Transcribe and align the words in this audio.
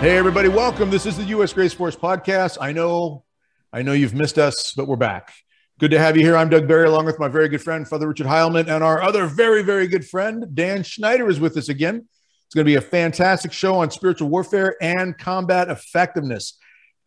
Hey 0.00 0.16
everybody, 0.16 0.48
welcome. 0.48 0.88
This 0.88 1.04
is 1.04 1.18
the 1.18 1.24
U.S. 1.24 1.52
Grace 1.52 1.74
Force 1.74 1.94
podcast. 1.94 2.56
I 2.58 2.72
know, 2.72 3.22
I 3.70 3.82
know 3.82 3.92
you've 3.92 4.14
missed 4.14 4.38
us, 4.38 4.72
but 4.74 4.88
we're 4.88 4.96
back. 4.96 5.30
Good 5.78 5.90
to 5.90 5.98
have 5.98 6.16
you 6.16 6.22
here. 6.22 6.38
I'm 6.38 6.48
Doug 6.48 6.66
Barry, 6.66 6.86
along 6.86 7.04
with 7.04 7.18
my 7.18 7.28
very 7.28 7.50
good 7.50 7.60
friend 7.60 7.86
Father 7.86 8.08
Richard 8.08 8.26
Heilman, 8.26 8.74
and 8.74 8.82
our 8.82 9.02
other 9.02 9.26
very, 9.26 9.62
very 9.62 9.86
good 9.86 10.08
friend 10.08 10.46
Dan 10.54 10.84
Schneider 10.84 11.28
is 11.28 11.38
with 11.38 11.54
us 11.58 11.68
again. 11.68 12.08
It's 12.46 12.54
going 12.54 12.64
to 12.64 12.70
be 12.70 12.76
a 12.76 12.80
fantastic 12.80 13.52
show 13.52 13.74
on 13.74 13.90
spiritual 13.90 14.30
warfare 14.30 14.74
and 14.80 15.18
combat 15.18 15.68
effectiveness. 15.68 16.56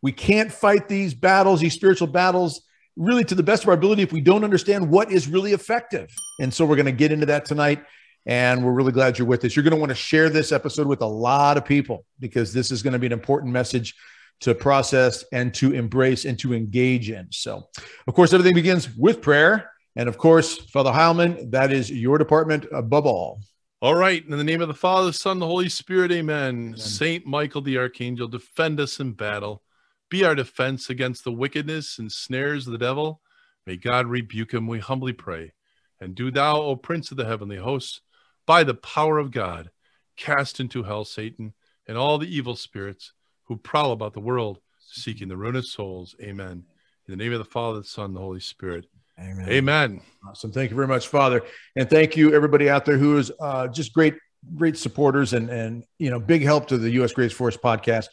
We 0.00 0.12
can't 0.12 0.52
fight 0.52 0.86
these 0.86 1.14
battles, 1.14 1.62
these 1.62 1.74
spiritual 1.74 2.06
battles, 2.06 2.62
really 2.94 3.24
to 3.24 3.34
the 3.34 3.42
best 3.42 3.64
of 3.64 3.70
our 3.70 3.74
ability 3.74 4.02
if 4.02 4.12
we 4.12 4.20
don't 4.20 4.44
understand 4.44 4.88
what 4.88 5.10
is 5.10 5.26
really 5.26 5.52
effective. 5.52 6.10
And 6.38 6.54
so 6.54 6.64
we're 6.64 6.76
going 6.76 6.86
to 6.86 6.92
get 6.92 7.10
into 7.10 7.26
that 7.26 7.44
tonight. 7.44 7.82
And 8.26 8.64
we're 8.64 8.72
really 8.72 8.92
glad 8.92 9.18
you're 9.18 9.26
with 9.26 9.44
us. 9.44 9.54
You're 9.54 9.62
going 9.64 9.74
to 9.74 9.80
want 9.80 9.90
to 9.90 9.96
share 9.96 10.30
this 10.30 10.50
episode 10.50 10.86
with 10.86 11.02
a 11.02 11.06
lot 11.06 11.56
of 11.56 11.64
people 11.64 12.06
because 12.20 12.52
this 12.52 12.70
is 12.70 12.82
going 12.82 12.94
to 12.94 12.98
be 12.98 13.06
an 13.06 13.12
important 13.12 13.52
message 13.52 13.94
to 14.40 14.54
process 14.54 15.24
and 15.32 15.52
to 15.54 15.72
embrace 15.72 16.24
and 16.24 16.38
to 16.38 16.54
engage 16.54 17.10
in. 17.10 17.28
So, 17.30 17.68
of 18.06 18.14
course, 18.14 18.32
everything 18.32 18.54
begins 18.54 18.94
with 18.96 19.20
prayer. 19.20 19.70
And 19.96 20.08
of 20.08 20.18
course, 20.18 20.56
Father 20.56 20.90
Heilman, 20.90 21.50
that 21.52 21.72
is 21.72 21.90
your 21.90 22.18
department 22.18 22.66
above 22.72 23.06
all. 23.06 23.40
All 23.80 23.94
right. 23.94 24.24
In 24.24 24.36
the 24.36 24.44
name 24.44 24.62
of 24.62 24.68
the 24.68 24.74
Father, 24.74 25.08
the 25.08 25.12
Son, 25.12 25.38
the 25.38 25.46
Holy 25.46 25.68
Spirit, 25.68 26.10
amen. 26.10 26.48
amen. 26.48 26.76
Saint 26.76 27.26
Michael 27.26 27.60
the 27.60 27.78
Archangel, 27.78 28.26
defend 28.26 28.80
us 28.80 28.98
in 28.98 29.12
battle. 29.12 29.62
Be 30.08 30.24
our 30.24 30.34
defense 30.34 30.90
against 30.90 31.24
the 31.24 31.32
wickedness 31.32 31.98
and 31.98 32.10
snares 32.10 32.66
of 32.66 32.72
the 32.72 32.78
devil. 32.78 33.20
May 33.66 33.76
God 33.76 34.06
rebuke 34.06 34.52
him, 34.52 34.66
we 34.66 34.78
humbly 34.78 35.12
pray. 35.12 35.52
And 36.00 36.14
do 36.14 36.30
thou, 36.30 36.60
O 36.60 36.76
Prince 36.76 37.10
of 37.10 37.16
the 37.16 37.24
heavenly 37.24 37.56
hosts, 37.56 38.00
by 38.46 38.64
the 38.64 38.74
power 38.74 39.18
of 39.18 39.30
God, 39.30 39.70
cast 40.16 40.60
into 40.60 40.82
hell 40.82 41.04
Satan 41.04 41.54
and 41.86 41.96
all 41.96 42.18
the 42.18 42.34
evil 42.34 42.56
spirits 42.56 43.12
who 43.44 43.56
prowl 43.56 43.92
about 43.92 44.14
the 44.14 44.20
world 44.20 44.58
seeking 44.78 45.28
the 45.28 45.36
ruin 45.36 45.56
of 45.56 45.66
souls. 45.66 46.14
Amen. 46.22 46.64
In 47.06 47.18
the 47.18 47.22
name 47.22 47.32
of 47.32 47.38
the 47.38 47.44
Father, 47.44 47.80
the 47.80 47.84
Son, 47.84 48.06
and 48.06 48.16
the 48.16 48.20
Holy 48.20 48.40
Spirit. 48.40 48.86
Amen. 49.18 49.48
Amen. 49.48 50.00
Awesome. 50.28 50.50
Thank 50.50 50.70
you 50.70 50.76
very 50.76 50.88
much, 50.88 51.08
Father. 51.08 51.42
And 51.76 51.88
thank 51.88 52.16
you, 52.16 52.34
everybody 52.34 52.68
out 52.68 52.84
there 52.84 52.98
who 52.98 53.18
is 53.18 53.30
uh, 53.40 53.68
just 53.68 53.92
great, 53.92 54.14
great 54.56 54.76
supporters 54.76 55.32
and, 55.32 55.50
and, 55.50 55.84
you 55.98 56.10
know, 56.10 56.18
big 56.18 56.42
help 56.42 56.68
to 56.68 56.78
the 56.78 56.90
U.S. 56.92 57.12
Grace 57.12 57.32
Force 57.32 57.56
podcast. 57.56 58.06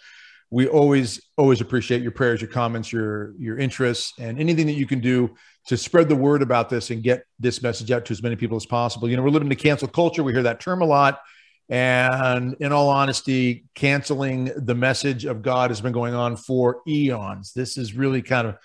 We 0.52 0.68
always, 0.68 1.22
always 1.38 1.62
appreciate 1.62 2.02
your 2.02 2.12
prayers, 2.12 2.42
your 2.42 2.50
comments, 2.50 2.92
your, 2.92 3.34
your 3.40 3.58
interests, 3.58 4.14
and 4.20 4.38
anything 4.38 4.68
that 4.68 4.74
you 4.74 4.86
can 4.86 5.00
do 5.00 5.34
to 5.68 5.78
spread 5.78 6.10
the 6.10 6.16
word 6.16 6.42
about 6.42 6.70
this 6.70 6.90
and 6.90 7.02
get 7.02 7.24
this 7.40 7.64
message 7.64 7.90
out 7.90 8.06
to 8.06 8.12
as 8.12 8.22
many 8.22 8.36
people 8.36 8.58
as 8.58 8.66
possible. 8.66 9.10
You 9.10 9.16
know, 9.16 9.24
we're 9.24 9.30
living 9.30 9.48
in 9.48 9.54
a 9.54 9.56
cancel 9.56 9.88
culture. 9.88 10.24
We 10.24 10.34
hear 10.34 10.44
that 10.44 10.60
term 10.60 10.82
a 10.82 10.86
lot. 10.86 11.22
And 11.70 12.58
in 12.60 12.74
all 12.74 12.90
honesty, 12.90 13.64
canceling 13.76 14.52
the 14.58 14.76
message 14.76 15.24
of 15.24 15.42
God 15.42 15.70
has 15.70 15.80
been 15.80 15.94
going 15.94 16.14
on 16.14 16.36
for 16.36 16.82
eons. 16.86 17.54
This 17.54 17.78
is 17.78 17.94
really 17.94 18.22
kind 18.22 18.46
of 18.46 18.58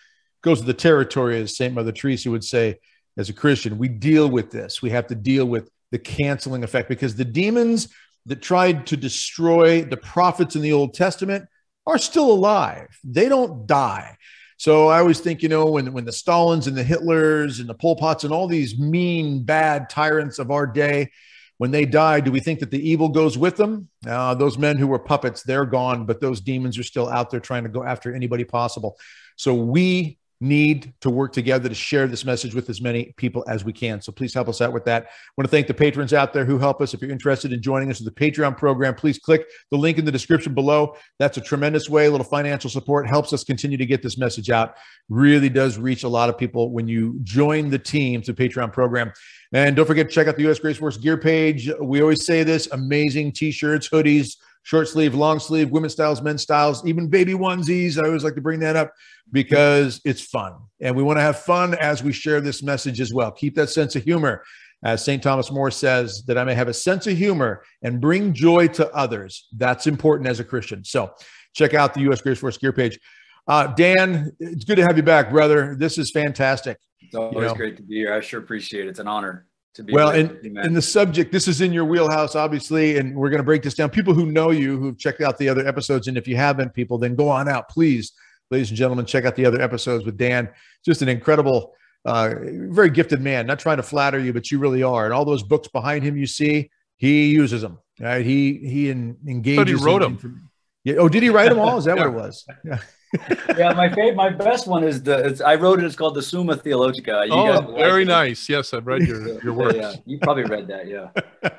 goes 0.42 0.60
to 0.60 0.66
the 0.66 0.74
territory, 0.74 1.40
as 1.40 1.56
St. 1.56 1.72
Mother 1.72 1.92
Teresa 1.92 2.30
would 2.30 2.44
say, 2.44 2.78
as 3.16 3.28
a 3.28 3.32
Christian. 3.32 3.78
We 3.78 3.88
deal 3.88 4.28
with 4.28 4.50
this. 4.50 4.82
We 4.82 4.90
have 4.90 5.06
to 5.08 5.14
deal 5.14 5.44
with 5.44 5.70
the 5.92 5.98
canceling 5.98 6.64
effect 6.64 6.88
because 6.88 7.14
the 7.14 7.24
demons 7.24 7.88
that 8.26 8.42
tried 8.42 8.86
to 8.88 8.96
destroy 8.96 9.82
the 9.82 9.96
prophets 9.96 10.56
in 10.56 10.62
the 10.62 10.72
Old 10.72 10.94
Testament 10.94 11.46
are 11.86 11.98
still 11.98 12.30
alive. 12.30 12.98
They 13.04 13.28
don't 13.28 13.66
die. 13.66 14.16
So 14.58 14.88
I 14.88 15.00
always 15.00 15.20
think, 15.20 15.42
you 15.42 15.48
know, 15.48 15.66
when 15.66 15.92
when 15.92 16.04
the 16.04 16.12
Stalins 16.12 16.66
and 16.66 16.76
the 16.76 16.84
Hitlers 16.84 17.60
and 17.60 17.68
the 17.68 17.74
Pol 17.74 17.96
Pots 17.96 18.24
and 18.24 18.32
all 18.32 18.48
these 18.48 18.78
mean, 18.78 19.44
bad 19.44 19.90
tyrants 19.90 20.38
of 20.38 20.50
our 20.50 20.66
day, 20.66 21.10
when 21.58 21.70
they 21.70 21.84
die, 21.84 22.20
do 22.20 22.32
we 22.32 22.40
think 22.40 22.60
that 22.60 22.70
the 22.70 22.90
evil 22.90 23.08
goes 23.08 23.36
with 23.38 23.56
them? 23.56 23.88
Uh, 24.06 24.34
those 24.34 24.58
men 24.58 24.76
who 24.76 24.86
were 24.86 24.98
puppets, 24.98 25.42
they're 25.42 25.66
gone, 25.66 26.06
but 26.06 26.20
those 26.20 26.40
demons 26.40 26.78
are 26.78 26.82
still 26.82 27.08
out 27.08 27.30
there 27.30 27.40
trying 27.40 27.64
to 27.64 27.70
go 27.70 27.82
after 27.82 28.14
anybody 28.14 28.44
possible. 28.44 28.98
So 29.36 29.54
we 29.54 30.18
need 30.40 30.92
to 31.00 31.08
work 31.08 31.32
together 31.32 31.68
to 31.68 31.74
share 31.74 32.06
this 32.06 32.24
message 32.24 32.54
with 32.54 32.68
as 32.68 32.80
many 32.80 33.14
people 33.16 33.44
as 33.48 33.64
we 33.64 33.72
can. 33.72 34.00
So 34.00 34.12
please 34.12 34.34
help 34.34 34.48
us 34.48 34.60
out 34.60 34.72
with 34.72 34.84
that. 34.84 35.04
I 35.04 35.08
want 35.36 35.46
to 35.46 35.50
thank 35.50 35.66
the 35.66 35.74
patrons 35.74 36.12
out 36.12 36.32
there 36.32 36.44
who 36.44 36.58
help 36.58 36.80
us. 36.80 36.92
If 36.92 37.00
you're 37.00 37.10
interested 37.10 37.52
in 37.52 37.62
joining 37.62 37.90
us 37.90 38.00
with 38.00 38.14
the 38.14 38.20
Patreon 38.20 38.56
program, 38.56 38.94
please 38.94 39.18
click 39.18 39.46
the 39.70 39.78
link 39.78 39.98
in 39.98 40.04
the 40.04 40.12
description 40.12 40.52
below. 40.54 40.96
That's 41.18 41.38
a 41.38 41.40
tremendous 41.40 41.88
way. 41.88 42.06
A 42.06 42.10
little 42.10 42.26
financial 42.26 42.68
support 42.68 43.08
helps 43.08 43.32
us 43.32 43.44
continue 43.44 43.78
to 43.78 43.86
get 43.86 44.02
this 44.02 44.18
message 44.18 44.50
out. 44.50 44.74
Really 45.08 45.48
does 45.48 45.78
reach 45.78 46.02
a 46.02 46.08
lot 46.08 46.28
of 46.28 46.36
people 46.36 46.70
when 46.70 46.86
you 46.86 47.18
join 47.22 47.70
the 47.70 47.78
team 47.78 48.20
to 48.22 48.34
Patreon 48.34 48.72
program. 48.72 49.12
And 49.52 49.74
don't 49.76 49.86
forget 49.86 50.08
to 50.08 50.14
check 50.14 50.26
out 50.26 50.36
the 50.36 50.50
US 50.50 50.58
Grace 50.58 50.76
Force 50.76 50.96
gear 50.96 51.16
page. 51.16 51.70
We 51.80 52.02
always 52.02 52.26
say 52.26 52.42
this 52.42 52.68
amazing 52.72 53.32
t-shirts, 53.32 53.88
hoodies, 53.88 54.36
short 54.66 54.88
sleeve, 54.88 55.14
long 55.14 55.38
sleeve, 55.38 55.70
women's 55.70 55.92
styles, 55.92 56.20
men's 56.20 56.42
styles, 56.42 56.84
even 56.84 57.06
baby 57.06 57.34
onesies. 57.34 58.02
I 58.02 58.06
always 58.06 58.24
like 58.24 58.34
to 58.34 58.40
bring 58.40 58.58
that 58.60 58.74
up 58.74 58.92
because 59.30 60.00
it's 60.04 60.20
fun. 60.20 60.56
And 60.80 60.96
we 60.96 61.04
want 61.04 61.18
to 61.18 61.22
have 61.22 61.38
fun 61.38 61.74
as 61.74 62.02
we 62.02 62.12
share 62.12 62.40
this 62.40 62.64
message 62.64 63.00
as 63.00 63.14
well. 63.14 63.30
Keep 63.30 63.54
that 63.54 63.70
sense 63.70 63.94
of 63.94 64.02
humor. 64.02 64.42
As 64.82 65.04
St. 65.04 65.22
Thomas 65.22 65.52
More 65.52 65.70
says, 65.70 66.24
that 66.26 66.36
I 66.36 66.42
may 66.42 66.54
have 66.54 66.66
a 66.66 66.74
sense 66.74 67.06
of 67.06 67.16
humor 67.16 67.62
and 67.82 68.00
bring 68.00 68.34
joy 68.34 68.66
to 68.68 68.92
others. 68.92 69.46
That's 69.56 69.86
important 69.86 70.28
as 70.28 70.40
a 70.40 70.44
Christian. 70.44 70.84
So 70.84 71.12
check 71.54 71.72
out 71.72 71.94
the 71.94 72.00
U.S. 72.00 72.20
Grace 72.20 72.40
Force 72.40 72.58
gear 72.58 72.72
page. 72.72 72.98
Uh, 73.46 73.68
Dan, 73.68 74.32
it's 74.40 74.64
good 74.64 74.76
to 74.76 74.82
have 74.82 74.96
you 74.96 75.04
back, 75.04 75.30
brother. 75.30 75.76
This 75.78 75.96
is 75.96 76.10
fantastic. 76.10 76.76
It's 77.00 77.14
always 77.14 77.36
you 77.36 77.40
know? 77.42 77.54
great 77.54 77.76
to 77.76 77.84
be 77.84 77.94
here. 77.94 78.12
I 78.12 78.20
sure 78.20 78.40
appreciate 78.40 78.86
it. 78.86 78.88
It's 78.88 78.98
an 78.98 79.06
honor 79.06 79.46
to 79.76 79.84
be 79.84 79.92
well 79.92 80.10
in, 80.10 80.56
in 80.58 80.72
the 80.72 80.80
subject 80.80 81.30
this 81.30 81.46
is 81.46 81.60
in 81.60 81.72
your 81.72 81.84
wheelhouse 81.84 82.34
obviously 82.34 82.96
and 82.96 83.14
we're 83.14 83.28
going 83.28 83.40
to 83.40 83.44
break 83.44 83.62
this 83.62 83.74
down. 83.74 83.90
People 83.90 84.14
who 84.14 84.26
know 84.26 84.50
you 84.50 84.78
who've 84.78 84.98
checked 84.98 85.20
out 85.20 85.36
the 85.36 85.48
other 85.48 85.66
episodes 85.68 86.08
and 86.08 86.16
if 86.16 86.26
you 86.26 86.34
haven't 86.34 86.72
people 86.72 86.98
then 86.98 87.14
go 87.14 87.28
on 87.28 87.48
out 87.48 87.68
please. 87.68 88.12
Ladies 88.50 88.70
and 88.70 88.78
gentlemen 88.78 89.04
check 89.04 89.24
out 89.24 89.36
the 89.36 89.44
other 89.44 89.60
episodes 89.60 90.06
with 90.06 90.16
dan. 90.16 90.48
Just 90.84 91.02
an 91.02 91.08
incredible 91.08 91.74
uh, 92.04 92.34
very 92.40 92.88
gifted 92.88 93.20
man. 93.20 93.46
Not 93.46 93.58
trying 93.58 93.76
to 93.76 93.82
flatter 93.82 94.18
you 94.18 94.32
but 94.32 94.50
you 94.50 94.58
really 94.58 94.82
are. 94.82 95.04
And 95.04 95.12
all 95.12 95.24
those 95.24 95.42
books 95.42 95.68
behind 95.68 96.02
him 96.02 96.16
you 96.16 96.26
see 96.26 96.70
he 96.96 97.30
uses 97.30 97.60
them 97.60 97.78
right? 98.00 98.24
He 98.24 98.54
he 98.54 98.90
in, 98.90 99.16
engages 99.28 99.58
but 99.58 99.68
he 99.68 99.74
wrote 99.74 100.02
in, 100.02 100.16
them 100.16 100.50
yeah. 100.84 100.94
oh 100.94 101.08
did 101.08 101.22
he 101.22 101.28
write 101.28 101.50
them 101.50 101.58
all? 101.58 101.76
Is 101.76 101.84
that 101.84 101.98
yeah. 101.98 102.06
what 102.06 102.14
it 102.14 102.16
was? 102.16 102.46
Yeah 102.64 102.78
yeah, 103.56 103.72
my 103.72 103.88
favorite, 103.88 104.16
my 104.16 104.30
best 104.30 104.66
one 104.66 104.84
is 104.84 105.02
the. 105.02 105.40
I 105.44 105.54
wrote 105.54 105.80
it. 105.80 105.84
It's 105.84 105.96
called 105.96 106.14
the 106.14 106.22
Summa 106.22 106.56
Theologica. 106.56 107.24
You 107.26 107.32
oh, 107.32 107.74
very 107.76 108.04
nice. 108.04 108.48
Yes, 108.48 108.74
I've 108.74 108.86
read 108.86 109.02
your 109.02 109.42
your 109.44 109.52
works. 109.52 109.76
Yeah, 109.76 109.94
you 110.04 110.18
probably 110.18 110.44
read 110.44 110.66
that. 110.68 110.88
Yeah. 110.88 111.08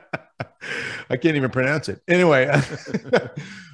I 1.09 1.15
can't 1.15 1.37
even 1.37 1.49
pronounce 1.49 1.87
it. 1.87 2.01
Anyway, 2.07 2.51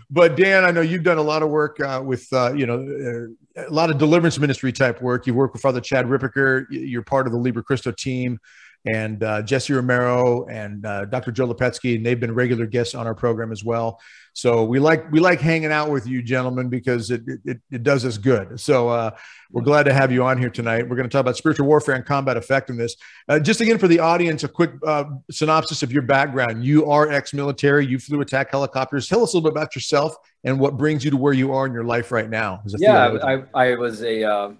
but 0.09 0.37
Dan, 0.37 0.63
I 0.63 0.71
know 0.71 0.81
you've 0.81 1.03
done 1.03 1.17
a 1.17 1.23
lot 1.23 1.41
of 1.41 1.49
work 1.49 1.79
uh, 1.79 2.01
with 2.05 2.31
uh, 2.31 2.53
you 2.53 2.67
know 2.67 3.29
uh, 3.57 3.67
a 3.67 3.73
lot 3.73 3.89
of 3.89 3.97
deliverance 3.97 4.37
ministry 4.37 4.71
type 4.71 5.01
work. 5.01 5.25
You 5.25 5.33
work 5.33 5.53
with 5.53 5.61
Father 5.61 5.81
Chad 5.81 6.05
Ripperger. 6.05 6.65
You're 6.69 7.01
part 7.01 7.25
of 7.25 7.33
the 7.33 7.39
Liber 7.39 7.63
Christo 7.63 7.91
team 7.91 8.39
and 8.85 9.23
uh, 9.23 9.41
Jesse 9.41 9.73
Romero 9.73 10.45
and 10.47 10.85
uh, 10.85 11.05
Dr. 11.05 11.31
Joe 11.31 11.47
Lepetsky, 11.47 11.95
and 11.95 12.05
they've 12.05 12.19
been 12.19 12.33
regular 12.33 12.65
guests 12.65 12.95
on 12.95 13.07
our 13.07 13.15
program 13.15 13.51
as 13.51 13.63
well. 13.63 14.01
So 14.33 14.63
we 14.63 14.79
like 14.79 15.11
we 15.11 15.19
like 15.19 15.39
hanging 15.39 15.71
out 15.71 15.91
with 15.91 16.07
you, 16.07 16.23
gentlemen, 16.23 16.67
because 16.67 17.11
it 17.11 17.21
it, 17.45 17.59
it 17.71 17.83
does 17.83 18.03
us 18.03 18.17
good. 18.17 18.59
So 18.59 18.89
uh, 18.89 19.11
we're 19.51 19.61
glad 19.61 19.83
to 19.83 19.93
have 19.93 20.11
you 20.11 20.23
on 20.23 20.39
here 20.39 20.49
tonight. 20.49 20.89
We're 20.89 20.95
going 20.95 21.07
to 21.07 21.13
talk 21.13 21.21
about 21.21 21.37
spiritual 21.37 21.67
warfare 21.67 21.93
and 21.93 22.03
combat 22.03 22.35
effectiveness. 22.35 22.95
Uh, 23.29 23.39
just 23.39 23.61
again 23.61 23.77
for 23.77 23.87
the 23.87 23.99
audience, 23.99 24.43
a 24.43 24.47
quick 24.47 24.71
uh, 24.85 25.05
synopsis 25.29 25.83
of 25.83 25.91
your 25.91 26.01
background. 26.01 26.65
You 26.65 26.89
are 26.89 27.11
ex-military. 27.11 27.85
You 27.85 27.99
flew 27.99 28.21
attack 28.21 28.49
helicopters. 28.49 29.07
Tell 29.07 29.21
us 29.21 29.33
a 29.33 29.37
little 29.37 29.51
bit 29.51 29.55
about 29.55 29.75
yourself 29.75 30.15
and 30.43 30.59
what 30.59 30.77
brings 30.77 31.05
you 31.05 31.11
to 31.11 31.17
where 31.17 31.33
you 31.33 31.53
are 31.53 31.67
in 31.67 31.71
your 31.71 31.83
life 31.83 32.11
right 32.11 32.29
now. 32.29 32.63
yeah, 32.79 33.17
I, 33.23 33.43
I 33.53 33.75
was 33.75 34.01
a 34.01 34.23
uh, 34.23 34.51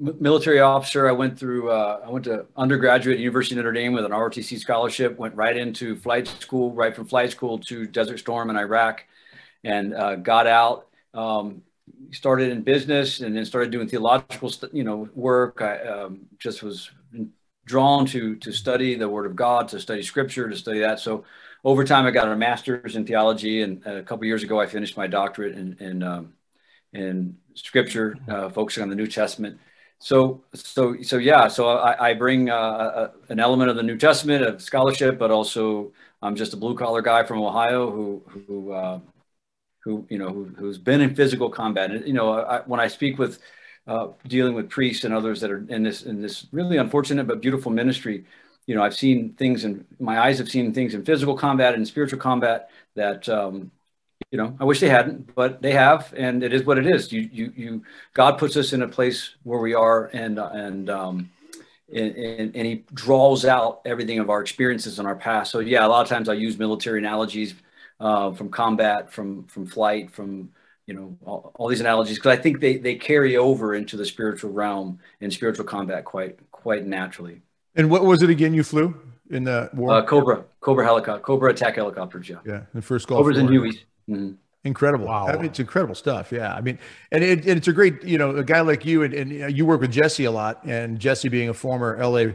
military 0.00 0.60
officer. 0.60 1.08
I 1.08 1.12
went 1.12 1.38
through, 1.38 1.70
uh, 1.70 2.00
I 2.04 2.10
went 2.10 2.24
to 2.24 2.46
undergraduate 2.56 3.18
University 3.18 3.54
of 3.54 3.58
Notre 3.58 3.72
Dame 3.72 3.92
with 3.92 4.04
an 4.04 4.12
ROTC 4.12 4.58
scholarship, 4.58 5.18
went 5.18 5.34
right 5.34 5.56
into 5.56 5.94
flight 5.96 6.26
school, 6.26 6.72
right 6.72 6.94
from 6.94 7.04
flight 7.04 7.30
school 7.30 7.58
to 7.58 7.86
Desert 7.86 8.18
Storm 8.18 8.48
in 8.50 8.56
Iraq 8.56 9.04
and 9.62 9.94
uh, 9.94 10.16
got 10.16 10.46
out, 10.46 10.88
um, 11.12 11.62
started 12.12 12.50
in 12.50 12.62
business 12.62 13.20
and 13.20 13.36
then 13.36 13.44
started 13.44 13.70
doing 13.70 13.88
theological, 13.88 14.50
you 14.72 14.84
know, 14.84 15.08
work. 15.14 15.60
I 15.60 15.78
um, 15.80 16.20
just 16.38 16.62
was 16.62 16.90
drawn 17.66 18.06
to, 18.06 18.36
to 18.36 18.52
study 18.52 18.94
the 18.94 19.08
word 19.08 19.26
of 19.26 19.36
God, 19.36 19.68
to 19.68 19.80
study 19.80 20.02
scripture, 20.02 20.48
to 20.48 20.56
study 20.56 20.80
that. 20.80 20.98
So 20.98 21.24
over 21.62 21.84
time, 21.84 22.06
I 22.06 22.10
got 22.10 22.26
a 22.26 22.34
master's 22.34 22.96
in 22.96 23.06
theology. 23.06 23.60
And 23.60 23.84
a 23.86 24.02
couple 24.02 24.24
years 24.24 24.42
ago, 24.42 24.58
I 24.58 24.66
finished 24.66 24.96
my 24.96 25.06
doctorate 25.06 25.58
in, 25.58 25.76
in, 25.78 26.02
um, 26.02 26.32
in 26.94 27.36
scripture, 27.52 28.16
uh, 28.28 28.48
focusing 28.48 28.82
on 28.82 28.88
the 28.88 28.96
New 28.96 29.06
Testament 29.06 29.60
so 30.00 30.42
so 30.54 31.00
so 31.02 31.18
yeah 31.18 31.46
so 31.46 31.68
i, 31.68 32.10
I 32.10 32.14
bring 32.14 32.50
uh, 32.50 33.10
an 33.28 33.38
element 33.38 33.70
of 33.70 33.76
the 33.76 33.82
new 33.82 33.98
testament 33.98 34.42
of 34.42 34.62
scholarship 34.62 35.18
but 35.18 35.30
also 35.30 35.92
i'm 36.22 36.36
just 36.36 36.54
a 36.54 36.56
blue 36.56 36.74
collar 36.74 37.02
guy 37.02 37.22
from 37.24 37.40
ohio 37.42 37.90
who 37.90 38.22
who 38.26 38.72
uh, 38.72 39.00
who 39.84 40.06
you 40.10 40.18
know 40.18 40.28
who, 40.30 40.66
has 40.66 40.78
been 40.78 41.00
in 41.00 41.14
physical 41.14 41.50
combat. 41.50 41.90
And 41.90 42.06
you 42.06 42.12
know 42.12 42.32
I, 42.32 42.60
when 42.60 42.80
i 42.80 42.86
speak 42.88 43.18
with 43.18 43.40
uh, 43.86 44.08
dealing 44.26 44.54
with 44.54 44.70
priests 44.70 45.04
and 45.04 45.14
others 45.14 45.40
that 45.40 45.50
are 45.50 45.64
in 45.68 45.82
this 45.82 46.02
in 46.02 46.20
this 46.22 46.46
really 46.52 46.76
unfortunate 46.76 47.26
but 47.26 47.40
beautiful 47.40 47.72
ministry 47.72 48.24
you 48.66 48.74
know 48.74 48.82
i've 48.82 48.94
seen 48.94 49.32
things 49.34 49.64
and 49.64 49.84
my 49.98 50.20
eyes 50.20 50.38
have 50.38 50.48
seen 50.50 50.72
things 50.72 50.94
in 50.94 51.04
physical 51.04 51.36
combat 51.36 51.74
and 51.74 51.86
spiritual 51.88 52.18
combat 52.18 52.70
that 52.94 53.28
um, 53.28 53.70
you 54.30 54.38
know, 54.38 54.56
I 54.60 54.64
wish 54.64 54.80
they 54.80 54.88
hadn't, 54.88 55.34
but 55.34 55.60
they 55.60 55.72
have, 55.72 56.14
and 56.16 56.44
it 56.44 56.52
is 56.52 56.64
what 56.64 56.78
it 56.78 56.86
is. 56.86 57.12
You, 57.12 57.28
you, 57.32 57.52
you. 57.56 57.82
God 58.14 58.38
puts 58.38 58.56
us 58.56 58.72
in 58.72 58.82
a 58.82 58.88
place 58.88 59.34
where 59.42 59.58
we 59.58 59.74
are, 59.74 60.06
and 60.06 60.38
and 60.38 60.88
um, 60.88 61.30
and, 61.92 62.14
and, 62.14 62.56
and 62.56 62.66
He 62.66 62.84
draws 62.94 63.44
out 63.44 63.80
everything 63.84 64.20
of 64.20 64.30
our 64.30 64.40
experiences 64.40 65.00
in 65.00 65.06
our 65.06 65.16
past. 65.16 65.50
So 65.50 65.58
yeah, 65.58 65.84
a 65.84 65.88
lot 65.88 66.02
of 66.02 66.08
times 66.08 66.28
I 66.28 66.34
use 66.34 66.58
military 66.58 67.00
analogies 67.00 67.54
uh, 67.98 68.30
from 68.32 68.50
combat, 68.50 69.12
from 69.12 69.44
from 69.46 69.66
flight, 69.66 70.12
from 70.12 70.50
you 70.86 70.94
know 70.94 71.18
all, 71.24 71.50
all 71.56 71.68
these 71.68 71.80
analogies 71.80 72.16
because 72.16 72.38
I 72.38 72.40
think 72.40 72.60
they 72.60 72.76
they 72.76 72.94
carry 72.94 73.36
over 73.36 73.74
into 73.74 73.96
the 73.96 74.06
spiritual 74.06 74.52
realm 74.52 75.00
and 75.20 75.32
spiritual 75.32 75.64
combat 75.64 76.04
quite 76.04 76.38
quite 76.52 76.86
naturally. 76.86 77.42
And 77.74 77.90
what 77.90 78.04
was 78.04 78.22
it 78.22 78.30
again? 78.30 78.54
You 78.54 78.62
flew 78.62 78.94
in 79.28 79.42
the 79.42 79.70
war? 79.74 79.92
Uh, 79.92 80.04
Cobra, 80.04 80.44
Cobra 80.60 80.84
helicopter, 80.84 81.20
Cobra 81.20 81.50
attack 81.50 81.76
helicopters. 81.76 82.28
Yeah. 82.28 82.36
Yeah, 82.46 82.62
the 82.74 82.82
first 82.82 83.08
Gulf 83.08 83.20
Cobras 83.20 83.38
War. 83.38 83.46
and 83.46 83.50
Hueys. 83.50 83.78
Mm-hmm. 84.10 84.32
Incredible. 84.64 85.06
Wow. 85.06 85.26
I 85.26 85.36
mean, 85.36 85.46
it's 85.46 85.58
incredible 85.58 85.94
stuff. 85.94 86.30
Yeah. 86.30 86.52
I 86.52 86.60
mean, 86.60 86.78
and, 87.12 87.24
it, 87.24 87.46
and 87.46 87.56
it's 87.56 87.68
a 87.68 87.72
great, 87.72 88.04
you 88.04 88.18
know, 88.18 88.36
a 88.36 88.44
guy 88.44 88.60
like 88.60 88.84
you 88.84 89.02
and, 89.02 89.14
and 89.14 89.56
you 89.56 89.64
work 89.64 89.80
with 89.80 89.90
Jesse 89.90 90.26
a 90.26 90.30
lot 90.30 90.62
and 90.64 90.98
Jesse 90.98 91.30
being 91.30 91.48
a 91.48 91.54
former 91.54 91.96
LA, 91.98 92.32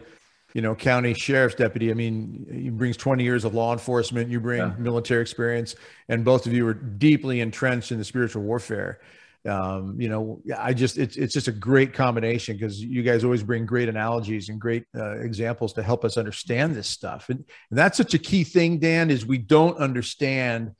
you 0.56 0.62
know, 0.62 0.74
county 0.74 1.14
sheriff's 1.14 1.54
deputy. 1.54 1.92
I 1.92 1.94
mean, 1.94 2.48
he 2.52 2.72
brings 2.72 2.98
20 2.98 3.24
years 3.24 3.46
of 3.46 3.54
law 3.54 3.74
enforcement, 3.74 4.32
you 4.32 4.40
bring 4.40 4.60
yeah. 4.60 4.74
military 4.80 5.22
experience 5.22 5.76
and 6.10 6.26
both 6.26 6.48
of 6.48 6.54
you 6.54 6.68
are 6.68 6.74
deeply 6.74 7.42
entrenched 7.42 7.92
in 7.92 8.00
the 8.00 8.06
spiritual 8.06 8.42
warfare. 8.42 9.02
Um, 9.48 10.02
you 10.02 10.10
know, 10.10 10.42
I 10.58 10.74
just, 10.74 10.98
it's, 10.98 11.18
it's 11.18 11.32
just 11.36 11.48
a 11.48 11.52
great 11.52 11.94
combination 11.94 12.58
because 12.58 12.82
you 12.82 13.04
guys 13.04 13.24
always 13.24 13.44
bring 13.44 13.68
great 13.68 13.88
analogies 13.88 14.50
and 14.50 14.60
great 14.60 14.86
uh, 14.98 15.20
examples 15.20 15.74
to 15.74 15.84
help 15.84 16.04
us 16.04 16.18
understand 16.18 16.76
this 16.76 16.88
stuff. 16.88 17.30
And, 17.30 17.46
and 17.70 17.78
that's 17.78 17.98
such 17.98 18.16
a 18.16 18.18
key 18.18 18.44
thing, 18.44 18.80
Dan, 18.80 19.12
is 19.12 19.28
we 19.28 19.38
don't 19.38 19.78
understand 19.78 20.72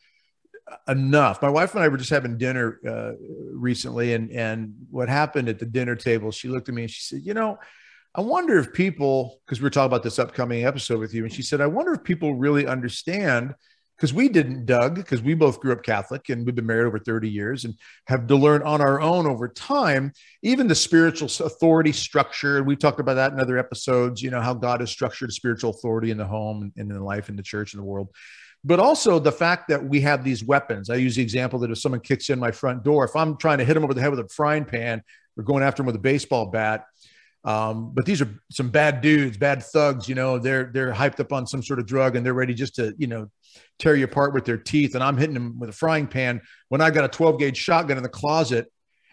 enough. 0.88 1.42
My 1.42 1.50
wife 1.50 1.74
and 1.74 1.84
I 1.84 1.88
were 1.88 1.98
just 1.98 2.10
having 2.10 2.38
dinner 2.38 2.80
uh, 2.88 3.12
recently, 3.54 4.14
and 4.14 4.32
and 4.32 4.74
what 4.90 5.10
happened 5.10 5.50
at 5.50 5.60
the 5.60 5.66
dinner 5.66 5.96
table? 5.96 6.32
She 6.32 6.48
looked 6.48 6.70
at 6.70 6.76
me 6.76 6.84
and 6.84 6.92
she 6.92 7.02
said, 7.02 7.22
"You 7.24 7.34
know, 7.34 7.58
I 8.14 8.22
wonder 8.22 8.58
if 8.58 8.74
people, 8.74 9.42
because 9.46 9.62
we 9.62 9.68
are 9.68 9.72
talking 9.72 9.88
about 9.88 10.04
this 10.04 10.20
upcoming 10.20 10.66
episode 10.66 11.00
with 11.00 11.14
you, 11.14 11.24
and 11.24 11.34
she 11.34 11.42
said, 11.42 11.62
I 11.62 11.68
wonder 11.68 11.94
if 11.94 12.04
people 12.04 12.36
really 12.36 12.68
understand." 12.68 13.54
Because 13.98 14.14
we 14.14 14.28
didn't, 14.28 14.66
Doug, 14.66 14.96
because 14.96 15.22
we 15.22 15.36
both 15.36 15.62
grew 15.62 15.72
up 15.72 15.82
Catholic 15.82 16.28
and 16.28 16.46
we've 16.46 16.54
been 16.54 16.66
married 16.66 16.86
over 16.86 17.00
30 17.00 17.30
years 17.30 17.64
and 17.64 17.76
have 18.08 18.28
to 18.28 18.36
learn 18.36 18.62
on 18.64 18.82
our 18.82 19.00
own 19.00 19.26
over 19.26 19.48
time, 19.48 20.12
even 20.44 20.68
the 20.68 20.76
spiritual 20.76 21.28
authority 21.28 21.94
structure. 21.94 22.58
And 22.58 22.68
we've 22.68 22.78
talked 22.78 23.00
about 23.00 23.14
that 23.14 23.32
in 23.32 23.40
other 23.40 23.58
episodes, 23.58 24.22
you 24.22 24.32
know, 24.32 24.42
how 24.42 24.54
God 24.54 24.82
has 24.82 24.92
structured 24.92 25.32
spiritual 25.32 25.70
authority 25.70 26.12
in 26.12 26.18
the 26.18 26.26
home 26.26 26.74
and 26.76 26.92
in 26.92 27.00
life, 27.00 27.30
in 27.30 27.38
the 27.38 27.42
church, 27.42 27.74
in 27.74 27.80
the 27.80 27.86
world 27.86 28.10
but 28.66 28.80
also 28.80 29.20
the 29.20 29.32
fact 29.32 29.68
that 29.68 29.84
we 29.86 30.02
have 30.02 30.24
these 30.24 30.44
weapons. 30.44 30.90
I 30.90 30.96
use 30.96 31.16
the 31.16 31.22
example 31.22 31.60
that 31.60 31.70
if 31.70 31.78
someone 31.78 32.02
kicks 32.02 32.32
in 32.32 32.40
my 32.40 32.50
front 32.50 32.84
door, 32.84 33.06
if 33.06 33.16
I'm 33.16 33.38
trying 33.38 33.60
to 33.60 33.64
hit 33.64 33.76
them 33.76 33.84
over 33.84 33.94
the 33.94 34.02
head 34.02 34.10
with 34.10 34.20
a 34.20 34.28
frying 34.28 34.66
pan, 34.66 35.04
we're 35.38 35.44
going 35.44 35.64
after 35.64 35.82
them 35.82 35.86
with 35.86 35.96
a 35.96 36.00
baseball 36.00 36.48
bat. 36.48 36.86
Um, 37.44 37.92
but 37.94 38.08
these 38.08 38.24
are 38.24 38.42
some 38.52 38.70
bad 38.70 39.02
dudes, 39.02 39.38
bad 39.38 39.62
thugs. 39.62 40.10
You 40.10 40.16
know, 40.16 40.40
they're 40.40 40.72
they're 40.74 40.92
hyped 40.92 41.20
up 41.20 41.32
on 41.32 41.46
some 41.46 41.62
sort 41.62 41.78
of 41.78 41.86
drug 41.86 42.16
and 42.16 42.26
they're 42.26 42.34
ready 42.34 42.56
just 42.56 42.76
to 42.76 42.96
you 42.98 43.06
know 43.06 43.30
tear 43.78 43.96
you 43.96 44.06
apart 44.06 44.34
with 44.34 44.46
their 44.46 44.58
teeth. 44.58 44.96
And 44.96 45.04
I'm 45.04 45.16
hitting 45.16 45.36
them 45.36 45.60
with 45.60 45.70
a 45.70 45.74
frying 45.74 46.08
pan 46.08 46.42
when 46.70 46.82
I 46.82 46.90
got 46.90 47.06
a 47.06 47.08
12 47.08 47.38
gauge 47.38 47.58
shotgun 47.58 47.98
in 47.98 48.04
the 48.04 48.10
closet, 48.10 48.72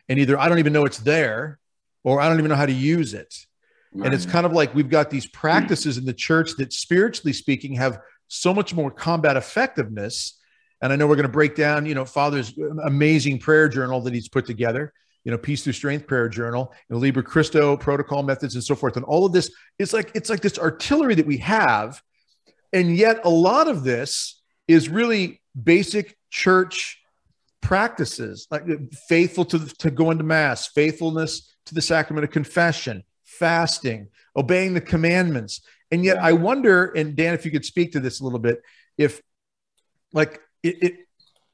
and 0.08 0.18
either 0.18 0.38
I 0.38 0.48
don't 0.48 0.60
even 0.60 0.72
know 0.72 0.86
it's 0.86 0.98
there, 0.98 1.58
or 2.04 2.22
I 2.22 2.28
don't 2.28 2.38
even 2.38 2.48
know 2.48 2.56
how 2.56 2.64
to 2.64 2.72
use 2.72 3.12
it. 3.12 3.34
Right. 3.92 4.06
And 4.06 4.14
it's 4.14 4.24
kind 4.24 4.46
of 4.46 4.52
like 4.52 4.74
we've 4.74 4.88
got 4.88 5.10
these 5.10 5.26
practices 5.26 5.98
in 5.98 6.06
the 6.06 6.14
church 6.14 6.52
that, 6.56 6.72
spiritually 6.72 7.34
speaking, 7.34 7.74
have 7.74 7.98
so 8.32 8.54
much 8.54 8.74
more 8.74 8.90
combat 8.90 9.36
effectiveness. 9.36 10.38
And 10.80 10.92
I 10.92 10.96
know 10.96 11.06
we're 11.06 11.16
going 11.16 11.26
to 11.26 11.32
break 11.32 11.54
down, 11.54 11.84
you 11.84 11.94
know, 11.94 12.06
Father's 12.06 12.54
amazing 12.84 13.38
prayer 13.38 13.68
journal 13.68 14.00
that 14.00 14.14
he's 14.14 14.28
put 14.28 14.46
together, 14.46 14.92
you 15.22 15.30
know, 15.30 15.38
Peace 15.38 15.62
Through 15.62 15.74
Strength 15.74 16.06
prayer 16.06 16.28
journal, 16.28 16.72
and 16.88 16.98
Liber 16.98 17.22
Christo 17.22 17.76
protocol 17.76 18.22
methods 18.22 18.54
and 18.54 18.64
so 18.64 18.74
forth. 18.74 18.96
And 18.96 19.04
all 19.04 19.26
of 19.26 19.32
this 19.32 19.52
is 19.78 19.92
like, 19.92 20.10
it's 20.14 20.30
like 20.30 20.40
this 20.40 20.58
artillery 20.58 21.14
that 21.14 21.26
we 21.26 21.36
have. 21.38 22.00
And 22.72 22.96
yet 22.96 23.20
a 23.24 23.30
lot 23.30 23.68
of 23.68 23.84
this 23.84 24.40
is 24.66 24.88
really 24.88 25.42
basic 25.62 26.16
church 26.30 27.02
practices, 27.60 28.48
like 28.50 28.64
faithful 29.08 29.44
to, 29.44 29.58
to 29.76 29.90
going 29.90 30.18
to 30.18 30.24
mass, 30.24 30.68
faithfulness 30.68 31.54
to 31.66 31.74
the 31.74 31.82
sacrament 31.82 32.24
of 32.24 32.30
confession, 32.30 33.04
fasting, 33.24 34.08
obeying 34.34 34.72
the 34.72 34.80
commandments. 34.80 35.60
And 35.92 36.04
yet 36.04 36.18
I 36.18 36.32
wonder, 36.32 36.86
and 36.86 37.14
Dan, 37.14 37.34
if 37.34 37.44
you 37.44 37.50
could 37.50 37.66
speak 37.66 37.92
to 37.92 38.00
this 38.00 38.20
a 38.20 38.24
little 38.24 38.38
bit, 38.38 38.62
if 38.98 39.20
like 40.12 40.40
it, 40.62 40.82
it 40.82 40.94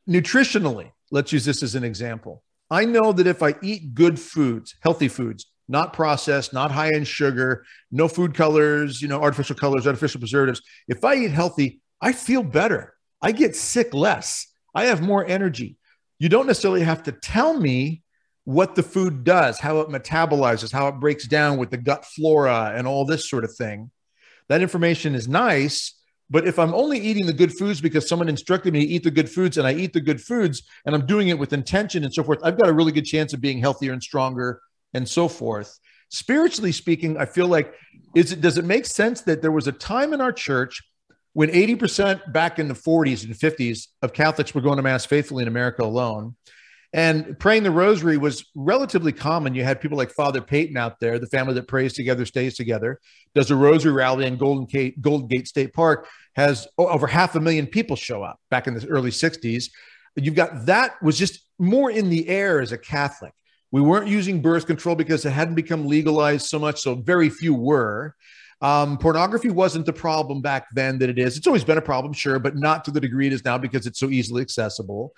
nutritionally, 0.08 0.92
let's 1.10 1.32
use 1.32 1.44
this 1.44 1.62
as 1.62 1.74
an 1.74 1.84
example. 1.84 2.42
I 2.70 2.84
know 2.84 3.12
that 3.12 3.26
if 3.26 3.42
I 3.42 3.56
eat 3.62 3.94
good 3.94 4.18
foods, 4.18 4.76
healthy 4.80 5.08
foods, 5.08 5.46
not 5.68 5.92
processed, 5.92 6.52
not 6.52 6.70
high 6.70 6.92
in 6.94 7.04
sugar, 7.04 7.64
no 7.90 8.08
food 8.08 8.34
colors, 8.34 9.02
you 9.02 9.08
know, 9.08 9.20
artificial 9.20 9.56
colors, 9.56 9.86
artificial 9.86 10.20
preservatives. 10.20 10.62
If 10.86 11.04
I 11.04 11.16
eat 11.16 11.30
healthy, 11.30 11.80
I 12.00 12.12
feel 12.12 12.42
better. 12.42 12.94
I 13.20 13.32
get 13.32 13.56
sick 13.56 13.92
less. 13.92 14.46
I 14.74 14.86
have 14.86 15.02
more 15.02 15.26
energy. 15.26 15.76
You 16.18 16.28
don't 16.28 16.46
necessarily 16.46 16.82
have 16.82 17.02
to 17.04 17.12
tell 17.12 17.58
me 17.58 18.02
what 18.44 18.74
the 18.74 18.82
food 18.82 19.24
does, 19.24 19.58
how 19.58 19.80
it 19.80 19.88
metabolizes, 19.88 20.72
how 20.72 20.88
it 20.88 21.00
breaks 21.00 21.26
down 21.26 21.58
with 21.58 21.70
the 21.70 21.76
gut 21.76 22.04
flora 22.04 22.72
and 22.74 22.86
all 22.86 23.04
this 23.04 23.28
sort 23.28 23.44
of 23.44 23.54
thing. 23.54 23.90
That 24.48 24.62
information 24.62 25.14
is 25.14 25.28
nice, 25.28 25.94
but 26.30 26.46
if 26.46 26.58
I'm 26.58 26.74
only 26.74 26.98
eating 26.98 27.26
the 27.26 27.32
good 27.32 27.52
foods 27.52 27.80
because 27.80 28.08
someone 28.08 28.28
instructed 28.28 28.72
me 28.72 28.80
to 28.80 28.86
eat 28.86 29.02
the 29.02 29.10
good 29.10 29.30
foods 29.30 29.56
and 29.58 29.66
I 29.66 29.74
eat 29.74 29.92
the 29.92 30.00
good 30.00 30.20
foods 30.20 30.62
and 30.84 30.94
I'm 30.94 31.06
doing 31.06 31.28
it 31.28 31.38
with 31.38 31.52
intention 31.52 32.04
and 32.04 32.12
so 32.12 32.22
forth, 32.22 32.38
I've 32.42 32.58
got 32.58 32.68
a 32.68 32.72
really 32.72 32.92
good 32.92 33.04
chance 33.04 33.32
of 33.32 33.40
being 33.40 33.58
healthier 33.58 33.92
and 33.92 34.02
stronger 34.02 34.60
and 34.94 35.08
so 35.08 35.28
forth. 35.28 35.78
Spiritually 36.10 36.72
speaking, 36.72 37.18
I 37.18 37.26
feel 37.26 37.46
like 37.46 37.74
is 38.14 38.32
it 38.32 38.40
does 38.40 38.56
it 38.56 38.64
make 38.64 38.86
sense 38.86 39.20
that 39.22 39.42
there 39.42 39.52
was 39.52 39.66
a 39.66 39.72
time 39.72 40.12
in 40.12 40.20
our 40.20 40.32
church 40.32 40.82
when 41.34 41.50
80% 41.50 42.32
back 42.32 42.58
in 42.58 42.68
the 42.68 42.74
40s 42.74 43.24
and 43.24 43.34
50s 43.34 43.88
of 44.02 44.12
Catholics 44.12 44.54
were 44.54 44.62
going 44.62 44.78
to 44.78 44.82
mass 44.82 45.04
faithfully 45.04 45.42
in 45.42 45.48
America 45.48 45.82
alone 45.84 46.34
and 46.92 47.38
praying 47.38 47.64
the 47.64 47.70
rosary 47.70 48.16
was 48.16 48.46
relatively 48.54 49.12
common. 49.12 49.54
You 49.54 49.62
had 49.62 49.80
people 49.80 49.98
like 49.98 50.10
Father 50.10 50.40
Peyton 50.40 50.76
out 50.76 50.98
there, 51.00 51.18
the 51.18 51.26
family 51.26 51.52
that 51.54 51.68
prays 51.68 51.92
together, 51.92 52.24
stays 52.24 52.56
together, 52.56 52.98
does 53.34 53.50
a 53.50 53.56
rosary 53.56 53.92
rally 53.92 54.26
in 54.26 54.38
Golden 54.38 54.64
Gate, 54.64 55.00
Golden 55.02 55.28
Gate 55.28 55.46
State 55.46 55.74
Park, 55.74 56.08
has 56.34 56.66
over 56.78 57.06
half 57.06 57.34
a 57.34 57.40
million 57.40 57.66
people 57.66 57.94
show 57.94 58.22
up 58.22 58.40
back 58.50 58.66
in 58.66 58.74
the 58.74 58.86
early 58.88 59.10
60s. 59.10 59.70
You've 60.16 60.34
got 60.34 60.66
that 60.66 61.00
was 61.02 61.18
just 61.18 61.40
more 61.58 61.90
in 61.90 62.08
the 62.08 62.26
air 62.28 62.60
as 62.60 62.72
a 62.72 62.78
Catholic. 62.78 63.34
We 63.70 63.82
weren't 63.82 64.08
using 64.08 64.40
birth 64.40 64.66
control 64.66 64.94
because 64.94 65.26
it 65.26 65.30
hadn't 65.30 65.56
become 65.56 65.86
legalized 65.86 66.46
so 66.46 66.58
much, 66.58 66.80
so 66.80 66.94
very 66.94 67.28
few 67.28 67.52
were. 67.52 68.14
Um, 68.60 68.96
pornography 68.98 69.50
wasn't 69.50 69.84
the 69.84 69.92
problem 69.92 70.40
back 70.40 70.66
then 70.74 70.98
that 70.98 71.10
it 71.10 71.18
is. 71.18 71.36
It's 71.36 71.46
always 71.46 71.64
been 71.64 71.78
a 71.78 71.82
problem, 71.82 72.14
sure, 72.14 72.38
but 72.38 72.56
not 72.56 72.84
to 72.86 72.90
the 72.90 73.00
degree 73.00 73.26
it 73.26 73.32
is 73.32 73.44
now 73.44 73.58
because 73.58 73.86
it's 73.86 74.00
so 74.00 74.08
easily 74.08 74.40
accessible. 74.40 75.12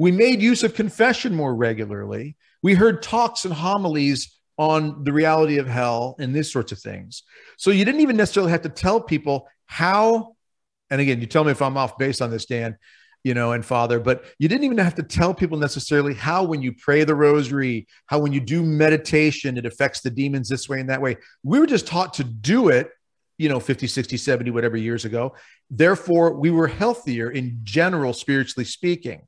We 0.00 0.12
made 0.12 0.40
use 0.40 0.62
of 0.62 0.74
confession 0.74 1.34
more 1.34 1.54
regularly. 1.54 2.34
We 2.62 2.72
heard 2.72 3.02
talks 3.02 3.44
and 3.44 3.52
homilies 3.52 4.34
on 4.56 5.04
the 5.04 5.12
reality 5.12 5.58
of 5.58 5.66
hell 5.66 6.16
and 6.18 6.34
these 6.34 6.50
sorts 6.50 6.72
of 6.72 6.78
things. 6.78 7.22
So 7.58 7.70
you 7.70 7.84
didn't 7.84 8.00
even 8.00 8.16
necessarily 8.16 8.50
have 8.50 8.62
to 8.62 8.70
tell 8.70 9.02
people 9.02 9.46
how, 9.66 10.36
and 10.88 11.02
again, 11.02 11.20
you 11.20 11.26
tell 11.26 11.44
me 11.44 11.50
if 11.50 11.60
I'm 11.60 11.76
off 11.76 11.98
base 11.98 12.22
on 12.22 12.30
this, 12.30 12.46
Dan, 12.46 12.78
you 13.24 13.34
know, 13.34 13.52
and 13.52 13.62
Father, 13.62 14.00
but 14.00 14.24
you 14.38 14.48
didn't 14.48 14.64
even 14.64 14.78
have 14.78 14.94
to 14.94 15.02
tell 15.02 15.34
people 15.34 15.58
necessarily 15.58 16.14
how, 16.14 16.44
when 16.44 16.62
you 16.62 16.72
pray 16.72 17.04
the 17.04 17.14
rosary, 17.14 17.86
how, 18.06 18.20
when 18.20 18.32
you 18.32 18.40
do 18.40 18.62
meditation, 18.62 19.58
it 19.58 19.66
affects 19.66 20.00
the 20.00 20.08
demons 20.08 20.48
this 20.48 20.66
way 20.66 20.80
and 20.80 20.88
that 20.88 21.02
way. 21.02 21.18
We 21.42 21.60
were 21.60 21.66
just 21.66 21.86
taught 21.86 22.14
to 22.14 22.24
do 22.24 22.70
it, 22.70 22.90
you 23.36 23.50
know, 23.50 23.60
50, 23.60 23.86
60, 23.86 24.16
70, 24.16 24.50
whatever 24.50 24.78
years 24.78 25.04
ago. 25.04 25.34
Therefore, 25.68 26.32
we 26.32 26.50
were 26.50 26.68
healthier 26.68 27.30
in 27.30 27.60
general, 27.64 28.14
spiritually 28.14 28.64
speaking. 28.64 29.26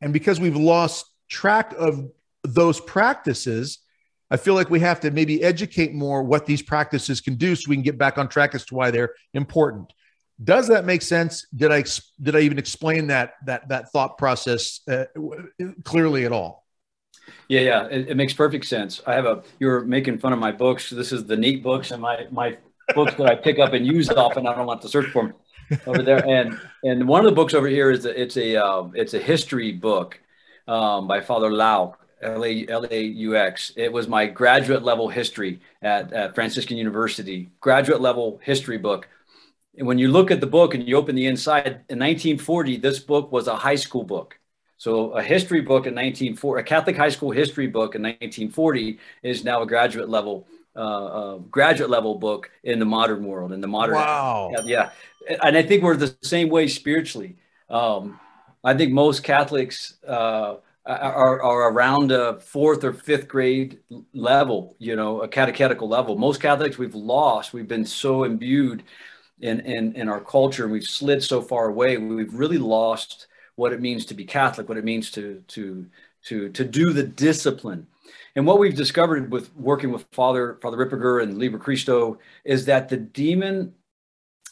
And 0.00 0.12
because 0.12 0.40
we've 0.40 0.56
lost 0.56 1.06
track 1.28 1.74
of 1.76 2.10
those 2.44 2.80
practices, 2.80 3.78
I 4.30 4.36
feel 4.36 4.54
like 4.54 4.70
we 4.70 4.80
have 4.80 5.00
to 5.00 5.10
maybe 5.10 5.42
educate 5.42 5.94
more 5.94 6.22
what 6.22 6.46
these 6.46 6.62
practices 6.62 7.20
can 7.20 7.34
do 7.34 7.56
so 7.56 7.68
we 7.68 7.76
can 7.76 7.82
get 7.82 7.98
back 7.98 8.18
on 8.18 8.28
track 8.28 8.54
as 8.54 8.64
to 8.66 8.74
why 8.74 8.90
they're 8.90 9.14
important. 9.34 9.92
Does 10.42 10.68
that 10.68 10.84
make 10.84 11.02
sense? 11.02 11.46
Did 11.54 11.72
I 11.72 11.84
did 12.22 12.36
I 12.36 12.40
even 12.40 12.58
explain 12.58 13.08
that 13.08 13.34
that 13.46 13.68
that 13.70 13.90
thought 13.90 14.18
process 14.18 14.80
uh, 14.88 15.06
clearly 15.82 16.26
at 16.26 16.32
all? 16.32 16.64
Yeah, 17.48 17.60
yeah, 17.60 17.86
it, 17.86 18.10
it, 18.10 18.16
makes 18.16 18.32
perfect 18.32 18.64
sense. 18.66 19.02
I 19.06 19.14
have 19.14 19.26
a 19.26 19.42
you're 19.58 19.80
making 19.80 20.18
fun 20.18 20.32
of 20.32 20.38
my 20.38 20.52
books. 20.52 20.90
This 20.90 21.12
is 21.12 21.26
the 21.26 21.36
neat 21.36 21.62
books 21.62 21.90
and 21.90 22.00
my 22.00 22.26
my 22.30 22.56
books 22.94 23.14
that 23.14 23.26
I 23.26 23.34
pick 23.34 23.58
up 23.58 23.72
and 23.72 23.84
use 23.84 24.08
often. 24.10 24.46
I 24.46 24.54
don't 24.54 24.66
want 24.66 24.80
to 24.82 24.88
search 24.88 25.10
for 25.10 25.24
them 25.24 25.34
over 25.86 26.02
there. 26.02 26.26
And 26.26 26.58
and 26.84 27.08
one 27.08 27.20
of 27.20 27.26
the 27.26 27.34
books 27.34 27.54
over 27.54 27.68
here 27.68 27.90
is 27.90 28.04
a, 28.04 28.20
it's 28.20 28.36
a 28.36 28.56
um, 28.56 28.92
it's 28.94 29.14
a 29.14 29.18
history 29.18 29.72
book 29.72 30.20
um, 30.66 31.06
by 31.06 31.20
Father 31.20 31.50
Laux. 31.50 31.94
L-A-U-X. 32.20 33.72
It 33.76 33.92
was 33.92 34.08
my 34.08 34.26
graduate 34.26 34.82
level 34.82 35.08
history 35.08 35.60
at, 35.82 36.12
at 36.12 36.34
Franciscan 36.34 36.76
University, 36.76 37.48
graduate 37.60 38.00
level 38.00 38.40
history 38.42 38.76
book. 38.76 39.06
And 39.76 39.86
when 39.86 39.98
you 39.98 40.08
look 40.08 40.32
at 40.32 40.40
the 40.40 40.46
book 40.46 40.74
and 40.74 40.86
you 40.86 40.96
open 40.96 41.14
the 41.14 41.26
inside, 41.26 41.66
in 41.66 42.00
1940, 42.00 42.78
this 42.78 42.98
book 42.98 43.30
was 43.30 43.46
a 43.46 43.54
high 43.54 43.76
school 43.76 44.02
book. 44.02 44.38
So 44.76 45.10
a 45.10 45.22
history 45.22 45.60
book 45.60 45.86
in 45.86 45.94
1940, 45.94 46.60
a 46.60 46.64
Catholic 46.64 46.96
high 46.96 47.08
school 47.08 47.30
history 47.30 47.66
book 47.66 47.94
in 47.94 48.02
1940 48.02 48.98
is 49.22 49.44
now 49.44 49.62
a 49.62 49.66
graduate 49.66 50.08
level 50.08 50.46
uh, 50.78 51.06
uh, 51.06 51.38
graduate 51.38 51.90
level 51.90 52.14
book 52.14 52.50
in 52.62 52.78
the 52.78 52.84
modern 52.84 53.24
world 53.24 53.52
in 53.52 53.60
the 53.60 53.66
modern 53.66 53.96
wow 53.96 54.50
yeah, 54.64 54.90
yeah. 55.28 55.38
and 55.42 55.56
I 55.56 55.62
think 55.62 55.82
we're 55.82 55.96
the 55.96 56.14
same 56.22 56.48
way 56.48 56.68
spiritually. 56.68 57.36
Um, 57.68 58.18
I 58.64 58.74
think 58.74 58.92
most 58.92 59.22
Catholics 59.22 59.96
uh, 60.06 60.56
are, 60.88 61.42
are 61.42 61.70
around 61.70 62.12
a 62.12 62.40
fourth 62.40 62.82
or 62.82 62.92
fifth 62.92 63.28
grade 63.28 63.80
level, 64.14 64.74
you 64.78 64.96
know, 64.96 65.20
a 65.20 65.28
catechetical 65.28 65.88
level. 65.88 66.16
Most 66.16 66.40
Catholics 66.40 66.78
we've 66.78 66.94
lost. 66.94 67.52
We've 67.52 67.68
been 67.68 67.84
so 67.84 68.24
imbued 68.24 68.84
in, 69.40 69.60
in, 69.60 69.94
in 69.94 70.08
our 70.08 70.20
culture 70.20 70.64
and 70.64 70.72
we've 70.72 70.84
slid 70.84 71.22
so 71.22 71.42
far 71.42 71.68
away. 71.68 71.98
We've 71.98 72.32
really 72.32 72.58
lost 72.58 73.26
what 73.56 73.72
it 73.72 73.80
means 73.80 74.06
to 74.06 74.14
be 74.14 74.24
Catholic, 74.24 74.68
what 74.68 74.78
it 74.78 74.84
means 74.84 75.10
to, 75.12 75.42
to, 75.48 75.86
to, 76.26 76.48
to 76.50 76.64
do 76.64 76.92
the 76.92 77.02
discipline. 77.02 77.86
And 78.36 78.46
what 78.46 78.58
we've 78.58 78.74
discovered 78.74 79.30
with 79.30 79.54
working 79.56 79.90
with 79.90 80.06
Father, 80.12 80.58
Father 80.62 80.76
Ripperger 80.76 81.22
and 81.22 81.38
Liber 81.38 81.58
Christo 81.58 82.18
is 82.44 82.64
that 82.66 82.88
the 82.88 82.96
demon, 82.96 83.74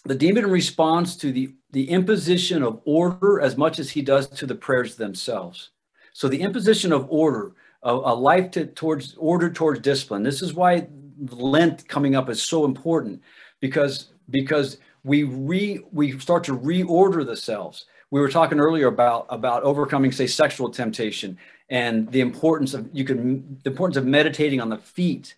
the 0.04 0.14
demon 0.14 0.46
responds 0.50 1.16
to 1.18 1.32
the, 1.32 1.54
the 1.70 1.88
imposition 1.90 2.62
of 2.62 2.80
order 2.84 3.40
as 3.40 3.56
much 3.56 3.78
as 3.78 3.90
he 3.90 4.02
does 4.02 4.28
to 4.28 4.46
the 4.46 4.54
prayers 4.54 4.96
themselves. 4.96 5.70
So 6.12 6.28
the 6.28 6.40
imposition 6.40 6.92
of 6.92 7.06
order, 7.10 7.52
a, 7.82 7.92
a 7.92 8.14
life 8.14 8.50
to, 8.52 8.66
towards 8.66 9.14
order 9.18 9.50
towards 9.50 9.80
discipline. 9.80 10.22
This 10.22 10.42
is 10.42 10.54
why 10.54 10.88
Lent 11.30 11.86
coming 11.88 12.16
up 12.16 12.28
is 12.28 12.42
so 12.42 12.64
important 12.64 13.22
because 13.60 14.10
because 14.30 14.78
we 15.04 15.22
re 15.22 15.80
we 15.92 16.18
start 16.18 16.44
to 16.44 16.56
reorder 16.56 17.24
the 17.24 17.36
selves. 17.36 17.86
We 18.10 18.20
were 18.20 18.28
talking 18.28 18.58
earlier 18.58 18.88
about 18.88 19.26
about 19.28 19.62
overcoming, 19.62 20.12
say, 20.12 20.26
sexual 20.26 20.70
temptation 20.70 21.38
and 21.68 22.10
the 22.10 22.20
importance 22.20 22.74
of 22.74 22.88
you 22.92 23.04
can 23.04 23.58
the 23.62 23.70
importance 23.70 23.96
of 23.96 24.06
meditating 24.06 24.60
on 24.60 24.68
the 24.68 24.78
feet 24.78 25.34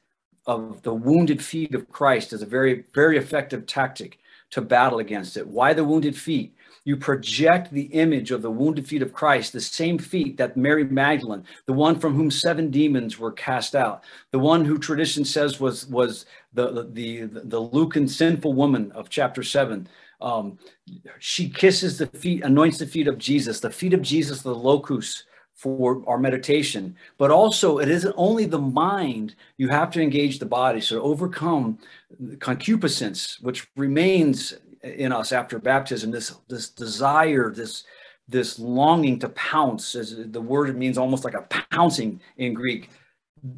of 0.47 0.83
the 0.83 0.95
wounded 0.95 1.43
feet 1.43 1.75
of 1.75 1.89
Christ 1.91 2.33
is 2.33 2.43
a 2.43 2.47
very 2.47 2.85
very 2.95 3.19
effective 3.19 3.67
tactic 3.67 4.19
to 4.51 4.63
battle 4.63 4.99
against 4.99 5.37
it. 5.37 5.47
Why 5.47 5.73
the 5.73 5.85
wounded 5.85 6.17
feet? 6.17 6.55
you 6.89 6.97
project 6.97 7.71
the 7.71 7.83
image 7.83 8.31
of 8.31 8.41
the 8.41 8.51
wounded 8.51 8.89
feet 8.89 9.03
of 9.03 9.13
Christ, 9.13 9.53
the 9.53 9.61
same 9.61 9.99
feet 9.99 10.39
that 10.39 10.57
Mary 10.57 10.85
Magdalene, 10.85 11.45
the 11.67 11.75
one 11.75 12.01
from 12.01 12.15
whom 12.15 12.31
seven 12.31 12.71
demons 12.71 13.19
were 13.19 13.31
cast 13.31 13.75
out, 13.75 14.05
the 14.31 14.39
one 14.39 14.65
who 14.65 14.79
tradition 14.79 15.23
says 15.23 15.61
was 15.61 15.87
was 15.89 16.25
the 16.55 16.73
the 16.73 16.85
the, 17.27 17.41
the 17.45 17.61
Lucan 17.61 18.09
sinful 18.09 18.55
woman 18.55 18.91
of 18.93 19.11
chapter 19.11 19.43
seven. 19.43 19.87
Um, 20.23 20.59
she 21.19 21.51
kisses 21.51 21.99
the 21.99 22.07
feet, 22.07 22.43
anoints 22.43 22.79
the 22.79 22.87
feet 22.87 23.07
of 23.07 23.19
Jesus, 23.19 23.61
the 23.61 23.69
feet 23.69 23.93
of 23.93 24.01
Jesus, 24.01 24.41
the 24.41 24.55
locus 24.55 25.25
for 25.59 26.05
our 26.07 26.19
meditation. 26.19 26.95
But 27.19 27.33
also, 27.33 27.79
it 27.79 27.89
isn't 27.89 28.15
only 28.17 28.47
the 28.47 28.61
mind, 28.61 29.35
you 29.57 29.69
have 29.69 29.91
to 29.91 30.01
engage 30.01 30.39
the 30.39 30.47
body. 30.47 30.81
So, 30.81 31.03
overcome 31.03 31.79
concupiscence, 32.39 33.41
which 33.41 33.67
remains 33.77 34.55
in 34.83 35.13
us 35.13 35.33
after 35.33 35.59
baptism 35.59 36.13
this 36.13 36.37
this 36.49 36.71
desire 36.71 37.51
this 37.51 37.83
this 38.29 38.61
longing 38.61 39.19
to 39.19 39.29
pounce 39.31 39.97
as 39.97 40.17
the 40.31 40.41
word 40.41 40.71
it 40.71 40.77
means 40.77 40.97
almost 40.97 41.25
like 41.25 41.35
a 41.35 41.43
pouncing 41.73 42.21
in 42.37 42.55
greek 42.55 42.89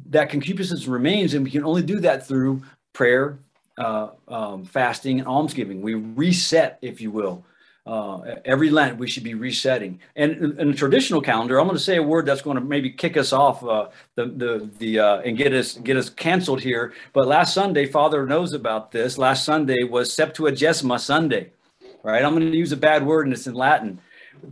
that 0.07 0.29
concupiscence 0.29 0.87
remains 0.87 1.35
and 1.35 1.45
we 1.45 1.51
can 1.51 1.63
only 1.63 1.83
do 1.83 1.99
that 1.99 2.25
through 2.25 2.61
prayer 2.93 3.37
uh, 3.77 4.09
um, 4.27 4.65
fasting 4.65 5.19
and 5.19 5.27
almsgiving 5.27 5.79
we 5.79 5.93
reset 5.93 6.79
if 6.81 6.99
you 6.99 7.11
will 7.11 7.45
uh, 7.85 8.35
every 8.45 8.69
Lent, 8.69 8.97
we 8.97 9.07
should 9.07 9.23
be 9.23 9.33
resetting. 9.33 9.99
And 10.15 10.59
in 10.59 10.69
a 10.69 10.73
traditional 10.73 11.21
calendar, 11.21 11.59
I'm 11.59 11.65
going 11.65 11.77
to 11.77 11.83
say 11.83 11.97
a 11.97 12.03
word 12.03 12.25
that's 12.25 12.41
going 12.41 12.55
to 12.55 12.63
maybe 12.63 12.91
kick 12.91 13.17
us 13.17 13.33
off 13.33 13.63
uh, 13.63 13.89
the 14.15 14.25
the 14.25 14.69
the 14.77 14.99
uh, 14.99 15.21
and 15.21 15.35
get 15.35 15.53
us 15.53 15.75
get 15.75 15.97
us 15.97 16.09
canceled 16.09 16.61
here. 16.61 16.93
But 17.13 17.27
last 17.27 17.53
Sunday, 17.53 17.87
Father 17.87 18.25
knows 18.25 18.53
about 18.53 18.91
this. 18.91 19.17
Last 19.17 19.45
Sunday 19.45 19.83
was 19.83 20.15
Septuagesima 20.15 20.99
Sunday, 20.99 21.51
right? 22.03 22.23
I'm 22.23 22.35
going 22.35 22.51
to 22.51 22.57
use 22.57 22.71
a 22.71 22.77
bad 22.77 23.05
word 23.05 23.25
and 23.25 23.33
it's 23.33 23.47
in 23.47 23.55
Latin 23.55 23.99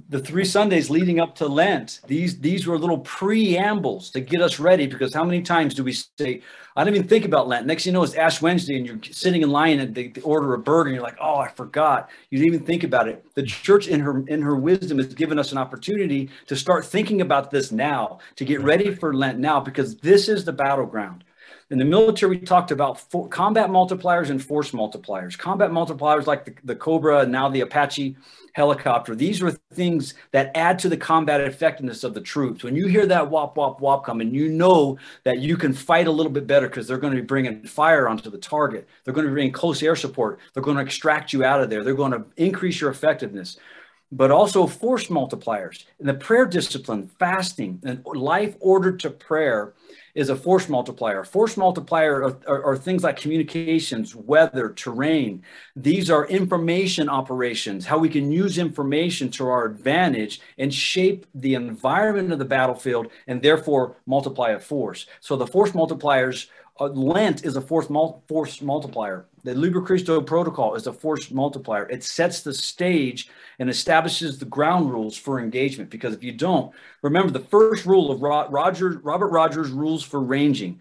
the 0.09 0.19
three 0.19 0.45
Sundays 0.45 0.89
leading 0.89 1.19
up 1.19 1.35
to 1.35 1.47
Lent, 1.47 1.99
these 2.07 2.39
these 2.39 2.67
were 2.67 2.77
little 2.77 2.99
preambles 2.99 4.11
to 4.11 4.21
get 4.21 4.41
us 4.41 4.59
ready. 4.59 4.87
Because 4.87 5.13
how 5.13 5.23
many 5.23 5.41
times 5.41 5.73
do 5.73 5.83
we 5.83 5.93
say, 5.93 6.41
"I 6.75 6.83
didn't 6.83 6.97
even 6.97 7.07
think 7.07 7.25
about 7.25 7.47
Lent"? 7.47 7.65
Next, 7.65 7.85
you 7.85 7.91
know, 7.91 8.03
it's 8.03 8.15
Ash 8.15 8.41
Wednesday, 8.41 8.77
and 8.77 8.85
you're 8.85 8.99
sitting 9.11 9.41
in 9.41 9.49
line 9.49 9.79
and 9.79 9.93
they, 9.93 10.07
they 10.07 10.21
order 10.21 10.53
a 10.53 10.59
burger, 10.59 10.89
and 10.89 10.95
you're 10.95 11.03
like, 11.03 11.17
"Oh, 11.21 11.37
I 11.37 11.49
forgot." 11.49 12.09
You 12.29 12.39
didn't 12.39 12.53
even 12.53 12.65
think 12.65 12.83
about 12.83 13.07
it. 13.07 13.25
The 13.35 13.43
church, 13.43 13.87
in 13.87 13.99
her 13.99 14.23
in 14.27 14.41
her 14.41 14.55
wisdom, 14.55 14.97
has 14.97 15.13
given 15.13 15.39
us 15.39 15.51
an 15.51 15.57
opportunity 15.57 16.29
to 16.47 16.55
start 16.55 16.85
thinking 16.85 17.21
about 17.21 17.51
this 17.51 17.71
now, 17.71 18.19
to 18.35 18.45
get 18.45 18.61
ready 18.61 18.93
for 18.93 19.13
Lent 19.13 19.39
now, 19.39 19.59
because 19.59 19.97
this 19.97 20.29
is 20.29 20.45
the 20.45 20.53
battleground. 20.53 21.23
In 21.71 21.77
the 21.77 21.85
military, 21.85 22.37
we 22.37 22.39
talked 22.39 22.71
about 22.71 22.99
for, 23.11 23.27
combat 23.27 23.69
multipliers 23.69 24.31
and 24.31 24.43
force 24.43 24.71
multipliers. 24.71 25.37
Combat 25.37 25.69
multipliers 25.69 26.25
like 26.25 26.43
the, 26.43 26.55
the 26.63 26.75
Cobra 26.75 27.19
and 27.19 27.31
now 27.31 27.47
the 27.47 27.61
Apache 27.61 28.17
helicopter. 28.53 29.13
These 29.13 29.43
are 29.43 29.51
things 29.51 30.15
that 30.31 30.51
add 30.55 30.79
to 30.79 30.89
the 30.89 30.97
combat 30.97 31.41
effectiveness 31.41 32.03
of 32.03 32.15
the 32.15 32.21
troops. 32.21 32.63
When 32.63 32.75
you 32.75 32.87
hear 32.87 33.05
that 33.05 33.29
wop, 33.29 33.55
wop, 33.55 33.81
wop 33.81 34.03
coming, 34.03 34.33
you 34.33 34.49
know 34.49 34.97
that 35.25 35.39
you 35.39 35.57
can 35.57 35.71
fight 35.71 36.07
a 36.07 36.11
little 36.11 36.31
bit 36.31 36.47
better 36.47 36.67
because 36.67 36.87
they're 36.87 36.97
going 36.97 37.13
to 37.13 37.21
be 37.21 37.25
bringing 37.25 37.63
fire 37.63 38.09
onto 38.09 38.31
the 38.31 38.39
target. 38.39 38.87
They're 39.03 39.13
going 39.13 39.25
to 39.25 39.31
be 39.31 39.35
bringing 39.35 39.53
close 39.53 39.83
air 39.83 39.95
support. 39.95 40.39
They're 40.53 40.63
going 40.63 40.77
to 40.77 40.83
extract 40.83 41.33
you 41.33 41.43
out 41.43 41.61
of 41.61 41.69
there. 41.69 41.83
They're 41.83 41.93
going 41.93 42.13
to 42.13 42.25
increase 42.35 42.81
your 42.81 42.89
effectiveness. 42.89 43.57
But 44.11 44.31
also 44.31 44.65
force 44.65 45.05
multipliers. 45.05 45.85
In 45.99 46.07
the 46.07 46.15
prayer 46.15 46.47
discipline, 46.47 47.11
fasting, 47.19 47.79
and 47.85 48.03
life 48.03 48.55
ordered 48.59 48.99
to 49.01 49.11
prayer 49.11 49.75
is 50.15 50.29
a 50.29 50.35
force 50.35 50.69
multiplier. 50.69 51.23
Force 51.23 51.57
multiplier 51.57 52.23
are, 52.23 52.37
are, 52.47 52.63
are, 52.63 52.77
things 52.77 53.03
like 53.03 53.17
communications, 53.17 54.15
weather, 54.15 54.69
terrain. 54.69 55.43
These 55.75 56.09
are 56.09 56.25
information 56.27 57.09
operations, 57.09 57.85
how 57.85 57.97
we 57.97 58.09
can 58.09 58.31
use 58.31 58.57
information 58.57 59.29
to 59.31 59.47
our 59.47 59.65
advantage 59.65 60.41
and 60.57 60.73
shape 60.73 61.25
the 61.33 61.55
environment 61.55 62.31
of 62.31 62.39
the 62.39 62.45
battlefield 62.45 63.07
and 63.27 63.41
therefore 63.41 63.97
multiply 64.05 64.51
a 64.51 64.59
force. 64.59 65.05
So 65.19 65.35
the 65.35 65.47
force 65.47 65.71
multipliers 65.71 66.47
Lent 66.87 67.45
is 67.45 67.55
a 67.55 67.61
force, 67.61 67.89
mul- 67.89 68.23
force 68.27 68.61
multiplier. 68.61 69.25
The 69.43 69.53
Liber 69.53 69.81
Christo 69.81 70.21
protocol 70.21 70.75
is 70.75 70.87
a 70.87 70.93
force 70.93 71.31
multiplier. 71.31 71.87
It 71.89 72.03
sets 72.03 72.41
the 72.41 72.53
stage 72.53 73.29
and 73.59 73.69
establishes 73.69 74.37
the 74.37 74.45
ground 74.45 74.91
rules 74.91 75.17
for 75.17 75.39
engagement. 75.39 75.89
Because 75.89 76.13
if 76.13 76.23
you 76.23 76.31
don't, 76.31 76.73
remember 77.01 77.31
the 77.31 77.39
first 77.39 77.85
rule 77.85 78.11
of 78.11 78.21
Ro- 78.21 78.47
Roger, 78.49 78.99
Robert 79.03 79.29
Rogers' 79.29 79.71
rules 79.71 80.03
for 80.03 80.21
ranging. 80.21 80.79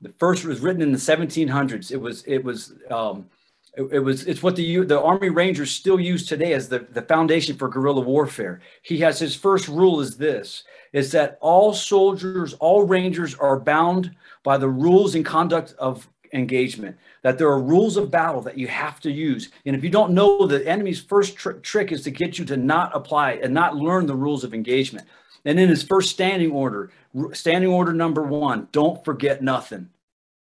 The 0.00 0.12
first 0.18 0.44
was 0.44 0.60
written 0.60 0.82
in 0.82 0.92
the 0.92 0.98
1700s. 0.98 1.90
It 1.90 2.00
was 2.00 2.22
it 2.24 2.44
was 2.44 2.74
um, 2.90 3.26
it, 3.76 3.82
it, 3.92 3.98
was 3.98 4.26
it's 4.26 4.42
what 4.42 4.56
the 4.56 4.84
the 4.84 5.00
Army 5.00 5.28
Rangers 5.28 5.70
still 5.70 5.98
use 5.98 6.26
today 6.26 6.52
as 6.52 6.68
the, 6.68 6.80
the 6.92 7.02
foundation 7.02 7.56
for 7.56 7.68
guerrilla 7.68 8.00
warfare. 8.00 8.60
He 8.82 8.98
has 8.98 9.18
his 9.18 9.34
first 9.34 9.66
rule 9.66 10.00
is 10.00 10.16
this: 10.16 10.64
is 10.92 11.10
that 11.12 11.38
all 11.40 11.74
soldiers, 11.74 12.54
all 12.54 12.84
Rangers 12.84 13.34
are 13.34 13.58
bound 13.58 14.14
by 14.48 14.56
the 14.56 14.66
rules 14.66 15.14
and 15.14 15.26
conduct 15.26 15.74
of 15.78 16.08
engagement, 16.32 16.96
that 17.20 17.36
there 17.36 17.48
are 17.48 17.60
rules 17.60 17.98
of 17.98 18.10
battle 18.10 18.40
that 18.40 18.56
you 18.56 18.66
have 18.66 18.98
to 18.98 19.10
use. 19.10 19.50
And 19.66 19.76
if 19.76 19.84
you 19.84 19.90
don't 19.90 20.14
know, 20.14 20.46
the 20.46 20.66
enemy's 20.66 21.02
first 21.02 21.36
tr- 21.36 21.60
trick 21.60 21.92
is 21.92 22.02
to 22.04 22.10
get 22.10 22.38
you 22.38 22.46
to 22.46 22.56
not 22.56 22.90
apply 22.96 23.32
and 23.32 23.52
not 23.52 23.76
learn 23.76 24.06
the 24.06 24.14
rules 24.14 24.44
of 24.44 24.54
engagement. 24.54 25.06
And 25.44 25.60
in 25.60 25.68
his 25.68 25.82
first 25.82 26.08
standing 26.08 26.50
order, 26.50 26.90
standing 27.34 27.68
order 27.68 27.92
number 27.92 28.22
one, 28.22 28.68
don't 28.72 29.04
forget 29.04 29.42
nothing. 29.42 29.90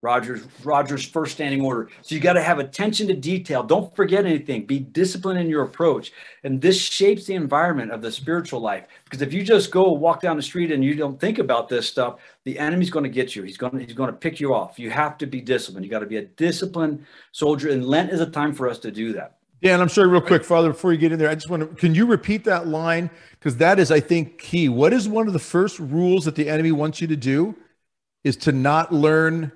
Rogers 0.03 0.43
Rogers 0.65 1.05
first 1.05 1.35
standing 1.35 1.65
order. 1.65 1.89
So 2.03 2.17
you 2.17 2.21
got 2.21 2.33
to 2.33 2.43
have 2.43 2.59
attention 2.59 3.07
to 3.07 3.15
detail. 3.15 3.63
Don't 3.63 3.95
forget 3.95 4.27
anything. 4.27 4.67
Be 4.67 4.81
disciplined 4.81 5.39
in 5.39 5.49
your 5.49 5.63
approach. 5.63 6.13
And 6.43 6.61
this 6.61 6.77
shapes 6.77 7.25
the 7.27 7.35
environment 7.35 7.93
of 7.93 8.03
the 8.03 8.11
spiritual 8.11 8.61
life. 8.61 8.87
Because 9.05 9.23
if 9.23 9.33
you 9.33 9.45
just 9.45 9.71
go 9.71 9.93
walk 9.93 10.21
down 10.21 10.37
the 10.37 10.43
street 10.43 10.73
and 10.73 10.83
you 10.83 10.97
don't 10.97 11.21
think 11.21 11.39
about 11.39 11.69
this 11.69 11.89
stuff, 11.89 12.19
the 12.43 12.59
enemy's 12.59 12.91
going 12.91 13.05
to 13.05 13.11
get 13.11 13.37
you. 13.37 13.45
He's 13.45 13.57
going 13.57 13.79
to 13.79 13.85
he's 13.85 13.95
going 13.95 14.11
to 14.11 14.17
pick 14.17 14.41
you 14.41 14.53
off. 14.53 14.77
You 14.77 14.91
have 14.91 15.19
to 15.19 15.27
be 15.27 15.41
disciplined. 15.41 15.85
You 15.85 15.91
got 15.91 16.01
to 16.01 16.07
be 16.07 16.17
a 16.17 16.25
disciplined 16.25 17.07
soldier. 17.31 17.71
And 17.71 17.87
Lent 17.87 18.11
is 18.11 18.21
a 18.21 18.27
time 18.27 18.53
for 18.53 18.69
us 18.69 18.81
to 18.81 18.91
do 18.91 19.13
that. 19.13 19.37
Dan, 19.63 19.81
I'm 19.81 19.89
sorry, 19.89 20.09
real 20.09 20.21
quick, 20.21 20.43
Father, 20.43 20.71
before 20.71 20.93
you 20.93 20.99
get 20.99 21.13
in 21.13 21.21
there, 21.21 21.31
I 21.31 21.37
just 21.37 21.49
want 21.49 21.63
to, 21.63 21.69
can 21.77 21.95
you 21.95 22.07
repeat 22.07 22.43
that 22.45 22.67
line? 22.67 23.09
Because 23.39 23.59
that 23.59 23.79
is, 23.79 23.93
I 23.93 24.01
think, 24.01 24.39
key. 24.39 24.69
What 24.69 24.93
is 24.93 25.09
one 25.09 25.29
of 25.29 25.33
the 25.33 25.39
first 25.39 25.79
rules 25.79 26.25
that 26.25 26.35
the 26.35 26.49
enemy 26.49 26.73
wants 26.73 27.01
you 27.01 27.07
to 27.07 27.15
do? 27.15 27.55
Is 28.25 28.37
to 28.39 28.53
not 28.53 28.93
learn 28.93 29.53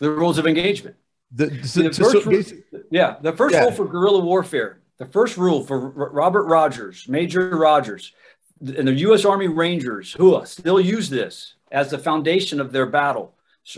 the 0.00 0.10
rules 0.10 0.38
of 0.38 0.46
engagement. 0.46 0.96
The, 1.30 1.46
the, 1.46 1.82
the 1.82 1.92
first, 1.92 2.24
so, 2.70 2.82
yeah, 2.90 3.16
the 3.20 3.32
first 3.32 3.54
yeah. 3.54 3.62
rule 3.62 3.72
for 3.72 3.84
guerrilla 3.86 4.20
warfare, 4.20 4.80
the 4.96 5.06
first 5.06 5.36
rule 5.36 5.62
for 5.62 5.90
Robert 5.90 6.44
Rogers, 6.44 7.06
Major 7.06 7.50
Rogers, 7.50 8.12
and 8.60 8.88
the 8.88 8.94
U.S. 8.94 9.24
Army 9.24 9.48
Rangers, 9.48 10.12
who 10.14 10.40
still 10.46 10.80
use 10.80 11.10
this 11.10 11.54
as 11.70 11.90
the 11.90 11.98
foundation 11.98 12.60
of 12.60 12.72
their 12.72 12.86
battle, 12.86 13.34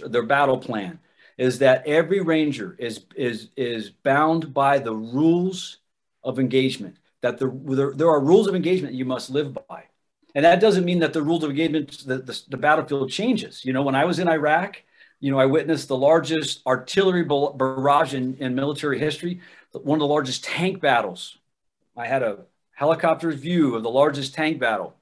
their 0.06 0.22
battle 0.22 0.58
plan, 0.58 1.00
is 1.38 1.58
that 1.58 1.86
every 1.86 2.20
ranger 2.20 2.76
is 2.78 3.04
is 3.16 3.48
is 3.56 3.90
bound 3.90 4.54
by 4.54 4.78
the 4.78 4.94
rules 4.94 5.78
of 6.22 6.38
engagement. 6.38 6.96
That 7.22 7.38
the, 7.38 7.50
there, 7.64 7.92
there 7.92 8.08
are 8.08 8.20
rules 8.20 8.46
of 8.46 8.54
engagement 8.54 8.94
you 8.94 9.04
must 9.04 9.28
live 9.28 9.52
by. 9.68 9.84
And 10.34 10.44
that 10.44 10.60
doesn't 10.60 10.84
mean 10.84 11.00
that 11.00 11.12
the 11.12 11.22
rules 11.22 11.42
of 11.42 11.50
engagement, 11.50 12.06
the, 12.06 12.18
the, 12.18 12.40
the 12.48 12.56
battlefield 12.56 13.10
changes. 13.10 13.64
You 13.64 13.72
know, 13.72 13.82
when 13.82 13.96
I 13.96 14.04
was 14.04 14.20
in 14.20 14.28
Iraq, 14.28 14.82
you 15.20 15.30
know, 15.30 15.38
I 15.38 15.46
witnessed 15.46 15.88
the 15.88 15.96
largest 15.96 16.62
artillery 16.66 17.24
barrage 17.24 18.14
in, 18.14 18.36
in 18.36 18.54
military 18.54 18.98
history, 18.98 19.40
one 19.72 19.96
of 19.96 20.00
the 20.00 20.06
largest 20.06 20.44
tank 20.44 20.80
battles. 20.80 21.36
I 21.96 22.06
had 22.06 22.22
a 22.22 22.38
helicopter's 22.72 23.34
view 23.34 23.74
of 23.74 23.82
the 23.82 23.90
largest 23.90 24.34
tank 24.34 24.58
battle 24.58 24.94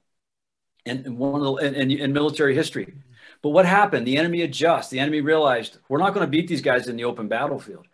in, 0.85 1.05
in 1.05 1.17
one 1.17 1.41
of 1.41 1.55
the, 1.55 1.81
in, 1.81 1.91
in, 1.91 2.13
military 2.13 2.53
history. 2.53 2.93
But 3.41 3.51
what 3.51 3.65
happened? 3.65 4.05
The 4.05 4.17
enemy 4.17 4.41
adjusts. 4.41 4.89
The 4.89 4.99
enemy 4.99 5.21
realized 5.21 5.77
we're 5.87 5.99
not 5.99 6.13
going 6.13 6.25
to 6.25 6.29
beat 6.29 6.49
these 6.49 6.61
guys 6.61 6.89
in 6.89 6.97
the 6.97 7.05
open 7.05 7.29
battlefield. 7.29 7.87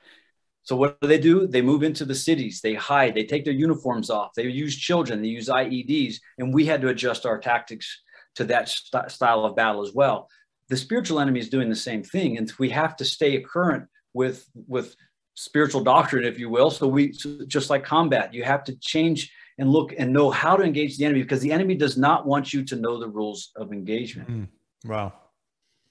So 0.63 0.75
what 0.75 0.99
do 0.99 1.07
they 1.07 1.19
do? 1.19 1.45
They 1.45 1.61
move 1.61 1.83
into 1.83 2.05
the 2.05 2.15
cities. 2.15 2.61
They 2.61 2.73
hide. 2.73 3.13
They 3.13 3.25
take 3.25 3.45
their 3.45 3.53
uniforms 3.53 4.09
off. 4.09 4.33
They 4.35 4.47
use 4.47 4.75
children. 4.75 5.21
They 5.21 5.27
use 5.27 5.47
IEDs, 5.47 6.15
and 6.39 6.51
we 6.51 6.65
had 6.65 6.81
to 6.81 6.87
adjust 6.87 7.27
our 7.27 7.37
tactics 7.37 8.01
to 8.35 8.45
that 8.45 8.69
st- 8.69 9.11
style 9.11 9.45
of 9.45 9.55
battle 9.55 9.83
as 9.83 9.93
well. 9.93 10.27
The 10.69 10.77
spiritual 10.77 11.19
enemy 11.19 11.39
is 11.39 11.49
doing 11.49 11.69
the 11.69 11.75
same 11.75 12.03
thing, 12.03 12.37
and 12.37 12.51
we 12.57 12.69
have 12.69 12.95
to 12.97 13.05
stay 13.05 13.39
current 13.41 13.87
with 14.13 14.49
with 14.67 14.95
spiritual 15.35 15.83
doctrine, 15.83 16.25
if 16.25 16.39
you 16.39 16.49
will. 16.49 16.71
So 16.71 16.87
we 16.87 17.13
so 17.13 17.45
just 17.45 17.69
like 17.69 17.83
combat, 17.83 18.33
you 18.33 18.43
have 18.43 18.63
to 18.65 18.75
change 18.77 19.31
and 19.57 19.69
look 19.69 19.93
and 19.97 20.11
know 20.11 20.31
how 20.31 20.55
to 20.55 20.63
engage 20.63 20.97
the 20.97 21.05
enemy 21.05 21.21
because 21.21 21.41
the 21.41 21.51
enemy 21.51 21.75
does 21.75 21.97
not 21.97 22.25
want 22.25 22.53
you 22.53 22.63
to 22.65 22.75
know 22.75 22.99
the 22.99 23.07
rules 23.07 23.51
of 23.55 23.71
engagement. 23.71 24.29
Mm, 24.29 24.47
wow. 24.85 25.13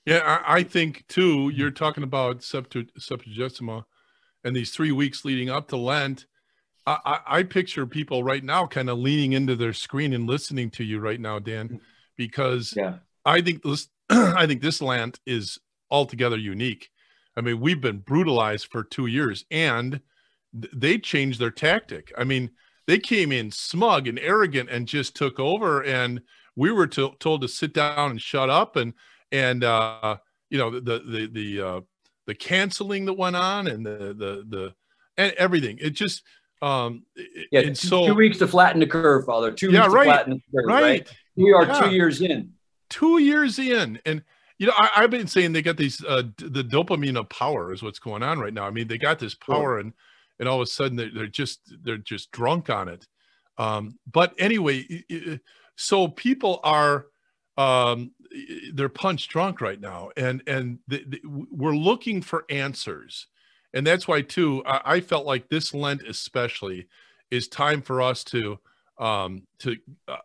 Yeah, 0.04 0.40
I, 0.46 0.56
I, 0.56 0.62
think 0.64 1.06
too. 1.08 1.50
You're 1.54 1.70
talking 1.70 2.04
about 2.04 2.40
Septuagesima 2.40 3.84
and 4.44 4.54
these 4.54 4.70
three 4.70 4.92
weeks 4.92 5.24
leading 5.24 5.48
up 5.48 5.68
to 5.68 5.78
Lent. 5.78 6.26
I, 6.86 6.98
I, 7.04 7.38
I 7.38 7.42
picture 7.42 7.86
people 7.86 8.22
right 8.22 8.44
now 8.44 8.66
kind 8.66 8.90
of 8.90 8.98
leaning 8.98 9.32
into 9.32 9.56
their 9.56 9.72
screen 9.72 10.12
and 10.12 10.26
listening 10.26 10.70
to 10.72 10.84
you 10.84 11.00
right 11.00 11.20
now, 11.20 11.38
Dan, 11.38 11.80
because 12.16 12.74
yeah. 12.76 12.96
I 13.24 13.40
think 13.40 13.62
this 13.62 13.88
I 14.10 14.46
think 14.46 14.62
this 14.62 14.82
land 14.82 15.18
is 15.26 15.58
altogether 15.90 16.36
unique. 16.36 16.90
I 17.36 17.40
mean, 17.40 17.60
we've 17.60 17.80
been 17.80 17.98
brutalized 17.98 18.68
for 18.70 18.84
two 18.84 19.06
years, 19.06 19.44
and 19.50 20.00
they 20.52 20.98
changed 20.98 21.40
their 21.40 21.50
tactic. 21.50 22.12
I 22.16 22.24
mean, 22.24 22.50
they 22.86 22.98
came 22.98 23.32
in 23.32 23.50
smug 23.50 24.06
and 24.06 24.18
arrogant 24.18 24.70
and 24.70 24.86
just 24.86 25.16
took 25.16 25.40
over, 25.40 25.82
and 25.82 26.20
we 26.56 26.70
were 26.70 26.86
to, 26.88 27.12
told 27.18 27.40
to 27.42 27.48
sit 27.48 27.74
down 27.74 28.12
and 28.12 28.20
shut 28.20 28.50
up 28.50 28.76
and 28.76 28.94
and 29.32 29.64
uh, 29.64 30.16
you 30.50 30.58
know 30.58 30.70
the 30.70 31.00
the 31.00 31.28
the 31.32 31.60
uh, 31.60 31.80
the 32.26 32.34
canceling 32.34 33.06
that 33.06 33.14
went 33.14 33.36
on 33.36 33.66
and 33.66 33.84
the 33.84 34.14
the 34.16 34.44
the 34.48 34.74
and 35.16 35.32
everything. 35.32 35.78
It 35.80 35.90
just 35.90 36.22
um 36.62 37.04
yeah. 37.50 37.60
And 37.60 37.76
so, 37.76 38.06
two 38.06 38.14
weeks 38.14 38.38
to 38.38 38.48
flatten 38.48 38.80
the 38.80 38.86
curve, 38.86 39.24
Father. 39.26 39.50
Two 39.50 39.70
yeah, 39.70 39.82
weeks 39.82 39.94
right, 39.94 40.04
to 40.04 40.10
flatten 40.10 40.32
the 40.32 40.62
curve. 40.62 40.68
Right. 40.68 40.82
right? 40.82 41.08
We 41.36 41.52
are 41.52 41.66
yeah. 41.66 41.80
two 41.80 41.90
years 41.90 42.20
in. 42.20 42.52
Two 42.90 43.18
years 43.18 43.58
in, 43.58 43.98
and 44.04 44.22
you 44.58 44.66
know 44.66 44.74
I, 44.76 45.02
have 45.02 45.10
been 45.10 45.26
saying 45.26 45.52
they 45.52 45.62
got 45.62 45.76
these 45.76 46.04
uh 46.04 46.22
the 46.38 46.64
dopamine 46.64 47.18
of 47.18 47.28
power 47.28 47.72
is 47.72 47.82
what's 47.82 47.98
going 47.98 48.22
on 48.22 48.38
right 48.38 48.54
now. 48.54 48.64
I 48.64 48.70
mean 48.70 48.88
they 48.88 48.98
got 48.98 49.18
this 49.18 49.34
power 49.34 49.78
and 49.78 49.92
and 50.38 50.48
all 50.48 50.60
of 50.60 50.62
a 50.62 50.66
sudden 50.66 50.96
they're, 50.96 51.10
they're 51.12 51.26
just 51.26 51.60
they're 51.82 51.96
just 51.96 52.30
drunk 52.30 52.70
on 52.70 52.88
it. 52.88 53.06
Um, 53.58 53.98
but 54.10 54.34
anyway, 54.38 54.86
so 55.76 56.08
people 56.08 56.60
are 56.64 57.06
um 57.56 58.10
they're 58.72 58.88
punch 58.88 59.28
drunk 59.28 59.60
right 59.60 59.80
now 59.80 60.10
and 60.16 60.42
and 60.48 60.80
the, 60.88 61.04
the, 61.06 61.20
we're 61.52 61.76
looking 61.76 62.20
for 62.20 62.44
answers 62.50 63.28
and 63.72 63.86
that's 63.86 64.08
why 64.08 64.22
too 64.22 64.60
I, 64.66 64.80
I, 64.84 65.00
felt 65.00 65.24
like 65.24 65.48
this 65.48 65.72
lent 65.72 66.02
especially 66.02 66.88
is 67.30 67.46
time 67.46 67.80
for 67.80 68.02
us 68.02 68.24
to 68.24 68.58
um 68.98 69.42
to 69.58 69.76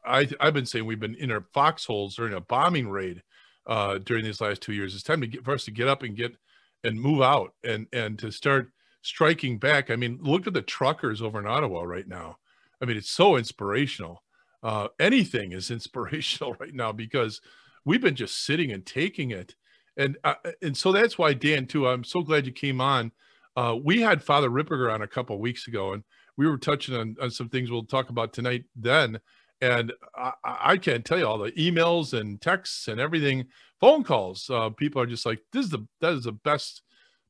i 0.05 0.27
i've 0.39 0.53
been 0.53 0.65
saying 0.65 0.85
we've 0.85 0.99
been 0.99 1.15
in 1.15 1.31
our 1.31 1.45
foxholes 1.53 2.15
during 2.15 2.33
a 2.33 2.41
bombing 2.41 2.87
raid 2.87 3.23
uh 3.67 3.97
during 3.99 4.23
these 4.23 4.41
last 4.41 4.61
two 4.61 4.73
years 4.73 4.93
it's 4.93 5.03
time 5.03 5.21
to 5.21 5.27
get 5.27 5.43
for 5.43 5.53
us 5.53 5.65
to 5.65 5.71
get 5.71 5.87
up 5.87 6.03
and 6.03 6.15
get 6.15 6.35
and 6.83 6.99
move 6.99 7.21
out 7.21 7.53
and 7.63 7.87
and 7.93 8.19
to 8.19 8.31
start 8.31 8.71
striking 9.01 9.57
back 9.57 9.89
i 9.89 9.95
mean 9.95 10.19
look 10.21 10.45
at 10.45 10.53
the 10.53 10.61
truckers 10.61 11.21
over 11.21 11.39
in 11.39 11.47
ottawa 11.47 11.81
right 11.81 12.07
now 12.07 12.37
i 12.81 12.85
mean 12.85 12.95
it's 12.95 13.09
so 13.09 13.37
inspirational 13.37 14.21
uh, 14.63 14.87
anything 14.99 15.51
is 15.51 15.71
inspirational 15.71 16.55
right 16.59 16.73
now 16.73 16.91
because 16.91 17.41
we've 17.85 18.01
been 18.01 18.15
just 18.15 18.45
sitting 18.45 18.71
and 18.71 18.85
taking 18.85 19.31
it. 19.31 19.55
And 19.97 20.17
uh, 20.23 20.35
and 20.61 20.77
so 20.77 20.91
that's 20.91 21.17
why 21.17 21.33
Dan 21.33 21.65
too. 21.65 21.87
I'm 21.87 22.03
so 22.03 22.21
glad 22.21 22.45
you 22.45 22.53
came 22.53 22.79
on. 22.79 23.11
Uh, 23.57 23.75
we 23.81 23.99
had 24.01 24.23
Father 24.23 24.49
Ripperger 24.49 24.93
on 24.93 25.01
a 25.01 25.07
couple 25.07 25.37
weeks 25.39 25.67
ago, 25.67 25.91
and 25.93 26.03
we 26.39 26.47
were 26.47 26.57
touching 26.57 26.95
on, 26.95 27.17
on 27.21 27.29
some 27.29 27.49
things 27.49 27.69
we'll 27.69 27.83
talk 27.83 28.09
about 28.09 28.31
tonight. 28.31 28.63
Then, 28.73 29.19
and 29.59 29.91
I, 30.15 30.31
I 30.45 30.77
can't 30.77 31.03
tell 31.03 31.19
you 31.19 31.27
all 31.27 31.37
the 31.37 31.51
emails 31.51 32.17
and 32.17 32.39
texts 32.39 32.87
and 32.87 32.97
everything, 32.97 33.47
phone 33.81 34.05
calls. 34.05 34.49
Uh, 34.49 34.69
people 34.69 35.01
are 35.01 35.05
just 35.05 35.25
like, 35.25 35.41
"This 35.51 35.65
is 35.65 35.71
the 35.71 35.85
that 35.99 36.13
is 36.13 36.23
the 36.23 36.31
best 36.31 36.81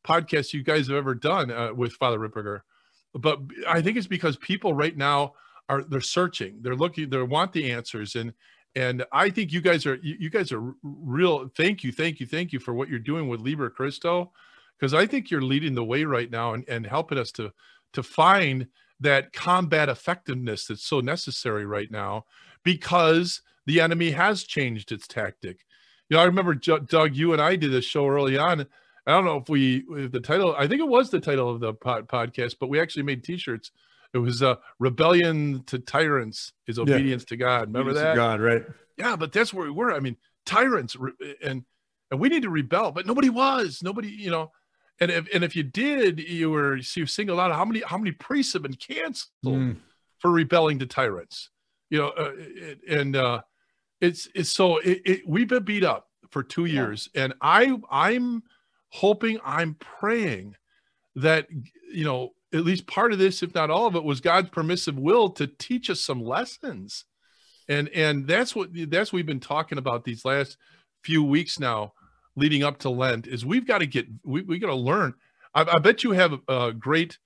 podcast 0.05 0.53
you 0.53 0.63
guys 0.63 0.87
have 0.89 0.97
ever 0.97 1.15
done 1.15 1.49
uh, 1.49 1.73
with 1.73 1.93
Father 1.93 2.19
Ripperger." 2.19 2.59
But 3.15 3.39
I 3.67 3.81
think 3.81 3.97
it's 3.97 4.05
because 4.05 4.37
people 4.37 4.75
right 4.75 4.95
now 4.95 5.33
are 5.69 5.83
they're 5.83 6.01
searching 6.01 6.57
they're 6.61 6.75
looking 6.75 7.09
they 7.09 7.21
want 7.21 7.53
the 7.53 7.71
answers 7.71 8.15
and 8.15 8.33
and 8.75 9.05
i 9.11 9.29
think 9.29 9.53
you 9.53 9.61
guys 9.61 9.85
are 9.85 9.95
you, 10.01 10.15
you 10.19 10.29
guys 10.29 10.51
are 10.51 10.73
real 10.83 11.49
thank 11.55 11.83
you 11.83 11.91
thank 11.91 12.19
you 12.19 12.25
thank 12.25 12.51
you 12.51 12.59
for 12.59 12.73
what 12.73 12.89
you're 12.89 12.99
doing 12.99 13.27
with 13.29 13.39
liber 13.39 13.69
christo 13.69 14.31
because 14.77 14.93
i 14.93 15.05
think 15.05 15.29
you're 15.29 15.41
leading 15.41 15.75
the 15.75 15.83
way 15.83 16.03
right 16.03 16.31
now 16.31 16.53
and, 16.53 16.67
and 16.67 16.85
helping 16.85 17.17
us 17.17 17.31
to 17.31 17.51
to 17.93 18.03
find 18.03 18.67
that 18.99 19.33
combat 19.33 19.89
effectiveness 19.89 20.65
that's 20.65 20.85
so 20.85 20.99
necessary 20.99 21.65
right 21.65 21.91
now 21.91 22.25
because 22.63 23.41
the 23.65 23.79
enemy 23.79 24.11
has 24.11 24.43
changed 24.43 24.91
its 24.91 25.07
tactic 25.07 25.65
you 26.09 26.15
know 26.15 26.21
i 26.21 26.25
remember 26.25 26.53
doug 26.53 27.15
you 27.15 27.33
and 27.33 27.41
i 27.41 27.55
did 27.55 27.73
a 27.73 27.81
show 27.81 28.07
early 28.07 28.37
on 28.37 28.61
i 29.07 29.11
don't 29.11 29.25
know 29.25 29.37
if 29.37 29.49
we 29.49 29.83
if 29.91 30.11
the 30.11 30.19
title 30.19 30.55
i 30.57 30.67
think 30.67 30.81
it 30.81 30.87
was 30.87 31.09
the 31.09 31.19
title 31.19 31.49
of 31.49 31.59
the 31.59 31.73
pod, 31.73 32.07
podcast 32.07 32.55
but 32.59 32.67
we 32.67 32.79
actually 32.79 33.03
made 33.03 33.23
t-shirts 33.23 33.71
it 34.13 34.17
was 34.17 34.41
a 34.41 34.49
uh, 34.49 34.55
rebellion 34.79 35.63
to 35.67 35.79
tyrants 35.79 36.53
is 36.67 36.79
obedience 36.79 37.23
yeah. 37.23 37.29
to 37.29 37.37
God. 37.37 37.67
Remember 37.67 37.91
obedience 37.91 38.03
that? 38.03 38.15
God, 38.15 38.41
right? 38.41 38.63
Yeah, 38.97 39.15
but 39.15 39.31
that's 39.31 39.53
where 39.53 39.65
we 39.65 39.71
were. 39.71 39.93
I 39.93 39.99
mean, 39.99 40.17
tyrants 40.45 40.95
and 41.43 41.63
and 42.11 42.19
we 42.19 42.29
need 42.29 42.43
to 42.43 42.49
rebel, 42.49 42.91
but 42.91 43.05
nobody 43.05 43.29
was. 43.29 43.81
Nobody, 43.83 44.09
you 44.09 44.31
know. 44.31 44.51
And 45.01 45.11
if 45.11 45.27
and 45.33 45.43
if 45.43 45.55
you 45.55 45.63
did, 45.63 46.19
you 46.19 46.51
were 46.51 46.77
you 46.77 47.05
singled 47.05 47.39
out 47.39 47.51
how 47.51 47.65
many 47.65 47.81
how 47.81 47.97
many 47.97 48.11
priests 48.11 48.53
have 48.53 48.63
been 48.63 48.73
canceled 48.73 49.29
mm. 49.43 49.77
for 50.19 50.31
rebelling 50.31 50.79
to 50.79 50.85
tyrants. 50.85 51.49
You 51.89 51.99
know, 51.99 52.09
uh, 52.09 52.31
and 52.89 53.15
uh, 53.15 53.41
it's 54.01 54.27
it's 54.35 54.51
so 54.51 54.77
it, 54.77 55.01
it, 55.05 55.27
we've 55.27 55.47
been 55.47 55.63
beat 55.63 55.83
up 55.83 56.07
for 56.31 56.43
two 56.43 56.65
years, 56.65 57.09
and 57.15 57.33
I 57.41 57.79
I'm 57.89 58.43
hoping 58.89 59.39
I'm 59.43 59.75
praying 59.75 60.55
that 61.15 61.47
you 61.91 62.05
know 62.05 62.33
at 62.53 62.65
least 62.65 62.87
part 62.87 63.13
of 63.13 63.19
this, 63.19 63.43
if 63.43 63.53
not 63.53 63.69
all 63.69 63.85
of 63.85 63.95
it, 63.95 64.03
was 64.03 64.21
God's 64.21 64.49
permissive 64.49 64.97
will 64.97 65.29
to 65.31 65.47
teach 65.47 65.89
us 65.89 66.01
some 66.01 66.23
lessons. 66.23 67.05
And 67.67 67.87
and 67.89 68.27
that's 68.27 68.55
what 68.55 68.69
that's 68.89 69.13
what 69.13 69.17
we've 69.17 69.25
been 69.25 69.39
talking 69.39 69.77
about 69.77 70.03
these 70.03 70.25
last 70.25 70.57
few 71.03 71.23
weeks 71.23 71.59
now, 71.59 71.93
leading 72.35 72.63
up 72.63 72.79
to 72.79 72.89
Lent, 72.89 73.27
is 73.27 73.45
we've 73.45 73.67
got 73.67 73.79
to 73.79 73.85
get 73.85 74.07
we 74.23 74.41
we 74.41 74.59
got 74.59 74.67
to 74.67 74.75
learn. 74.75 75.13
I, 75.53 75.61
I, 75.61 75.79
bet 75.79 76.03
you 76.03 76.11
have 76.11 76.33
a 76.47 76.71
great 76.71 77.17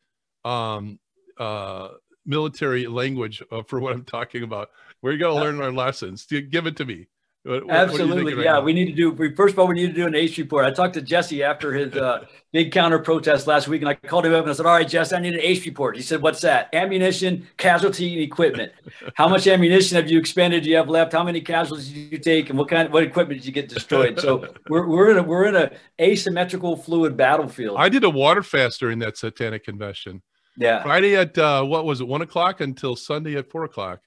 um, 0.46 1.00
uh, 1.38 1.90
military 2.26 2.88
language 2.88 3.44
uh, 3.52 3.64
for 3.64 3.80
what 3.80 3.94
I'm 3.94 4.06
talking 4.06 4.44
about. 4.44 4.70
We're 5.02 5.18
going 5.18 5.36
to 5.36 5.42
learn 5.42 5.62
our 5.62 5.72
lessons. 5.72 6.26
Give 6.26 6.66
it 6.66 6.78
to 6.78 6.86
me. 6.86 7.08
What, 7.46 7.70
Absolutely, 7.70 8.36
right 8.36 8.46
yeah. 8.46 8.54
Now? 8.54 8.62
We 8.62 8.72
need 8.72 8.86
to 8.86 8.94
do. 8.94 9.12
We, 9.12 9.36
first 9.36 9.52
of 9.54 9.60
all, 9.60 9.68
we 9.68 9.76
need 9.76 9.88
to 9.88 9.94
do 9.94 10.08
an 10.08 10.16
ACE 10.16 10.38
report. 10.38 10.64
I 10.64 10.72
talked 10.72 10.94
to 10.94 11.02
Jesse 11.02 11.44
after 11.44 11.74
his 11.74 11.94
uh, 11.94 12.26
big 12.54 12.72
counter 12.72 13.00
protest 13.00 13.48
last 13.48 13.68
week, 13.68 13.82
and 13.82 13.90
I 13.90 13.96
called 13.96 14.26
him 14.26 14.34
up 14.34 14.44
and 14.44 14.50
I 14.50 14.54
said, 14.54 14.66
"All 14.66 14.72
right, 14.72 14.88
Jesse, 14.88 15.14
I 15.14 15.20
need 15.20 15.34
an 15.34 15.42
ACE 15.42 15.66
report." 15.66 15.98
He 15.98 16.02
said, 16.02 16.22
"What's 16.22 16.40
that? 16.42 16.70
Ammunition, 16.72 17.46
casualty, 17.58 18.14
and 18.14 18.22
equipment. 18.22 18.72
How 19.16 19.28
much 19.28 19.46
ammunition 19.46 19.98
have 19.98 20.10
you 20.10 20.18
expended? 20.20 20.64
Do 20.64 20.70
you 20.70 20.78
have 20.78 20.88
left? 20.88 21.12
How 21.12 21.24
many 21.24 21.42
casualties 21.42 21.90
did 21.90 22.14
you 22.14 22.18
take? 22.18 22.50
And 22.50 22.58
what 22.58 22.70
kind? 22.70 22.90
What 22.94 23.04
equipment 23.04 23.42
did 23.42 23.46
you 23.46 23.52
get 23.52 23.68
destroyed?" 23.68 24.22
So 24.22 24.48
we're 24.70 24.88
we're 24.88 25.12
in 25.12 25.18
a 25.18 25.24
we're 25.24 25.46
in 25.48 25.58
a 25.58 25.70
asymmetrical 26.00 26.78
fluid 26.78 27.18
battlefield. 27.18 27.76
I 27.78 27.90
did 27.90 28.06
a 28.06 28.10
water 28.10 28.42
fast 28.42 28.80
during 28.80 29.00
that 29.00 29.18
satanic 29.18 29.66
convention. 29.66 30.22
Yeah, 30.56 30.82
Friday 30.82 31.18
at 31.18 31.38
uh, 31.38 31.64
what 31.64 31.84
was 31.84 32.00
it, 32.00 32.08
one 32.08 32.22
o'clock 32.22 32.62
until 32.62 32.96
Sunday 32.96 33.36
at 33.36 33.52
four 33.52 33.66
o'clock. 33.66 34.00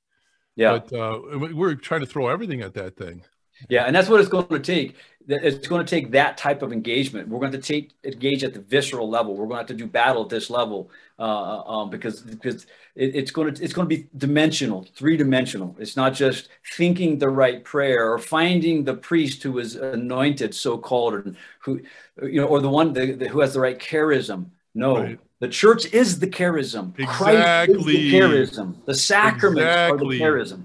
Yeah. 0.57 0.79
But 0.79 0.93
uh, 0.93 1.21
we're 1.55 1.75
trying 1.75 2.01
to 2.01 2.07
throw 2.07 2.29
everything 2.29 2.63
at 2.63 2.75
that 2.75 2.97
thing. 2.97 3.23
Yeah, 3.69 3.85
and 3.85 3.95
that's 3.97 4.09
what 4.09 4.21
it's 4.21 4.29
going 4.29 4.49
to 4.49 4.59
take. 4.59 4.97
It's 5.29 5.67
going 5.67 5.85
to 5.85 5.91
take 5.91 6.13
that 6.13 6.39
type 6.39 6.63
of 6.63 6.73
engagement. 6.73 7.29
We're 7.29 7.41
going 7.41 7.53
to 7.53 7.59
take 7.59 7.93
engage 8.05 8.45
at 8.45 8.55
the 8.55 8.61
visceral 8.61 9.09
level. 9.09 9.35
We're 9.35 9.47
going 9.47 9.57
to 9.57 9.61
have 9.63 9.67
to 9.67 9.75
do 9.75 9.87
battle 9.87 10.23
at 10.23 10.29
this 10.29 10.51
level 10.51 10.91
uh, 11.19 11.23
uh, 11.23 11.63
um, 11.63 11.91
because 11.91 12.21
because 12.21 12.67
it, 12.95 13.17
it's 13.17 13.31
going 13.33 13.53
to 13.53 13.63
it's 13.63 13.73
going 13.73 13.89
to 13.89 13.97
be 13.97 14.07
dimensional, 14.17 14.87
three 14.95 15.17
dimensional. 15.17 15.75
It's 15.81 15.97
not 15.97 16.15
just 16.15 16.49
thinking 16.77 17.19
the 17.19 17.29
right 17.29 17.65
prayer 17.65 18.13
or 18.13 18.19
finding 18.19 18.85
the 18.85 18.95
priest 18.95 19.43
who 19.43 19.59
is 19.59 19.75
anointed, 19.75 20.55
so 20.55 20.79
called, 20.79 21.15
and 21.15 21.37
who 21.61 21.81
you 22.23 22.41
know, 22.41 22.47
or 22.47 22.61
the 22.61 22.71
one 22.71 22.93
the, 22.93 23.13
the, 23.13 23.29
who 23.29 23.41
has 23.41 23.55
the 23.55 23.61
right 23.61 23.79
charism. 23.79 24.51
No, 24.75 24.99
right. 24.99 25.19
The 25.41 25.49
church 25.49 25.93
is 25.93 26.19
the 26.19 26.27
charism. 26.27 26.99
Exactly. 26.99 27.07
Christ 27.07 27.71
is 27.71 27.85
the 27.85 28.13
charism. 28.13 28.85
The 28.87 28.95
sacraments 28.95 29.61
exactly. 29.61 30.07
are 30.07 30.19
the 30.19 30.25
charism. 30.25 30.65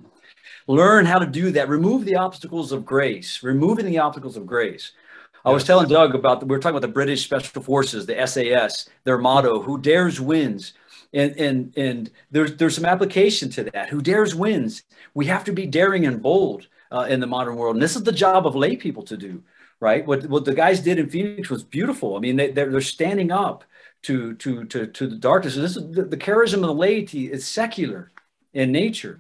Learn 0.68 1.06
how 1.06 1.20
to 1.20 1.26
do 1.26 1.52
that. 1.52 1.68
Remove 1.68 2.06
the 2.06 2.16
obstacles 2.16 2.72
of 2.72 2.86
grace. 2.86 3.44
Removing 3.44 3.86
the 3.86 4.00
obstacles 4.00 4.38
of 4.38 4.46
grace. 4.46 4.94
I 5.44 5.52
was 5.52 5.64
telling 5.64 5.90
Doug 5.90 6.14
about 6.16 6.44
we 6.44 6.50
were 6.50 6.60
talking 6.60 6.78
about 6.78 6.88
the 6.88 6.94
British 6.94 7.24
Special 7.24 7.62
Forces, 7.62 8.06
the 8.06 8.26
SAS, 8.28 8.90
their 9.04 9.18
motto: 9.18 9.62
"Who 9.62 9.80
dares 9.80 10.22
wins." 10.22 10.74
And 11.14 11.36
and 11.38 11.78
and 11.78 12.12
there's 12.30 12.56
there's 12.56 12.76
some 12.76 12.86
application 12.86 13.50
to 13.52 13.64
that. 13.74 13.90
Who 13.90 14.02
dares 14.02 14.36
wins. 14.36 14.84
We 15.14 15.26
have 15.26 15.44
to 15.46 15.52
be 15.52 15.66
daring 15.66 16.06
and 16.06 16.22
bold 16.22 16.68
uh, 16.92 17.08
in 17.10 17.20
the 17.20 17.28
modern 17.28 17.56
world, 17.56 17.76
and 17.76 17.84
this 17.84 17.96
is 17.96 18.04
the 18.04 18.12
job 18.12 18.46
of 18.46 18.56
lay 18.56 18.76
people 18.76 19.04
to 19.04 19.18
do. 19.18 19.44
Right? 19.80 20.06
What 20.06 20.28
what 20.28 20.46
the 20.46 20.54
guys 20.54 20.80
did 20.80 21.00
in 21.00 21.10
Phoenix 21.10 21.50
was 21.50 21.64
beautiful. 21.64 22.16
I 22.16 22.20
mean, 22.20 22.36
they, 22.36 22.52
they're, 22.52 22.70
they're 22.70 22.82
standing 22.82 23.32
up 23.32 23.64
to 24.04 24.34
to 24.36 24.66
to 24.66 24.88
to 24.88 25.08
the 25.08 25.16
darkness. 25.16 25.56
this 25.56 25.78
is 25.78 25.92
the, 25.92 26.04
the 26.04 26.18
charism 26.18 26.56
of 26.56 26.62
the 26.62 26.74
laity 26.74 27.32
is 27.32 27.46
secular 27.46 28.12
in 28.54 28.72
nature. 28.72 29.20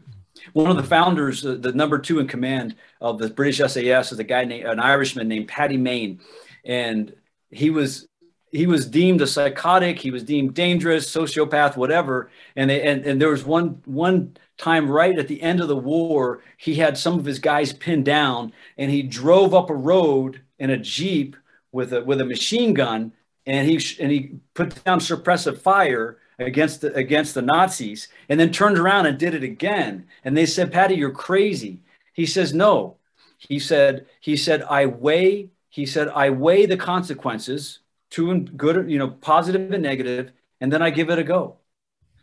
One 0.53 0.71
of 0.71 0.77
the 0.77 0.83
founders, 0.83 1.43
the 1.43 1.73
number 1.73 1.99
two 1.99 2.19
in 2.19 2.27
command 2.27 2.75
of 2.99 3.19
the 3.19 3.29
British 3.29 3.57
SAS, 3.57 4.11
is 4.11 4.17
a 4.17 4.23
guy 4.23 4.43
named 4.43 4.65
an 4.65 4.79
Irishman 4.79 5.27
named 5.27 5.47
Paddy 5.47 5.77
Mayne, 5.77 6.19
and 6.65 7.13
he 7.51 7.69
was 7.69 8.07
he 8.51 8.67
was 8.67 8.85
deemed 8.85 9.21
a 9.21 9.27
psychotic. 9.27 9.99
He 9.99 10.11
was 10.11 10.23
deemed 10.23 10.53
dangerous, 10.53 11.09
sociopath, 11.09 11.77
whatever. 11.77 12.29
And 12.55 12.69
they, 12.69 12.81
and 12.81 13.05
and 13.05 13.21
there 13.21 13.29
was 13.29 13.45
one 13.45 13.81
one 13.85 14.35
time 14.57 14.89
right 14.89 15.17
at 15.17 15.27
the 15.27 15.41
end 15.41 15.61
of 15.61 15.67
the 15.67 15.75
war, 15.75 16.43
he 16.57 16.75
had 16.75 16.97
some 16.97 17.17
of 17.17 17.25
his 17.25 17.39
guys 17.39 17.73
pinned 17.73 18.05
down, 18.05 18.53
and 18.77 18.91
he 18.91 19.03
drove 19.03 19.53
up 19.53 19.69
a 19.69 19.75
road 19.75 20.41
in 20.59 20.69
a 20.69 20.77
jeep 20.77 21.35
with 21.71 21.93
a 21.93 22.03
with 22.03 22.21
a 22.21 22.25
machine 22.25 22.73
gun, 22.73 23.13
and 23.45 23.67
he 23.67 23.79
and 23.99 24.11
he 24.11 24.35
put 24.53 24.83
down 24.83 24.99
suppressive 24.99 25.57
fire 25.57 26.17
against 26.39 26.81
the, 26.81 26.93
against 26.93 27.33
the 27.33 27.41
Nazis 27.41 28.07
and 28.29 28.39
then 28.39 28.51
turned 28.51 28.77
around 28.77 29.05
and 29.05 29.17
did 29.17 29.33
it 29.33 29.43
again. 29.43 30.07
And 30.23 30.35
they 30.35 30.45
said, 30.45 30.71
Paddy, 30.71 30.95
you're 30.95 31.11
crazy. 31.11 31.81
He 32.13 32.25
says, 32.25 32.53
no. 32.53 32.97
He 33.37 33.59
said, 33.59 34.05
he 34.19 34.37
said, 34.37 34.63
I 34.63 34.85
weigh, 34.85 35.49
he 35.69 35.85
said, 35.85 36.09
I 36.09 36.29
weigh 36.29 36.65
the 36.65 36.77
consequences 36.77 37.79
to 38.11 38.29
and 38.31 38.57
good, 38.57 38.89
you 38.89 38.99
know, 38.99 39.09
positive 39.09 39.71
and 39.71 39.81
negative, 39.81 40.31
and 40.59 40.71
then 40.71 40.81
I 40.81 40.89
give 40.89 41.09
it 41.09 41.17
a 41.17 41.23
go. 41.23 41.57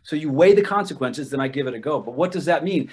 So 0.03 0.15
you 0.15 0.31
weigh 0.31 0.53
the 0.53 0.61
consequences, 0.61 1.29
then 1.29 1.41
I 1.41 1.47
give 1.49 1.67
it 1.67 1.73
a 1.73 1.79
go. 1.79 1.99
But 1.99 2.13
what 2.13 2.31
does 2.31 2.45
that 2.45 2.63
mean? 2.63 2.89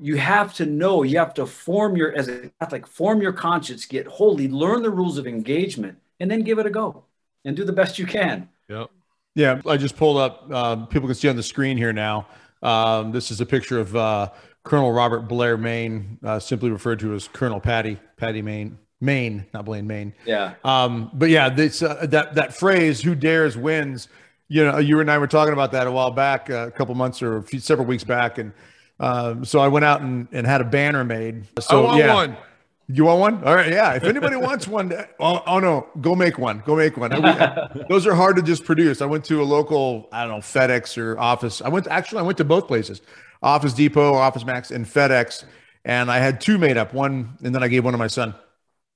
You 0.00 0.16
have 0.16 0.54
to 0.54 0.66
know, 0.66 1.02
you 1.02 1.18
have 1.18 1.34
to 1.34 1.46
form 1.46 1.96
your, 1.96 2.12
as 2.16 2.28
a 2.28 2.50
Catholic, 2.60 2.86
form 2.86 3.20
your 3.20 3.32
conscience, 3.32 3.84
get 3.84 4.06
holy, 4.06 4.48
learn 4.48 4.82
the 4.82 4.90
rules 4.90 5.18
of 5.18 5.26
engagement, 5.26 5.98
and 6.18 6.30
then 6.30 6.42
give 6.42 6.58
it 6.58 6.66
a 6.66 6.70
go 6.70 7.04
and 7.44 7.56
do 7.56 7.64
the 7.64 7.72
best 7.72 7.98
you 7.98 8.06
can. 8.06 8.48
Yep. 8.68 8.90
Yeah, 9.34 9.60
I 9.66 9.76
just 9.76 9.96
pulled 9.96 10.18
up. 10.18 10.50
Um, 10.52 10.86
people 10.88 11.08
can 11.08 11.14
see 11.14 11.28
on 11.28 11.36
the 11.36 11.42
screen 11.42 11.76
here 11.76 11.92
now. 11.92 12.26
Um, 12.62 13.12
this 13.12 13.30
is 13.30 13.40
a 13.40 13.46
picture 13.46 13.78
of 13.78 13.94
uh, 13.94 14.30
Colonel 14.64 14.92
Robert 14.92 15.28
Blair 15.28 15.56
Mayne, 15.56 16.18
uh, 16.24 16.38
simply 16.38 16.70
referred 16.70 16.98
to 17.00 17.14
as 17.14 17.28
Colonel 17.28 17.60
Paddy, 17.60 17.98
Paddy 18.16 18.42
Mayne, 18.42 18.78
Maine, 19.00 19.46
not 19.54 19.64
Blaine 19.64 19.86
Maine. 19.86 20.12
Yeah. 20.26 20.54
Um, 20.64 21.10
but 21.14 21.30
yeah, 21.30 21.48
this 21.48 21.82
uh, 21.82 22.06
that 22.06 22.34
that 22.34 22.54
phrase 22.54 23.00
"Who 23.00 23.14
dares 23.14 23.56
wins." 23.56 24.08
You 24.48 24.64
know, 24.64 24.78
you 24.78 24.98
and 25.00 25.10
I 25.10 25.18
were 25.18 25.26
talking 25.26 25.52
about 25.52 25.72
that 25.72 25.86
a 25.86 25.90
while 25.90 26.10
back, 26.10 26.50
uh, 26.50 26.66
a 26.66 26.70
couple 26.70 26.94
months 26.94 27.22
or 27.22 27.36
a 27.36 27.42
few, 27.42 27.60
several 27.60 27.86
weeks 27.86 28.02
back, 28.02 28.38
and 28.38 28.52
um, 28.98 29.44
so 29.44 29.60
I 29.60 29.68
went 29.68 29.84
out 29.84 30.00
and, 30.00 30.26
and 30.32 30.46
had 30.46 30.60
a 30.60 30.64
banner 30.64 31.04
made. 31.04 31.44
So 31.60 31.82
I 31.82 31.84
want 31.84 31.98
yeah. 31.98 32.14
one. 32.14 32.36
You 32.90 33.04
want 33.04 33.20
one? 33.20 33.44
All 33.44 33.54
right. 33.54 33.70
Yeah. 33.70 33.94
If 33.94 34.04
anybody 34.04 34.36
wants 34.48 34.66
one, 34.66 34.92
oh, 35.20 35.42
oh, 35.46 35.58
no, 35.58 35.86
go 36.00 36.14
make 36.14 36.38
one. 36.38 36.62
Go 36.64 36.74
make 36.74 36.96
one. 36.96 37.10
those 37.88 38.06
are 38.06 38.14
hard 38.14 38.36
to 38.36 38.42
just 38.42 38.64
produce. 38.64 39.02
I 39.02 39.06
went 39.06 39.24
to 39.26 39.42
a 39.42 39.44
local, 39.44 40.08
I 40.10 40.22
don't 40.24 40.30
know, 40.30 40.38
FedEx 40.38 40.96
or 40.96 41.18
Office. 41.18 41.60
I 41.60 41.68
went 41.68 41.84
to, 41.84 41.92
actually, 41.92 42.20
I 42.20 42.22
went 42.22 42.38
to 42.38 42.44
both 42.44 42.66
places, 42.66 43.02
Office 43.42 43.74
Depot, 43.74 44.14
Office 44.14 44.44
Max, 44.44 44.70
and 44.70 44.86
FedEx, 44.86 45.44
and 45.84 46.10
I 46.10 46.18
had 46.18 46.40
two 46.40 46.56
made 46.56 46.78
up. 46.78 46.94
One, 46.94 47.36
and 47.42 47.54
then 47.54 47.62
I 47.62 47.68
gave 47.68 47.84
one 47.84 47.92
to 47.92 47.98
my 47.98 48.06
son, 48.06 48.34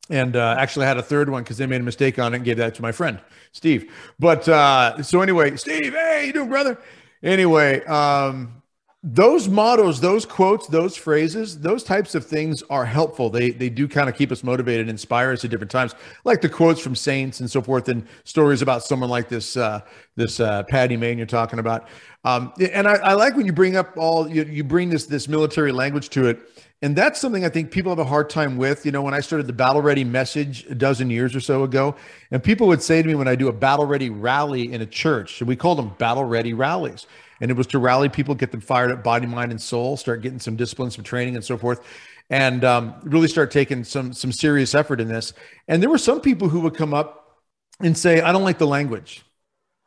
and 0.09 0.37
uh, 0.37 0.57
actually 0.59 0.87
I 0.87 0.89
had 0.89 0.97
a 0.97 1.03
third 1.03 1.29
one 1.29 1.43
because 1.43 1.59
they 1.59 1.67
made 1.67 1.83
a 1.83 1.85
mistake 1.85 2.19
on 2.19 2.33
it 2.33 2.37
and 2.37 2.45
gave 2.47 2.57
that 2.57 2.75
to 2.77 2.83
my 2.83 2.93
friend 2.93 3.21
Steve. 3.53 3.93
But 4.19 4.49
uh, 4.49 5.03
so 5.03 5.21
anyway, 5.21 5.57
Steve, 5.57 5.93
hey, 5.93 6.25
you 6.29 6.33
doing, 6.33 6.49
brother? 6.49 6.79
Anyway, 7.23 7.85
um, 7.85 8.62
those 9.05 9.49
mottos, 9.49 10.01
those 10.01 10.25
quotes, 10.25 10.69
those 10.69 10.97
phrases, 10.97 11.59
those 11.59 11.83
types 11.83 12.15
of 12.15 12.25
things 12.25 12.63
are 12.71 12.85
helpful. 12.85 13.31
They 13.31 13.51
they 13.51 13.69
do 13.69 13.89
kind 13.89 14.09
of 14.09 14.17
keep 14.17 14.31
us 14.31 14.45
motivated, 14.45 14.83
and 14.83 14.91
inspire 14.91 15.33
us 15.33 15.45
at 15.45 15.51
different 15.51 15.73
times, 15.73 15.97
like 16.25 16.41
the 16.41 16.49
quotes 16.49 16.81
from 16.81 16.95
saints 16.95 17.41
and 17.41 17.51
so 17.51 17.61
forth, 17.61 17.89
and 17.89 18.07
stories 18.23 18.63
about 18.63 18.85
someone 18.85 19.11
like 19.11 19.29
this 19.29 19.57
uh, 19.57 19.81
this 20.15 20.39
uh, 20.39 20.63
Paddy 20.65 20.97
Mayne 20.97 21.19
you're 21.19 21.27
talking 21.27 21.59
about. 21.59 21.89
Um, 22.25 22.53
and 22.73 22.87
I, 22.87 22.95
I, 22.95 23.15
like 23.15 23.35
when 23.35 23.45
you 23.45 23.53
bring 23.53 23.75
up 23.75 23.97
all 23.97 24.29
you, 24.29 24.45
you 24.45 24.63
bring 24.63 24.89
this 24.89 25.07
this 25.07 25.27
military 25.27 25.73
language 25.73 26.09
to 26.11 26.29
it, 26.29 26.39
and 26.81 26.95
that's 26.95 27.21
something 27.21 27.45
I 27.45 27.49
think 27.49 27.73
people 27.73 27.91
have 27.91 27.99
a 27.99 28.05
hard 28.05 28.31
time 28.31 28.57
with. 28.57 28.87
You 28.87 28.93
know, 28.93 29.03
when 29.03 29.15
I 29.15 29.21
started 29.21 29.49
the 29.49 29.53
Battle 29.53 29.83
Ready 29.83 30.05
message 30.05 30.65
a 30.71 30.77
dozen 30.77 31.11
years 31.11 31.35
or 31.35 31.41
so 31.41 31.65
ago, 31.65 31.97
and 32.31 32.41
people 32.41 32.69
would 32.69 32.83
say 32.83 33.03
to 33.03 33.09
me 33.09 33.17
when 33.17 33.27
I 33.27 33.35
do 33.35 33.49
a 33.49 33.53
Battle 33.53 33.85
Ready 33.85 34.11
rally 34.11 34.73
in 34.73 34.81
a 34.81 34.87
church, 34.87 35.41
and 35.41 35.49
we 35.49 35.57
call 35.57 35.75
them 35.75 35.93
Battle 35.99 36.25
Ready 36.25 36.53
rallies 36.53 37.09
and 37.43 37.51
it 37.51 37.57
was 37.57 37.67
to 37.67 37.79
rally 37.81 38.09
people, 38.09 38.37
get 38.37 38.53
them 38.53 38.61
fired 38.61 38.93
up, 38.93 39.03
body, 39.03 39.27
mind, 39.27 39.51
and 39.51 39.61
soul, 39.61 39.97
start 39.97 40.23
getting 40.23 40.39
some 40.39 40.55
discipline, 40.55 40.93
some 40.93 41.03
training, 41.03 41.35
and 41.35 41.45
so 41.45 41.59
forth, 41.59 41.85
and 42.31 42.65
um, 42.65 42.95
really 43.03 43.27
start 43.27 43.51
taking 43.51 43.83
some 43.83 44.13
some 44.13 44.31
serious 44.31 44.77
effort 44.77 45.01
in 45.01 45.09
this. 45.09 45.33
And 45.67 45.83
there 45.83 45.91
were 45.91 45.99
some 45.99 46.21
people 46.21 46.49
who 46.49 46.61
would 46.61 46.77
come 46.77 46.95
up 46.95 47.41
and 47.81 47.99
say, 47.99 48.21
"I 48.21 48.31
don't 48.31 48.45
like 48.45 48.59
the 48.59 48.67
language." 48.67 49.25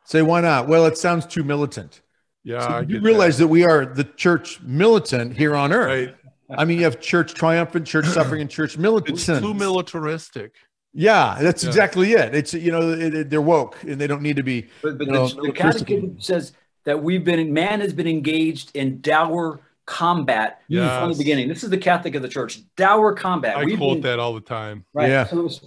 Say, 0.04 0.20
"Why 0.20 0.42
not?" 0.42 0.68
Well, 0.68 0.84
it 0.84 0.98
sounds 0.98 1.24
too 1.24 1.42
militant. 1.42 2.02
Yeah, 2.44 2.60
so 2.60 2.80
you 2.86 3.00
realize 3.00 3.38
that. 3.38 3.44
that. 3.44 3.48
we 3.48 3.64
are 3.64 3.86
the 3.86 4.04
church 4.04 4.60
militant 4.60 5.34
here 5.34 5.56
on 5.56 5.72
earth. 5.72 6.10
Right. 6.10 6.16
I 6.50 6.66
mean, 6.66 6.76
you 6.78 6.84
have 6.84 7.00
church 7.00 7.32
triumphant, 7.32 7.86
church 7.86 8.06
suffering, 8.06 8.42
and 8.42 8.50
church 8.50 8.76
militant. 8.76 9.18
It's 9.18 9.26
too 9.26 9.54
militaristic. 9.54 10.52
Yeah, 10.92 11.38
that's 11.40 11.64
yeah. 11.64 11.70
exactly 11.70 12.12
it. 12.12 12.34
It's 12.34 12.52
you 12.52 12.70
know 12.70 12.90
it, 12.90 13.14
it, 13.14 13.30
they're 13.30 13.40
woke 13.40 13.82
and 13.82 13.98
they 13.98 14.06
don't 14.06 14.22
need 14.22 14.36
to 14.36 14.42
be. 14.42 14.68
But, 14.82 14.98
but 14.98 15.06
the, 15.06 15.12
know, 15.12 15.28
the 15.28 15.52
catechism 15.52 16.20
says 16.20 16.52
that 16.86 17.02
we've 17.02 17.24
been 17.24 17.52
man 17.52 17.80
has 17.80 17.92
been 17.92 18.06
engaged 18.06 18.74
in 18.74 19.00
dour 19.02 19.60
combat 19.84 20.62
yes. 20.68 20.98
from 20.98 21.12
the 21.12 21.18
beginning. 21.18 21.48
This 21.48 21.62
is 21.62 21.70
the 21.70 21.78
Catholic 21.78 22.14
of 22.14 22.22
the 22.22 22.28
Church. 22.28 22.60
Dour 22.76 23.14
combat. 23.14 23.56
I 23.56 23.64
we've 23.64 23.76
quote 23.76 23.96
been, 23.96 24.02
that 24.02 24.18
all 24.18 24.32
the 24.32 24.40
time. 24.40 24.84
Right. 24.94 25.10
Yeah. 25.10 25.26
So 25.26 25.44
it's, 25.44 25.60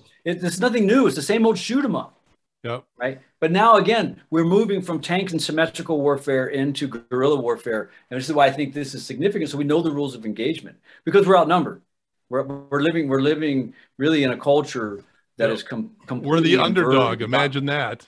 it's 0.44 0.60
nothing 0.60 0.88
new. 0.88 1.06
It's 1.06 1.16
the 1.16 1.22
same 1.22 1.46
old 1.46 1.58
shoot 1.58 1.86
'em 1.86 1.96
up. 1.96 2.16
Yep. 2.64 2.84
Right. 2.98 3.22
But 3.40 3.52
now 3.52 3.76
again, 3.76 4.22
we're 4.30 4.44
moving 4.44 4.82
from 4.82 5.00
tank 5.00 5.32
and 5.32 5.42
symmetrical 5.42 6.02
warfare 6.02 6.48
into 6.48 6.88
guerrilla 6.88 7.40
warfare, 7.40 7.92
and 8.10 8.20
this 8.20 8.28
is 8.28 8.36
why 8.36 8.48
I 8.48 8.52
think 8.52 8.74
this 8.74 8.94
is 8.94 9.06
significant. 9.06 9.50
So 9.50 9.58
we 9.58 9.64
know 9.64 9.82
the 9.82 9.92
rules 9.92 10.16
of 10.16 10.26
engagement 10.26 10.78
because 11.06 11.26
we're 11.26 11.38
outnumbered. 11.38 11.82
We're, 12.30 12.44
we're 12.44 12.82
living 12.82 13.08
we're 13.08 13.22
living 13.22 13.74
really 13.98 14.24
in 14.24 14.32
a 14.32 14.38
culture 14.38 15.04
that 15.38 15.48
yep. 15.48 15.56
is 15.56 15.64
com- 15.64 15.96
We're 16.10 16.42
the 16.42 16.58
underdog. 16.58 17.22
Imagine 17.22 17.66
that. 17.68 18.08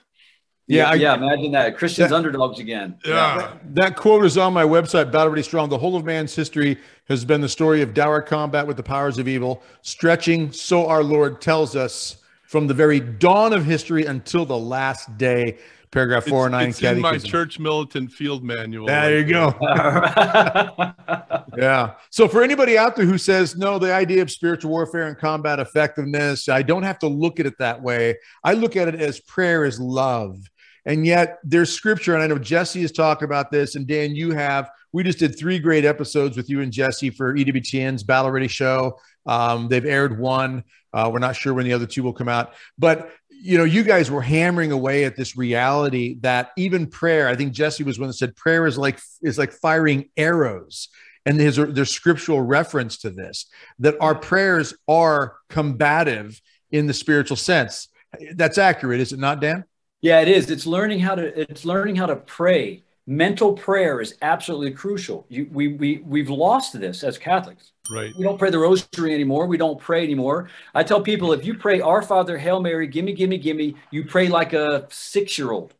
Yeah, 0.72 0.90
I, 0.90 0.94
yeah. 0.94 1.14
Imagine 1.14 1.52
that 1.52 1.76
Christians 1.76 2.10
that, 2.10 2.16
underdogs 2.16 2.58
again. 2.58 2.96
Yeah, 3.04 3.36
that, 3.36 3.74
that, 3.74 3.96
quote 3.96 4.24
is 4.24 4.38
on 4.38 4.52
my 4.52 4.64
website, 4.64 5.12
Battle 5.12 5.28
Ready 5.28 5.42
Strong. 5.42 5.68
The 5.68 5.78
whole 5.78 5.96
of 5.96 6.04
man's 6.04 6.34
history 6.34 6.78
has 7.08 7.24
been 7.24 7.40
the 7.40 7.48
story 7.48 7.82
of 7.82 7.94
dour 7.94 8.22
combat 8.22 8.66
with 8.66 8.76
the 8.76 8.82
powers 8.82 9.18
of 9.18 9.28
evil, 9.28 9.62
stretching. 9.82 10.50
So 10.52 10.86
our 10.86 11.02
Lord 11.02 11.40
tells 11.40 11.76
us 11.76 12.16
from 12.44 12.66
the 12.66 12.74
very 12.74 13.00
dawn 13.00 13.52
of 13.52 13.64
history 13.64 14.06
until 14.06 14.44
the 14.44 14.58
last 14.58 15.16
day. 15.18 15.58
Paragraph 15.90 16.24
four 16.24 16.46
and 16.46 16.52
nine. 16.52 16.70
It's 16.70 16.82
in 16.82 17.00
my 17.00 17.18
church 17.18 17.58
militant 17.58 18.10
field 18.10 18.42
manual. 18.42 18.86
There 18.86 19.18
you 19.18 19.24
go. 19.26 19.54
yeah. 21.58 21.96
So 22.08 22.28
for 22.28 22.42
anybody 22.42 22.78
out 22.78 22.96
there 22.96 23.04
who 23.04 23.18
says 23.18 23.56
no, 23.56 23.78
the 23.78 23.92
idea 23.92 24.22
of 24.22 24.30
spiritual 24.30 24.70
warfare 24.70 25.08
and 25.08 25.18
combat 25.18 25.60
effectiveness, 25.60 26.48
I 26.48 26.62
don't 26.62 26.82
have 26.82 26.98
to 27.00 27.08
look 27.08 27.40
at 27.40 27.46
it 27.46 27.58
that 27.58 27.82
way. 27.82 28.16
I 28.42 28.54
look 28.54 28.74
at 28.74 28.88
it 28.88 28.94
as 28.94 29.20
prayer 29.20 29.66
is 29.66 29.78
love. 29.78 30.38
And 30.84 31.06
yet 31.06 31.38
there's 31.44 31.72
scripture, 31.72 32.14
and 32.14 32.22
I 32.22 32.26
know 32.26 32.38
Jesse 32.38 32.82
has 32.82 32.92
talked 32.92 33.22
about 33.22 33.50
this, 33.50 33.76
and 33.76 33.86
Dan, 33.86 34.14
you 34.14 34.32
have. 34.32 34.70
We 34.94 35.02
just 35.02 35.18
did 35.18 35.38
three 35.38 35.58
great 35.58 35.86
episodes 35.86 36.36
with 36.36 36.50
you 36.50 36.60
and 36.60 36.70
Jesse 36.70 37.08
for 37.08 37.34
EWTN's 37.34 38.02
Battle 38.02 38.30
Ready 38.30 38.48
show. 38.48 38.98
Um, 39.24 39.68
they've 39.68 39.86
aired 39.86 40.18
one. 40.18 40.64
Uh, 40.92 41.08
we're 41.10 41.18
not 41.18 41.36
sure 41.36 41.54
when 41.54 41.64
the 41.64 41.72
other 41.72 41.86
two 41.86 42.02
will 42.02 42.12
come 42.12 42.28
out, 42.28 42.52
but 42.78 43.10
you 43.30 43.58
know, 43.58 43.64
you 43.64 43.82
guys 43.82 44.08
were 44.08 44.22
hammering 44.22 44.70
away 44.70 45.04
at 45.04 45.16
this 45.16 45.36
reality 45.36 46.18
that 46.20 46.50
even 46.56 46.86
prayer. 46.86 47.26
I 47.26 47.34
think 47.34 47.52
Jesse 47.52 47.82
was 47.82 47.98
one 47.98 48.08
that 48.08 48.14
said 48.14 48.36
prayer 48.36 48.66
is 48.66 48.78
like 48.78 49.00
is 49.22 49.36
like 49.36 49.52
firing 49.52 50.10
arrows, 50.16 50.88
and 51.26 51.40
there's 51.40 51.56
there's 51.56 51.90
scriptural 51.90 52.40
reference 52.40 52.98
to 52.98 53.10
this 53.10 53.46
that 53.80 53.96
our 54.00 54.14
prayers 54.14 54.74
are 54.86 55.36
combative 55.48 56.40
in 56.70 56.86
the 56.86 56.94
spiritual 56.94 57.36
sense. 57.36 57.88
That's 58.34 58.58
accurate, 58.58 59.00
is 59.00 59.12
it 59.12 59.18
not, 59.18 59.40
Dan? 59.40 59.64
Yeah, 60.02 60.20
it 60.20 60.28
is. 60.28 60.50
It's 60.50 60.66
learning 60.66 61.00
how 61.00 61.14
to 61.14 61.40
it's 61.40 61.64
learning 61.64 61.96
how 61.96 62.06
to 62.06 62.16
pray. 62.16 62.84
Mental 63.06 63.54
prayer 63.54 64.00
is 64.00 64.16
absolutely 64.22 64.72
crucial. 64.72 65.26
You, 65.28 65.48
we 65.50 65.68
we 65.68 65.98
we've 66.04 66.30
lost 66.30 66.78
this 66.78 67.02
as 67.02 67.18
Catholics. 67.18 67.72
Right. 67.90 68.12
We 68.16 68.24
don't 68.24 68.38
pray 68.38 68.50
the 68.50 68.58
rosary 68.58 69.14
anymore. 69.14 69.46
We 69.46 69.56
don't 69.56 69.80
pray 69.80 70.04
anymore. 70.04 70.50
I 70.74 70.82
tell 70.82 71.00
people 71.00 71.32
if 71.32 71.44
you 71.44 71.54
pray 71.54 71.80
Our 71.80 72.02
Father, 72.02 72.38
Hail 72.38 72.60
Mary, 72.60 72.86
gimme, 72.86 73.12
gimme, 73.12 73.38
gimme, 73.38 73.76
you 73.90 74.04
pray 74.04 74.28
like 74.28 74.52
a 74.52 74.86
six 74.90 75.38
year 75.38 75.52
old. 75.52 75.74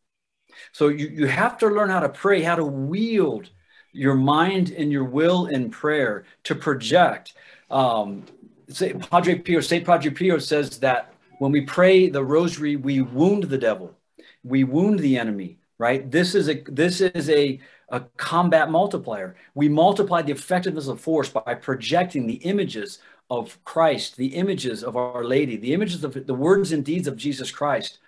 So 0.72 0.88
you, 0.88 1.08
you 1.08 1.26
have 1.26 1.58
to 1.58 1.68
learn 1.68 1.90
how 1.90 2.00
to 2.00 2.08
pray, 2.08 2.42
how 2.42 2.56
to 2.56 2.64
wield 2.64 3.50
your 3.92 4.14
mind 4.14 4.70
and 4.70 4.90
your 4.90 5.04
will 5.04 5.46
in 5.46 5.70
prayer 5.70 6.24
to 6.44 6.54
project. 6.54 7.34
Um, 7.70 8.24
say, 8.68 8.94
Padre 8.94 9.36
Pio, 9.36 9.60
Saint 9.60 9.84
Padre 9.84 10.10
Pio 10.10 10.38
says 10.38 10.78
that 10.78 11.14
when 11.38 11.52
we 11.52 11.62
pray 11.62 12.08
the 12.08 12.24
rosary, 12.24 12.76
we 12.76 13.00
wound 13.00 13.44
the 13.44 13.58
devil, 13.58 13.96
we 14.44 14.64
wound 14.64 14.98
the 14.98 15.18
enemy. 15.18 15.58
Right. 15.78 16.08
This 16.08 16.36
is 16.36 16.48
a 16.48 16.62
this 16.68 17.00
is 17.00 17.28
a 17.28 17.60
a 17.88 18.00
combat 18.16 18.70
multiplier. 18.70 19.34
We 19.54 19.68
multiply 19.68 20.22
the 20.22 20.32
effectiveness 20.32 20.86
of 20.86 21.00
force 21.00 21.28
by 21.28 21.54
projecting 21.54 22.26
the 22.26 22.34
images 22.34 22.98
of 23.30 23.62
Christ, 23.64 24.16
the 24.16 24.34
images 24.34 24.84
of 24.84 24.96
Our 24.96 25.24
Lady, 25.24 25.56
the 25.56 25.74
images 25.74 26.04
of 26.04 26.26
the 26.26 26.34
words 26.34 26.72
and 26.72 26.84
deeds 26.84 27.08
of 27.08 27.16
Jesus 27.16 27.50
Christ. 27.50 27.98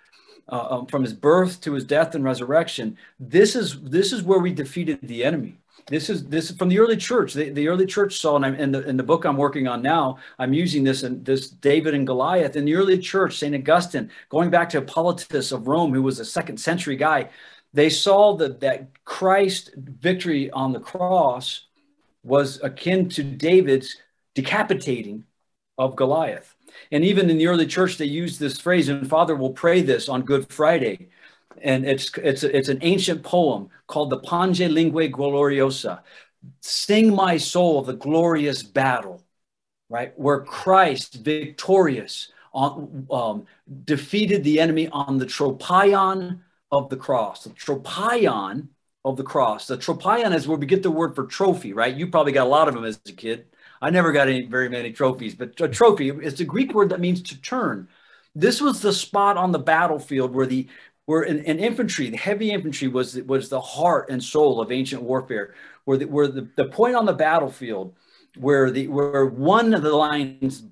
Uh, 0.47 0.67
um, 0.69 0.85
from 0.85 1.01
his 1.01 1.13
birth 1.13 1.59
to 1.61 1.73
his 1.73 1.83
death 1.83 2.13
and 2.13 2.23
resurrection, 2.23 2.95
this 3.19 3.55
is 3.55 3.81
this 3.81 4.13
is 4.13 4.21
where 4.21 4.37
we 4.37 4.53
defeated 4.53 4.99
the 5.01 5.23
enemy. 5.23 5.57
This 5.87 6.09
is 6.09 6.25
this 6.25 6.49
is 6.49 6.57
from 6.57 6.69
the 6.69 6.79
early 6.79 6.97
church. 6.97 7.33
The, 7.33 7.49
the 7.49 7.67
early 7.67 7.85
church 7.85 8.17
saw, 8.17 8.35
and 8.35 8.45
I'm 8.45 8.55
in 8.55 8.71
the 8.71 8.87
in 8.87 8.97
the 8.97 9.03
book 9.03 9.23
I'm 9.23 9.37
working 9.37 9.67
on 9.67 9.83
now. 9.83 10.17
I'm 10.39 10.51
using 10.53 10.83
this 10.83 11.03
in 11.03 11.23
this 11.23 11.49
David 11.49 11.93
and 11.93 12.07
Goliath 12.07 12.55
in 12.55 12.65
the 12.65 12.75
early 12.75 12.97
church. 12.97 13.37
Saint 13.37 13.53
Augustine, 13.53 14.09
going 14.29 14.49
back 14.49 14.69
to 14.69 14.79
Hippolytus 14.79 15.51
of 15.51 15.67
Rome, 15.67 15.93
who 15.93 16.01
was 16.01 16.19
a 16.19 16.25
second 16.25 16.57
century 16.57 16.95
guy, 16.95 17.29
they 17.73 17.89
saw 17.89 18.35
that 18.37 18.61
that 18.61 19.03
Christ 19.03 19.75
victory 19.77 20.49
on 20.51 20.73
the 20.73 20.79
cross 20.79 21.67
was 22.23 22.59
akin 22.63 23.07
to 23.09 23.23
David's 23.23 23.97
decapitating 24.33 25.25
of 25.77 25.95
Goliath. 25.95 26.55
And 26.91 27.03
even 27.03 27.29
in 27.29 27.37
the 27.37 27.47
early 27.47 27.67
church, 27.67 27.97
they 27.97 28.05
used 28.05 28.39
this 28.39 28.59
phrase, 28.59 28.89
and 28.89 29.07
Father 29.07 29.35
will 29.35 29.53
pray 29.53 29.81
this 29.81 30.09
on 30.09 30.23
Good 30.23 30.51
Friday. 30.51 31.09
And 31.61 31.85
it's 31.85 32.11
it's 32.17 32.43
it's 32.43 32.69
an 32.69 32.79
ancient 32.81 33.23
poem 33.23 33.69
called 33.87 34.09
the 34.09 34.19
Pange 34.19 34.59
Lingua 34.59 35.09
Gloriosi. 35.09 35.99
Sing 36.61 37.15
my 37.15 37.37
soul 37.37 37.81
the 37.81 37.93
glorious 37.93 38.61
battle, 38.61 39.23
right? 39.89 40.17
Where 40.17 40.41
Christ 40.41 41.15
victorious 41.15 42.31
on, 42.53 43.07
um, 43.11 43.45
defeated 43.83 44.43
the 44.43 44.59
enemy 44.59 44.87
on 44.89 45.17
the 45.17 45.25
tropion 45.25 46.39
of 46.71 46.89
the 46.89 46.97
cross, 46.97 47.43
the 47.43 47.49
tropion 47.51 48.69
of 49.03 49.17
the 49.17 49.23
cross. 49.23 49.67
The 49.67 49.77
tropion 49.77 50.33
is 50.33 50.47
where 50.47 50.57
we 50.57 50.65
get 50.65 50.83
the 50.83 50.91
word 50.91 51.15
for 51.15 51.25
trophy, 51.25 51.73
right? 51.73 51.95
You 51.95 52.07
probably 52.07 52.31
got 52.31 52.47
a 52.47 52.49
lot 52.49 52.67
of 52.67 52.73
them 52.73 52.85
as 52.85 52.99
a 53.07 53.11
kid. 53.11 53.45
I 53.81 53.89
never 53.89 54.11
got 54.11 54.27
any 54.27 54.45
very 54.45 54.69
many 54.69 54.91
trophies, 54.91 55.35
but 55.35 55.59
a 55.61 55.67
trophy 55.67 56.09
is 56.09 56.39
a 56.39 56.45
Greek 56.45 56.73
word 56.73 56.89
that 56.89 56.99
means 56.99 57.21
to 57.23 57.41
turn. 57.41 57.87
This 58.33 58.59
was 58.61 58.81
the 58.81 58.93
spot 58.93 59.37
on 59.37 59.51
the 59.51 59.59
battlefield 59.59 60.33
where 60.33 60.47
the 60.47 60.67
where 61.05 61.23
in, 61.23 61.39
in 61.39 61.59
infantry, 61.59 62.09
the 62.09 62.17
heavy 62.17 62.51
infantry 62.51 62.87
was 62.87 63.15
was 63.23 63.49
the 63.49 63.61
heart 63.61 64.09
and 64.09 64.23
soul 64.23 64.61
of 64.61 64.71
ancient 64.71 65.01
warfare, 65.01 65.53
where 65.85 65.97
the, 65.97 66.05
where 66.05 66.27
the, 66.27 66.47
the 66.55 66.65
point 66.65 66.95
on 66.95 67.05
the 67.05 67.13
battlefield 67.13 67.95
where 68.37 68.69
the 68.69 68.87
where 68.87 69.25
one 69.25 69.73
of 69.73 69.81
the 69.81 69.95
lines 69.95 70.63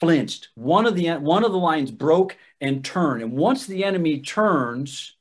flinched, 0.00 0.48
one 0.54 0.86
of 0.86 0.94
the 0.94 1.10
one 1.14 1.44
of 1.44 1.52
the 1.52 1.58
lines 1.58 1.90
broke 1.90 2.36
and 2.60 2.84
turned, 2.84 3.22
and 3.22 3.32
once 3.32 3.66
the 3.66 3.84
enemy 3.84 4.20
turns, 4.20 5.16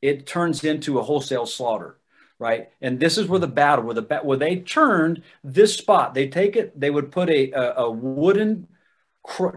it 0.00 0.26
turns 0.26 0.64
into 0.64 0.98
a 0.98 1.02
wholesale 1.02 1.46
slaughter 1.46 1.98
right? 2.38 2.70
And 2.80 2.98
this 2.98 3.18
is 3.18 3.28
where 3.28 3.38
the 3.38 3.46
battle 3.46 3.84
where 3.84 3.94
the 3.94 4.20
where 4.24 4.36
they 4.36 4.56
turned 4.56 5.22
this 5.44 5.76
spot 5.76 6.12
they 6.12 6.26
take 6.26 6.56
it 6.56 6.78
they 6.78 6.90
would 6.90 7.12
put 7.12 7.30
a 7.30 7.52
a, 7.52 7.84
a 7.84 7.90
wooden 7.90 8.66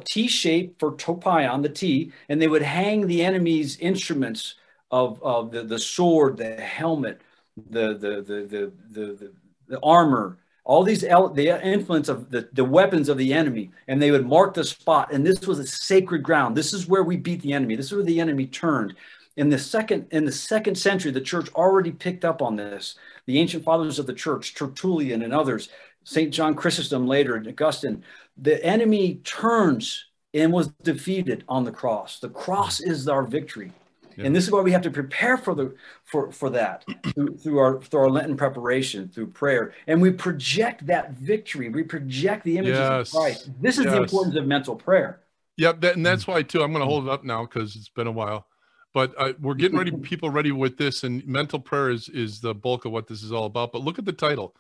T 0.05 0.27
shape 0.27 0.79
for 0.79 0.95
topion 0.95 1.61
the 1.61 1.69
T 1.69 2.11
and 2.29 2.41
they 2.41 2.47
would 2.47 2.61
hang 2.61 3.07
the 3.07 3.23
enemy's 3.23 3.77
instruments 3.77 4.55
of 4.91 5.21
of 5.23 5.51
the 5.51 5.63
the 5.63 5.79
sword 5.79 6.37
the 6.37 6.55
helmet 6.55 7.21
the 7.69 7.97
the 7.97 8.21
the 8.21 8.47
the 8.47 8.71
the, 8.91 9.05
the, 9.13 9.33
the 9.67 9.79
armor 9.81 10.37
all 10.63 10.83
these 10.83 11.01
the 11.01 11.59
influence 11.63 12.09
of 12.09 12.29
the, 12.29 12.49
the 12.53 12.63
weapons 12.65 13.09
of 13.09 13.17
the 13.17 13.33
enemy 13.33 13.71
and 13.87 14.01
they 14.01 14.11
would 14.11 14.27
mark 14.27 14.53
the 14.53 14.63
spot 14.63 15.11
and 15.11 15.25
this 15.25 15.47
was 15.47 15.59
a 15.59 15.65
sacred 15.65 16.21
ground 16.21 16.55
this 16.55 16.73
is 16.73 16.87
where 16.87 17.03
we 17.03 17.17
beat 17.17 17.41
the 17.41 17.53
enemy 17.53 17.75
this 17.75 17.87
is 17.87 17.93
where 17.93 18.03
the 18.03 18.19
enemy 18.19 18.45
turned 18.45 18.95
in 19.37 19.49
the 19.49 19.59
second 19.59 20.07
in 20.11 20.25
the 20.25 20.31
second 20.31 20.75
century, 20.75 21.11
the 21.11 21.21
church 21.21 21.49
already 21.53 21.91
picked 21.91 22.23
up 22.23 22.41
on 22.41 22.55
this. 22.55 22.95
The 23.25 23.39
ancient 23.39 23.63
fathers 23.63 23.99
of 23.99 24.07
the 24.07 24.13
church, 24.13 24.55
Tertullian 24.55 25.23
and 25.23 25.33
others, 25.33 25.69
St. 26.03 26.33
John 26.33 26.55
Chrysostom 26.55 27.05
later, 27.05 27.35
and 27.35 27.47
Augustine, 27.47 28.03
the 28.37 28.63
enemy 28.63 29.15
turns 29.23 30.05
and 30.33 30.51
was 30.51 30.67
defeated 30.83 31.43
on 31.47 31.63
the 31.63 31.71
cross. 31.71 32.19
The 32.19 32.29
cross 32.29 32.79
is 32.79 33.07
our 33.07 33.23
victory. 33.23 33.71
Yeah. 34.17 34.25
And 34.25 34.35
this 34.35 34.45
is 34.45 34.51
why 34.51 34.61
we 34.61 34.71
have 34.71 34.81
to 34.83 34.91
prepare 34.91 35.37
for 35.37 35.53
the 35.55 35.75
for 36.05 36.31
for 36.31 36.49
that 36.51 36.85
through, 37.13 37.37
through, 37.37 37.59
our 37.59 37.81
through 37.81 37.99
our 37.99 38.09
Lenten 38.09 38.37
preparation, 38.37 39.09
through 39.09 39.27
prayer, 39.27 39.73
and 39.87 40.01
we 40.01 40.11
project 40.11 40.85
that 40.87 41.13
victory. 41.13 41.67
We 41.67 41.83
project 41.83 42.45
the 42.45 42.57
images 42.57 42.77
yes. 42.77 43.13
of 43.13 43.19
Christ. 43.19 43.49
This 43.61 43.77
is 43.77 43.85
yes. 43.85 43.93
the 43.93 44.03
importance 44.03 44.35
of 44.37 44.47
mental 44.47 44.75
prayer. 44.75 45.21
Yep, 45.57 45.81
that, 45.81 45.95
and 45.97 46.05
that's 46.05 46.27
why 46.27 46.43
too. 46.43 46.61
I'm 46.61 46.71
going 46.71 46.81
to 46.81 46.87
hold 46.87 47.07
it 47.07 47.09
up 47.09 47.25
now 47.25 47.43
because 47.43 47.75
it's 47.75 47.89
been 47.89 48.07
a 48.07 48.11
while 48.11 48.47
but 48.95 49.13
uh, 49.17 49.33
we're 49.41 49.53
getting 49.53 49.77
ready 49.77 49.91
people 50.01 50.31
ready 50.31 50.51
with 50.51 50.77
this 50.77 51.03
and 51.03 51.27
mental 51.27 51.59
prayer 51.59 51.91
is 51.91 52.09
is 52.09 52.39
the 52.39 52.55
bulk 52.55 52.85
of 52.85 52.91
what 52.91 53.05
this 53.05 53.21
is 53.21 53.31
all 53.31 53.45
about 53.45 53.71
but 53.71 53.83
look 53.83 53.99
at 53.99 54.05
the 54.05 54.11
title 54.11 54.55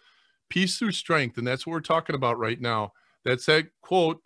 peace 0.49 0.77
through 0.77 0.91
strength 0.91 1.39
and 1.39 1.47
that's 1.47 1.65
what 1.65 1.71
we're 1.71 1.79
talking 1.79 2.15
about 2.15 2.37
right 2.37 2.61
now 2.61 2.91
that's 3.25 3.45
that 3.47 3.67
quote 3.81 4.21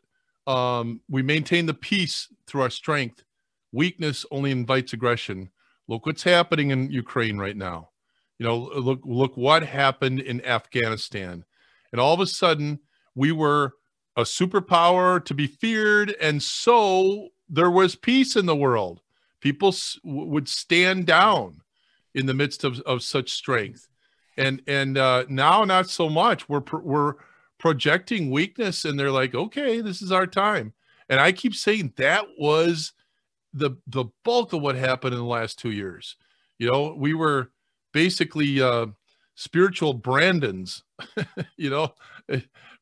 um, 0.45 1.01
we 1.09 1.21
maintain 1.21 1.67
the 1.67 1.73
peace 1.73 2.27
through 2.47 2.61
our 2.61 2.69
strength. 2.69 3.23
Weakness 3.71 4.25
only 4.31 4.49
invites 4.49 4.93
aggression. 4.93 5.51
Look 5.87 6.05
what's 6.07 6.23
happening 6.23 6.71
in 6.71 6.91
ukraine 6.91 7.37
right 7.37 7.57
now. 7.57 7.89
You 8.37 8.45
know 8.45 8.57
look 8.57 9.01
look 9.03 9.35
what 9.35 9.63
happened 9.63 10.19
in 10.19 10.43
afghanistan. 10.45 11.45
And 11.91 11.99
all 11.99 12.13
of 12.13 12.19
a 12.19 12.27
sudden 12.27 12.79
we 13.15 13.31
were 13.31 13.73
a 14.15 14.21
superpower 14.21 15.23
to 15.25 15.33
be 15.33 15.47
feared 15.47 16.15
and 16.21 16.41
so 16.41 17.29
there 17.49 17.71
was 17.71 17.95
peace 17.95 18.35
in 18.35 18.45
the 18.45 18.55
world. 18.55 19.01
People 19.41 19.69
s- 19.69 19.97
would 20.03 20.47
stand 20.47 21.07
down 21.07 21.61
in 22.13 22.25
the 22.27 22.33
midst 22.33 22.63
of, 22.63 22.79
of 22.81 23.01
such 23.01 23.31
strength. 23.31 23.87
And 24.37 24.61
and 24.67 24.97
uh, 24.97 25.25
now 25.27 25.63
not 25.63 25.89
so 25.89 26.09
much. 26.09 26.47
We're 26.47 26.63
we're 26.81 27.15
projecting 27.59 28.31
weakness 28.31 28.85
and 28.85 28.97
they're 28.97 29.11
like 29.11 29.35
okay 29.35 29.81
this 29.81 30.01
is 30.01 30.11
our 30.11 30.27
time. 30.27 30.73
And 31.09 31.19
i 31.19 31.31
keep 31.31 31.55
saying 31.55 31.93
that 31.97 32.25
was 32.37 32.93
the 33.53 33.71
the 33.87 34.05
bulk 34.23 34.53
of 34.53 34.61
what 34.61 34.75
happened 34.75 35.13
in 35.13 35.19
the 35.19 35.25
last 35.25 35.59
two 35.59 35.71
years. 35.71 36.15
You 36.57 36.71
know 36.71 36.93
we 36.97 37.13
were 37.13 37.51
basically 37.93 38.61
uh 38.61 38.87
spiritual 39.35 39.93
brandons 39.93 40.83
you 41.57 41.69
know? 41.69 41.93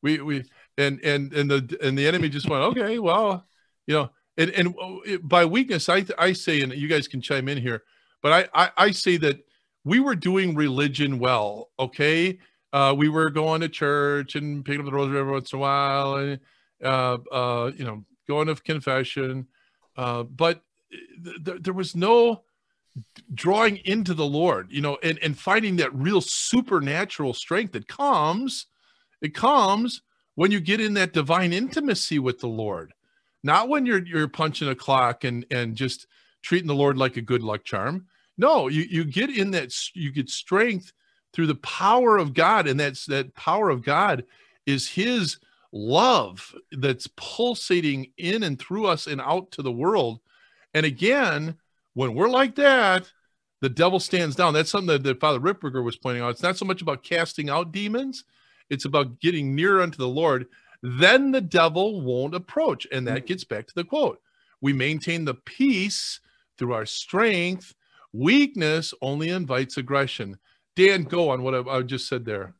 We 0.02 0.20
we 0.20 0.44
and 0.76 1.00
and 1.02 1.32
and 1.32 1.50
the 1.50 1.78
and 1.82 1.98
the 1.98 2.06
enemy 2.06 2.28
just 2.28 2.48
went 2.48 2.62
okay 2.64 2.98
well 2.98 3.44
you 3.86 3.94
know 3.94 4.10
and 4.38 4.50
and 4.50 4.74
uh, 4.80 5.18
by 5.22 5.44
weakness, 5.44 5.88
I 5.88 6.06
I 6.16 6.32
say, 6.32 6.62
and 6.62 6.72
you 6.72 6.88
guys 6.88 7.08
can 7.08 7.20
chime 7.20 7.48
in 7.48 7.58
here, 7.58 7.82
but 8.22 8.32
I 8.54 8.64
I, 8.64 8.70
I 8.76 8.90
say 8.92 9.18
that 9.18 9.44
we 9.84 10.00
were 10.00 10.14
doing 10.14 10.54
religion 10.54 11.18
well. 11.18 11.70
Okay, 11.78 12.38
uh, 12.72 12.94
we 12.96 13.08
were 13.08 13.30
going 13.30 13.60
to 13.60 13.68
church 13.68 14.34
and 14.34 14.64
picking 14.64 14.80
up 14.80 14.86
the 14.86 14.92
rosary 14.92 15.18
every 15.18 15.32
once 15.32 15.52
in 15.52 15.58
a 15.58 15.60
while, 15.60 16.16
and 16.16 16.40
uh, 16.82 17.18
uh, 17.32 17.70
you 17.76 17.84
know, 17.84 18.04
going 18.26 18.48
to 18.48 18.54
confession, 18.56 19.46
uh, 19.96 20.22
but 20.22 20.62
th- 21.24 21.44
th- 21.44 21.62
there 21.62 21.74
was 21.74 21.96
no 21.96 22.42
drawing 23.32 23.76
into 23.78 24.12
the 24.14 24.26
Lord, 24.26 24.68
you 24.70 24.80
know, 24.80 24.98
and 25.02 25.18
and 25.22 25.38
finding 25.38 25.76
that 25.76 25.94
real 25.94 26.20
supernatural 26.20 27.32
strength 27.32 27.72
that 27.72 27.88
comes, 27.88 28.66
it 29.22 29.34
comes 29.34 30.02
when 30.34 30.50
you 30.50 30.60
get 30.60 30.80
in 30.80 30.94
that 30.94 31.12
divine 31.12 31.52
intimacy 31.52 32.18
with 32.18 32.40
the 32.40 32.48
Lord 32.48 32.92
not 33.42 33.68
when 33.68 33.86
you're 33.86 34.04
you're 34.04 34.28
punching 34.28 34.68
a 34.68 34.74
clock 34.74 35.24
and 35.24 35.44
and 35.50 35.76
just 35.76 36.06
treating 36.42 36.68
the 36.68 36.74
Lord 36.74 36.96
like 36.96 37.16
a 37.16 37.22
good 37.22 37.42
luck 37.42 37.64
charm. 37.64 38.06
No, 38.36 38.68
you 38.68 38.82
you 38.82 39.04
get 39.04 39.30
in 39.30 39.50
that 39.52 39.72
you 39.94 40.12
get 40.12 40.28
strength 40.28 40.92
through 41.38 41.46
the 41.46 41.54
power 41.54 42.16
of 42.16 42.34
God, 42.34 42.66
and 42.66 42.80
that's 42.80 43.06
that 43.06 43.32
power 43.36 43.70
of 43.70 43.84
God 43.84 44.24
is 44.66 44.88
His 44.88 45.38
love 45.70 46.52
that's 46.72 47.06
pulsating 47.14 48.10
in 48.18 48.42
and 48.42 48.58
through 48.58 48.86
us 48.86 49.06
and 49.06 49.20
out 49.20 49.52
to 49.52 49.62
the 49.62 49.70
world. 49.70 50.18
And 50.74 50.84
again, 50.84 51.54
when 51.94 52.14
we're 52.14 52.28
like 52.28 52.56
that, 52.56 53.12
the 53.60 53.68
devil 53.68 54.00
stands 54.00 54.34
down. 54.34 54.52
That's 54.52 54.68
something 54.68 54.88
that, 54.88 55.04
that 55.04 55.20
Father 55.20 55.38
Ripperger 55.38 55.84
was 55.84 55.96
pointing 55.96 56.24
out. 56.24 56.30
It's 56.30 56.42
not 56.42 56.56
so 56.56 56.64
much 56.64 56.82
about 56.82 57.04
casting 57.04 57.50
out 57.50 57.70
demons; 57.70 58.24
it's 58.68 58.84
about 58.84 59.20
getting 59.20 59.54
near 59.54 59.80
unto 59.80 59.98
the 59.98 60.08
Lord 60.08 60.48
then 60.82 61.32
the 61.32 61.40
devil 61.40 62.00
won't 62.00 62.34
approach. 62.34 62.86
And 62.92 63.06
that 63.06 63.26
gets 63.26 63.44
back 63.44 63.66
to 63.68 63.74
the 63.74 63.84
quote 63.84 64.20
we 64.60 64.72
maintain 64.72 65.24
the 65.24 65.34
peace 65.34 66.20
through 66.56 66.72
our 66.72 66.86
strength. 66.86 67.74
Weakness 68.12 68.94
only 69.02 69.28
invites 69.28 69.76
aggression. 69.76 70.38
Dan, 70.78 71.02
go 71.02 71.30
on 71.30 71.42
what 71.42 71.56
I, 71.56 71.78
I 71.78 71.82
just 71.82 72.06
said 72.06 72.24
there. 72.24 72.54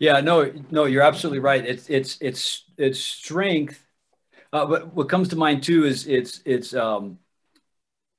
Yeah, 0.00 0.20
no, 0.20 0.52
no, 0.72 0.86
you're 0.86 1.04
absolutely 1.04 1.38
right. 1.38 1.64
It's 1.64 1.88
it's 1.88 2.18
it's 2.20 2.64
it's 2.76 2.98
strength. 2.98 3.80
Uh, 4.52 4.66
but 4.66 4.92
what 4.92 5.08
comes 5.08 5.28
to 5.28 5.36
mind 5.36 5.62
too 5.62 5.84
is 5.84 6.08
it's 6.08 6.42
it's 6.44 6.74
um, 6.74 7.20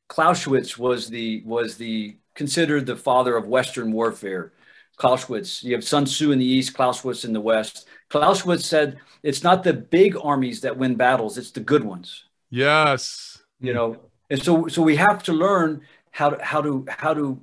Clausewitz 0.07 0.77
was 0.77 1.09
the 1.09 1.43
was 1.45 1.75
the 1.75 2.17
considered 2.33 2.85
the 2.85 2.95
father 2.95 3.35
of 3.35 3.45
Western 3.45 3.91
warfare. 3.91 4.53
Clausewitz. 4.95 5.63
You 5.65 5.75
have 5.75 5.83
Sun 5.83 6.05
Tzu 6.05 6.31
in 6.31 6.39
the 6.39 6.45
east, 6.45 6.73
Clausewitz 6.73 7.25
in 7.25 7.33
the 7.33 7.41
west. 7.41 7.89
Clausewitz 8.09 8.65
said, 8.65 8.99
"It's 9.21 9.43
not 9.43 9.63
the 9.63 9.73
big 9.73 10.15
armies 10.23 10.61
that 10.61 10.77
win 10.77 10.95
battles; 10.95 11.37
it's 11.37 11.51
the 11.51 11.59
good 11.59 11.83
ones." 11.83 12.23
Yes. 12.49 13.43
You 13.59 13.73
know, 13.73 13.97
and 14.29 14.41
so 14.41 14.67
so 14.69 14.81
we 14.81 14.95
have 14.95 15.23
to 15.23 15.33
learn 15.33 15.81
how 16.11 16.29
to 16.29 16.41
how 16.41 16.61
to 16.61 16.85
how 16.87 17.13
to 17.13 17.41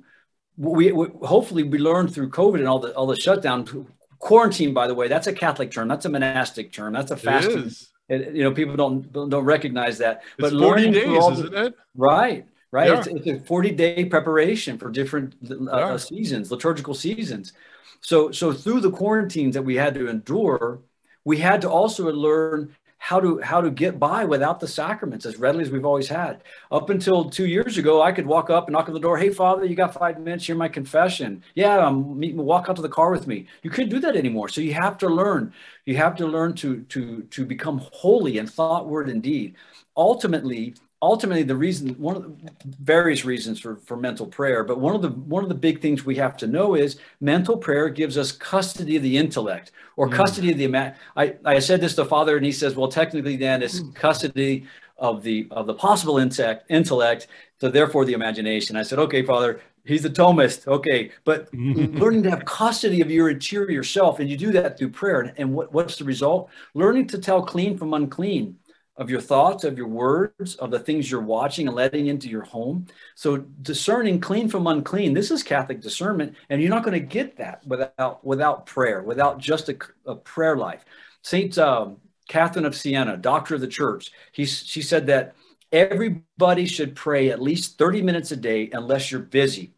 we, 0.57 0.91
we 0.91 1.07
hopefully 1.23 1.63
we 1.63 1.77
learned 1.77 2.13
through 2.13 2.29
COVID 2.29 2.59
and 2.59 2.67
all 2.67 2.79
the 2.79 2.93
all 2.95 3.07
the 3.07 3.15
shutdown 3.15 3.87
quarantine. 4.19 4.73
By 4.73 4.87
the 4.87 4.95
way, 4.95 5.07
that's 5.07 5.27
a 5.27 5.33
Catholic 5.33 5.71
term. 5.71 5.87
That's 5.87 6.05
a 6.05 6.09
monastic 6.09 6.71
term. 6.71 6.93
That's 6.93 7.11
a 7.11 7.17
fasting. 7.17 7.71
It, 8.09 8.35
you 8.35 8.43
know, 8.43 8.51
people 8.51 8.75
don't 8.75 9.11
don't 9.11 9.45
recognize 9.45 9.97
that. 9.99 10.23
It's 10.37 10.51
but 10.51 10.59
40 10.59 10.91
days, 10.91 11.23
isn't 11.31 11.53
it? 11.53 11.75
Right 11.95 12.45
right? 12.71 12.89
Yeah. 12.89 12.99
It's, 12.99 13.07
it's, 13.07 13.27
a 13.27 13.39
40 13.39 13.71
day 13.71 14.05
preparation 14.05 14.77
for 14.77 14.89
different 14.89 15.35
uh, 15.49 15.77
yeah. 15.77 15.97
seasons, 15.97 16.51
liturgical 16.51 16.93
seasons. 16.93 17.53
So, 18.01 18.31
so 18.31 18.53
through 18.53 18.81
the 18.81 18.91
quarantines 18.91 19.55
that 19.55 19.63
we 19.63 19.75
had 19.75 19.93
to 19.95 20.07
endure, 20.07 20.81
we 21.25 21.37
had 21.37 21.61
to 21.61 21.69
also 21.69 22.11
learn 22.11 22.75
how 22.99 23.19
to 23.19 23.39
how 23.39 23.61
to 23.61 23.69
get 23.69 23.99
by 23.99 24.25
without 24.25 24.59
the 24.59 24.67
sacraments 24.67 25.25
as 25.25 25.37
readily 25.37 25.63
as 25.63 25.71
we've 25.71 25.85
always 25.85 26.07
had. 26.07 26.43
Up 26.71 26.89
until 26.89 27.29
two 27.29 27.45
years 27.45 27.77
ago, 27.77 28.01
I 28.01 28.11
could 28.11 28.25
walk 28.25 28.49
up 28.49 28.67
and 28.67 28.73
knock 28.73 28.87
on 28.87 28.93
the 28.93 28.99
door. 28.99 29.17
Hey, 29.17 29.29
Father, 29.29 29.65
you 29.65 29.75
got 29.75 29.93
five 29.93 30.19
minutes? 30.19 30.47
Hear 30.47 30.55
my 30.55 30.67
confession. 30.67 31.43
Yeah, 31.55 31.77
um, 31.77 32.03
I'm 32.11 32.19
meeting. 32.19 32.37
Walk 32.37 32.69
out 32.69 32.75
to 32.77 32.81
the 32.81 32.89
car 32.89 33.11
with 33.11 33.27
me. 33.27 33.47
You 33.61 33.69
couldn't 33.69 33.91
do 33.91 33.99
that 33.99 34.15
anymore. 34.15 34.49
So 34.49 34.61
you 34.61 34.73
have 34.73 34.97
to 34.99 35.07
learn. 35.07 35.53
You 35.85 35.95
have 35.97 36.15
to 36.17 36.27
learn 36.27 36.53
to 36.55 36.81
to 36.83 37.21
to 37.23 37.45
become 37.45 37.81
holy 37.93 38.39
in 38.39 38.47
thought, 38.47 38.87
word, 38.87 39.09
and 39.09 39.21
deed. 39.21 39.55
Ultimately, 39.95 40.75
ultimately 41.01 41.43
the 41.43 41.55
reason 41.55 41.89
one 41.99 42.15
of 42.15 42.23
the 42.23 42.51
various 42.81 43.23
reasons 43.23 43.59
for, 43.59 43.75
for 43.77 43.95
mental 43.95 44.25
prayer 44.25 44.63
but 44.63 44.79
one 44.79 44.95
of 44.95 45.01
the 45.01 45.09
one 45.09 45.43
of 45.43 45.49
the 45.49 45.55
big 45.55 45.79
things 45.79 46.03
we 46.03 46.15
have 46.15 46.35
to 46.35 46.47
know 46.47 46.75
is 46.75 46.99
mental 47.21 47.55
prayer 47.55 47.87
gives 47.87 48.17
us 48.17 48.31
custody 48.31 48.95
of 48.95 49.03
the 49.03 49.17
intellect 49.17 49.71
or 49.95 50.07
mm. 50.07 50.13
custody 50.13 50.51
of 50.51 50.57
the 50.57 50.93
I, 51.15 51.35
eye 51.45 51.59
said 51.59 51.81
this 51.81 51.95
to 51.95 52.05
father 52.05 52.37
and 52.37 52.45
he 52.45 52.51
says 52.51 52.75
well 52.75 52.87
technically 52.87 53.35
then 53.35 53.61
it's 53.61 53.81
mm. 53.81 53.93
custody 53.93 54.65
of 54.97 55.21
the 55.21 55.47
of 55.51 55.67
the 55.67 55.75
possible 55.75 56.17
intellect 56.17 56.65
intellect 56.69 57.27
so 57.59 57.69
therefore 57.69 58.05
the 58.05 58.13
imagination. 58.13 58.75
I 58.75 58.83
said 58.83 58.99
okay 58.99 59.23
father 59.23 59.61
he's 59.85 60.05
a 60.05 60.09
thomist 60.09 60.67
okay. 60.67 61.11
But 61.23 61.49
learning 61.53 62.23
to 62.23 62.29
have 62.31 62.45
custody 62.45 63.01
of 63.01 63.11
your 63.11 63.29
interior 63.29 63.83
self 63.83 64.19
and 64.19 64.29
you 64.29 64.37
do 64.37 64.51
that 64.51 64.77
through 64.77 64.89
prayer 64.89 65.21
and, 65.21 65.33
and 65.37 65.53
what, 65.53 65.73
what's 65.73 65.97
the 65.97 66.05
result? 66.05 66.49
Learning 66.73 67.07
to 67.07 67.17
tell 67.17 67.43
clean 67.43 67.77
from 67.77 67.93
unclean 67.93 68.57
of 68.97 69.09
your 69.09 69.21
thoughts, 69.21 69.63
of 69.63 69.77
your 69.77 69.87
words, 69.87 70.55
of 70.55 70.71
the 70.71 70.79
things 70.79 71.09
you're 71.09 71.21
watching 71.21 71.67
and 71.67 71.75
letting 71.75 72.07
into 72.07 72.29
your 72.29 72.43
home. 72.43 72.87
So 73.15 73.37
discerning 73.37 74.19
clean 74.19 74.49
from 74.49 74.65
unclean, 74.67 75.13
this 75.13 75.29
is 75.29 75.43
Catholic 75.43 75.81
discernment, 75.81 76.35
and 76.49 76.61
you're 76.61 76.71
not 76.71 76.83
going 76.83 76.99
to 76.99 77.05
get 77.05 77.37
that 77.37 77.65
without 77.65 78.25
without 78.25 78.65
prayer, 78.65 79.03
without 79.03 79.37
just 79.37 79.69
a, 79.69 79.77
a 80.05 80.15
prayer 80.15 80.57
life. 80.57 80.83
Saint 81.21 81.57
um, 81.57 81.97
Catherine 82.27 82.65
of 82.65 82.75
Siena, 82.75 83.17
doctor 83.17 83.55
of 83.55 83.61
the 83.61 83.67
church, 83.67 84.11
he, 84.31 84.45
she 84.45 84.81
said 84.81 85.07
that 85.07 85.35
everybody 85.71 86.65
should 86.65 86.95
pray 86.95 87.29
at 87.29 87.41
least 87.41 87.77
30 87.77 88.01
minutes 88.01 88.31
a 88.31 88.35
day 88.35 88.69
unless 88.73 89.11
you're 89.11 89.21
busy. 89.21 89.73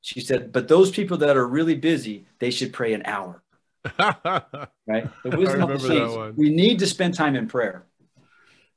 She 0.00 0.20
said, 0.20 0.52
but 0.52 0.68
those 0.68 0.90
people 0.90 1.18
that 1.18 1.36
are 1.36 1.46
really 1.46 1.76
busy, 1.76 2.26
they 2.40 2.50
should 2.50 2.72
pray 2.72 2.92
an 2.92 3.02
hour. 3.04 3.42
right? 3.98 5.08
The 5.22 5.36
wisdom 5.36 5.62
of 5.62 5.80
the 5.80 5.88
saints. 5.88 6.36
We 6.36 6.50
need 6.50 6.80
to 6.80 6.86
spend 6.86 7.14
time 7.14 7.36
in 7.36 7.46
prayer. 7.46 7.86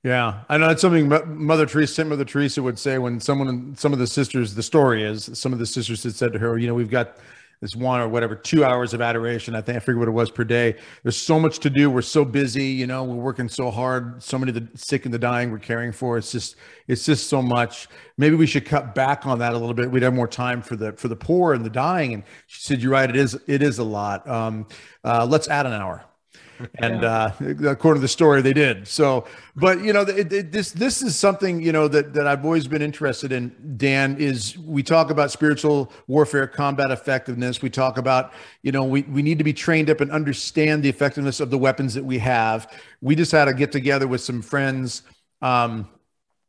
Yeah, 0.05 0.41
I 0.49 0.59
know 0.59 0.67
that's 0.67 0.81
something 0.83 1.09
Mother 1.25 1.65
Teresa, 1.65 1.95
Saint 1.95 2.09
Mother 2.09 2.25
Teresa 2.25 2.61
would 2.61 2.77
say 2.77 2.99
when 2.99 3.19
someone, 3.19 3.75
some 3.75 3.91
of 3.91 3.97
the 3.97 4.05
sisters, 4.05 4.53
the 4.53 4.61
story 4.61 5.01
is 5.01 5.31
some 5.33 5.51
of 5.51 5.57
the 5.57 5.65
sisters 5.65 6.03
had 6.03 6.13
said 6.13 6.31
to 6.33 6.37
her, 6.37 6.59
you 6.59 6.67
know, 6.67 6.75
we've 6.75 6.91
got 6.91 7.17
this 7.59 7.75
one 7.75 7.99
or 7.99 8.07
whatever, 8.07 8.35
two 8.35 8.63
hours 8.63 8.93
of 8.93 9.01
adoration. 9.01 9.55
I 9.55 9.61
think 9.61 9.77
I 9.77 9.79
forget 9.79 9.97
what 9.97 10.07
it 10.07 10.11
was 10.11 10.29
per 10.29 10.43
day. 10.43 10.75
There's 11.01 11.17
so 11.17 11.39
much 11.39 11.57
to 11.61 11.71
do. 11.71 11.89
We're 11.89 12.03
so 12.03 12.23
busy, 12.23 12.65
you 12.65 12.85
know, 12.85 13.03
we're 13.03 13.15
working 13.15 13.49
so 13.49 13.71
hard. 13.71 14.21
So 14.21 14.37
many 14.37 14.55
of 14.55 14.71
the 14.71 14.77
sick 14.77 15.05
and 15.05 15.13
the 15.13 15.17
dying 15.17 15.49
we're 15.49 15.57
caring 15.57 15.91
for. 15.91 16.19
It's 16.19 16.31
just, 16.31 16.57
it's 16.87 17.03
just 17.03 17.27
so 17.27 17.41
much. 17.41 17.87
Maybe 18.19 18.35
we 18.35 18.45
should 18.45 18.65
cut 18.67 18.93
back 18.93 19.25
on 19.25 19.39
that 19.39 19.53
a 19.53 19.57
little 19.57 19.73
bit. 19.73 19.89
We'd 19.89 20.03
have 20.03 20.13
more 20.13 20.27
time 20.27 20.61
for 20.61 20.75
the 20.75 20.91
for 20.91 21.07
the 21.07 21.15
poor 21.15 21.55
and 21.55 21.65
the 21.65 21.69
dying. 21.71 22.13
And 22.13 22.23
she 22.45 22.61
said, 22.61 22.79
"You're 22.79 22.91
right. 22.91 23.09
It 23.09 23.15
is. 23.15 23.39
It 23.47 23.63
is 23.63 23.79
a 23.79 23.83
lot. 23.83 24.29
Um, 24.29 24.67
uh, 25.03 25.25
let's 25.27 25.47
add 25.47 25.65
an 25.65 25.73
hour." 25.73 26.05
And 26.75 27.03
uh, 27.03 27.31
according 27.67 27.99
to 27.99 28.01
the 28.01 28.07
story, 28.07 28.41
they 28.41 28.53
did. 28.53 28.87
So, 28.87 29.25
but 29.55 29.81
you 29.81 29.93
know, 29.93 30.01
it, 30.01 30.31
it, 30.31 30.51
this 30.51 30.71
this 30.71 31.01
is 31.01 31.15
something 31.15 31.61
you 31.61 31.71
know 31.71 31.87
that 31.87 32.13
that 32.13 32.27
I've 32.27 32.43
always 32.45 32.67
been 32.67 32.81
interested 32.81 33.31
in. 33.31 33.75
Dan 33.77 34.17
is 34.17 34.57
we 34.59 34.83
talk 34.83 35.09
about 35.09 35.31
spiritual 35.31 35.91
warfare, 36.07 36.47
combat 36.47 36.91
effectiveness. 36.91 37.61
We 37.61 37.69
talk 37.69 37.97
about 37.97 38.33
you 38.63 38.71
know 38.71 38.83
we 38.83 39.03
we 39.03 39.21
need 39.21 39.37
to 39.37 39.43
be 39.43 39.53
trained 39.53 39.89
up 39.89 40.01
and 40.01 40.11
understand 40.11 40.83
the 40.83 40.89
effectiveness 40.89 41.39
of 41.39 41.49
the 41.49 41.57
weapons 41.57 41.93
that 41.93 42.05
we 42.05 42.17
have. 42.19 42.71
We 43.01 43.15
just 43.15 43.31
had 43.31 43.45
to 43.45 43.53
get 43.53 43.71
together 43.71 44.07
with 44.07 44.21
some 44.21 44.41
friends. 44.41 45.03
Um, 45.41 45.89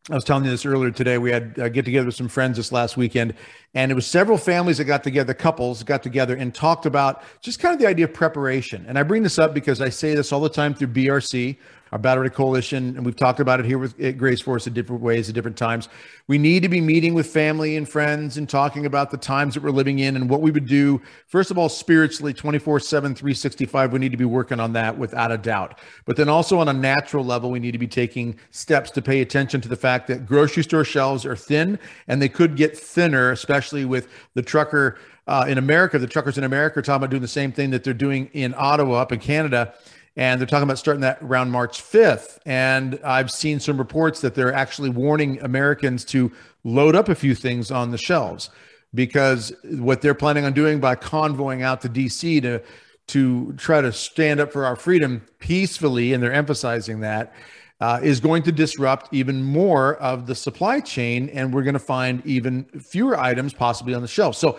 I 0.08 0.14
was 0.14 0.22
telling 0.22 0.44
you 0.44 0.50
this 0.50 0.64
earlier 0.64 0.92
today. 0.92 1.18
We 1.18 1.32
had 1.32 1.58
a 1.58 1.68
get 1.68 1.84
together 1.84 2.06
with 2.06 2.14
some 2.14 2.28
friends 2.28 2.58
this 2.58 2.70
last 2.70 2.96
weekend, 2.96 3.34
and 3.74 3.90
it 3.90 3.94
was 3.96 4.06
several 4.06 4.38
families 4.38 4.78
that 4.78 4.84
got 4.84 5.02
together, 5.02 5.34
couples 5.34 5.82
got 5.82 6.04
together 6.04 6.36
and 6.36 6.54
talked 6.54 6.86
about 6.86 7.24
just 7.40 7.58
kind 7.58 7.74
of 7.74 7.80
the 7.80 7.88
idea 7.88 8.04
of 8.04 8.14
preparation. 8.14 8.84
And 8.86 9.00
I 9.00 9.02
bring 9.02 9.24
this 9.24 9.36
up 9.36 9.52
because 9.52 9.80
I 9.80 9.88
say 9.88 10.14
this 10.14 10.30
all 10.30 10.40
the 10.40 10.48
time 10.48 10.74
through 10.74 10.88
BRC, 10.88 11.56
our 11.96 11.98
Battle 11.98 12.22
Ready 12.24 12.34
Coalition, 12.34 12.94
and 12.94 13.06
we've 13.06 13.16
talked 13.16 13.40
about 13.40 13.58
it 13.58 13.64
here 13.64 13.78
with 13.78 13.96
Grace 14.18 14.42
Force 14.42 14.66
in 14.66 14.74
different 14.74 15.00
ways 15.00 15.30
at 15.30 15.34
different 15.34 15.56
times. 15.56 15.88
We 16.26 16.36
need 16.36 16.62
to 16.62 16.68
be 16.68 16.82
meeting 16.82 17.14
with 17.14 17.26
family 17.26 17.74
and 17.74 17.88
friends 17.88 18.36
and 18.36 18.46
talking 18.46 18.84
about 18.84 19.10
the 19.10 19.16
times 19.16 19.54
that 19.54 19.62
we're 19.62 19.70
living 19.70 20.00
in 20.00 20.14
and 20.14 20.28
what 20.28 20.42
we 20.42 20.50
would 20.50 20.66
do. 20.66 21.00
First 21.26 21.50
of 21.50 21.56
all, 21.56 21.70
spiritually, 21.70 22.34
24 22.34 22.80
7, 22.80 23.14
365, 23.14 23.94
we 23.94 23.98
need 23.98 24.10
to 24.10 24.18
be 24.18 24.26
working 24.26 24.60
on 24.60 24.74
that 24.74 24.98
without 24.98 25.32
a 25.32 25.38
doubt. 25.38 25.78
But 26.04 26.18
then 26.18 26.28
also 26.28 26.58
on 26.58 26.68
a 26.68 26.72
natural 26.74 27.24
level, 27.24 27.50
we 27.50 27.60
need 27.60 27.72
to 27.72 27.78
be 27.78 27.88
taking 27.88 28.38
steps 28.50 28.90
to 28.90 29.00
pay 29.00 29.22
attention 29.22 29.62
to 29.62 29.68
the 29.68 29.74
fact 29.74 30.06
that 30.08 30.26
grocery 30.26 30.64
store 30.64 30.84
shelves 30.84 31.24
are 31.24 31.34
thin 31.34 31.78
and 32.08 32.20
they 32.20 32.28
could 32.28 32.56
get 32.56 32.76
thinner, 32.76 33.30
especially 33.30 33.86
with 33.86 34.08
the 34.34 34.42
trucker. 34.42 34.98
Uh, 35.28 35.46
in 35.48 35.56
America, 35.56 35.98
the 35.98 36.06
truckers 36.06 36.36
in 36.36 36.44
America 36.44 36.78
are 36.78 36.82
talking 36.82 36.96
about 36.98 37.10
doing 37.10 37.22
the 37.22 37.26
same 37.26 37.50
thing 37.50 37.70
that 37.70 37.82
they're 37.82 37.94
doing 37.94 38.28
in 38.34 38.54
Ottawa, 38.54 39.00
up 39.00 39.12
in 39.12 39.18
Canada 39.18 39.72
and 40.16 40.40
they're 40.40 40.46
talking 40.46 40.64
about 40.64 40.78
starting 40.78 41.02
that 41.02 41.18
around 41.22 41.50
March 41.50 41.82
5th. 41.82 42.38
And 42.46 42.98
I've 43.04 43.30
seen 43.30 43.60
some 43.60 43.76
reports 43.76 44.20
that 44.22 44.34
they're 44.34 44.52
actually 44.52 44.88
warning 44.88 45.40
Americans 45.42 46.04
to 46.06 46.32
load 46.64 46.96
up 46.96 47.08
a 47.08 47.14
few 47.14 47.34
things 47.34 47.70
on 47.70 47.90
the 47.90 47.98
shelves 47.98 48.50
because 48.94 49.52
what 49.64 50.00
they're 50.00 50.14
planning 50.14 50.44
on 50.44 50.54
doing 50.54 50.80
by 50.80 50.94
convoying 50.94 51.62
out 51.62 51.82
to 51.82 51.88
DC 51.88 52.40
to 52.42 52.62
to 53.08 53.52
try 53.52 53.80
to 53.80 53.92
stand 53.92 54.40
up 54.40 54.52
for 54.52 54.64
our 54.64 54.74
freedom 54.74 55.24
peacefully, 55.38 56.12
and 56.12 56.20
they're 56.20 56.32
emphasizing 56.32 57.00
that, 57.00 57.32
uh, 57.80 58.00
is 58.02 58.18
going 58.18 58.42
to 58.42 58.50
disrupt 58.50 59.12
even 59.14 59.44
more 59.44 59.94
of 59.96 60.26
the 60.26 60.34
supply 60.34 60.80
chain, 60.80 61.28
and 61.28 61.54
we're 61.54 61.62
going 61.62 61.74
to 61.74 61.78
find 61.78 62.24
even 62.26 62.64
fewer 62.80 63.16
items 63.16 63.54
possibly 63.54 63.94
on 63.94 64.02
the 64.02 64.08
shelf. 64.08 64.34
So 64.34 64.58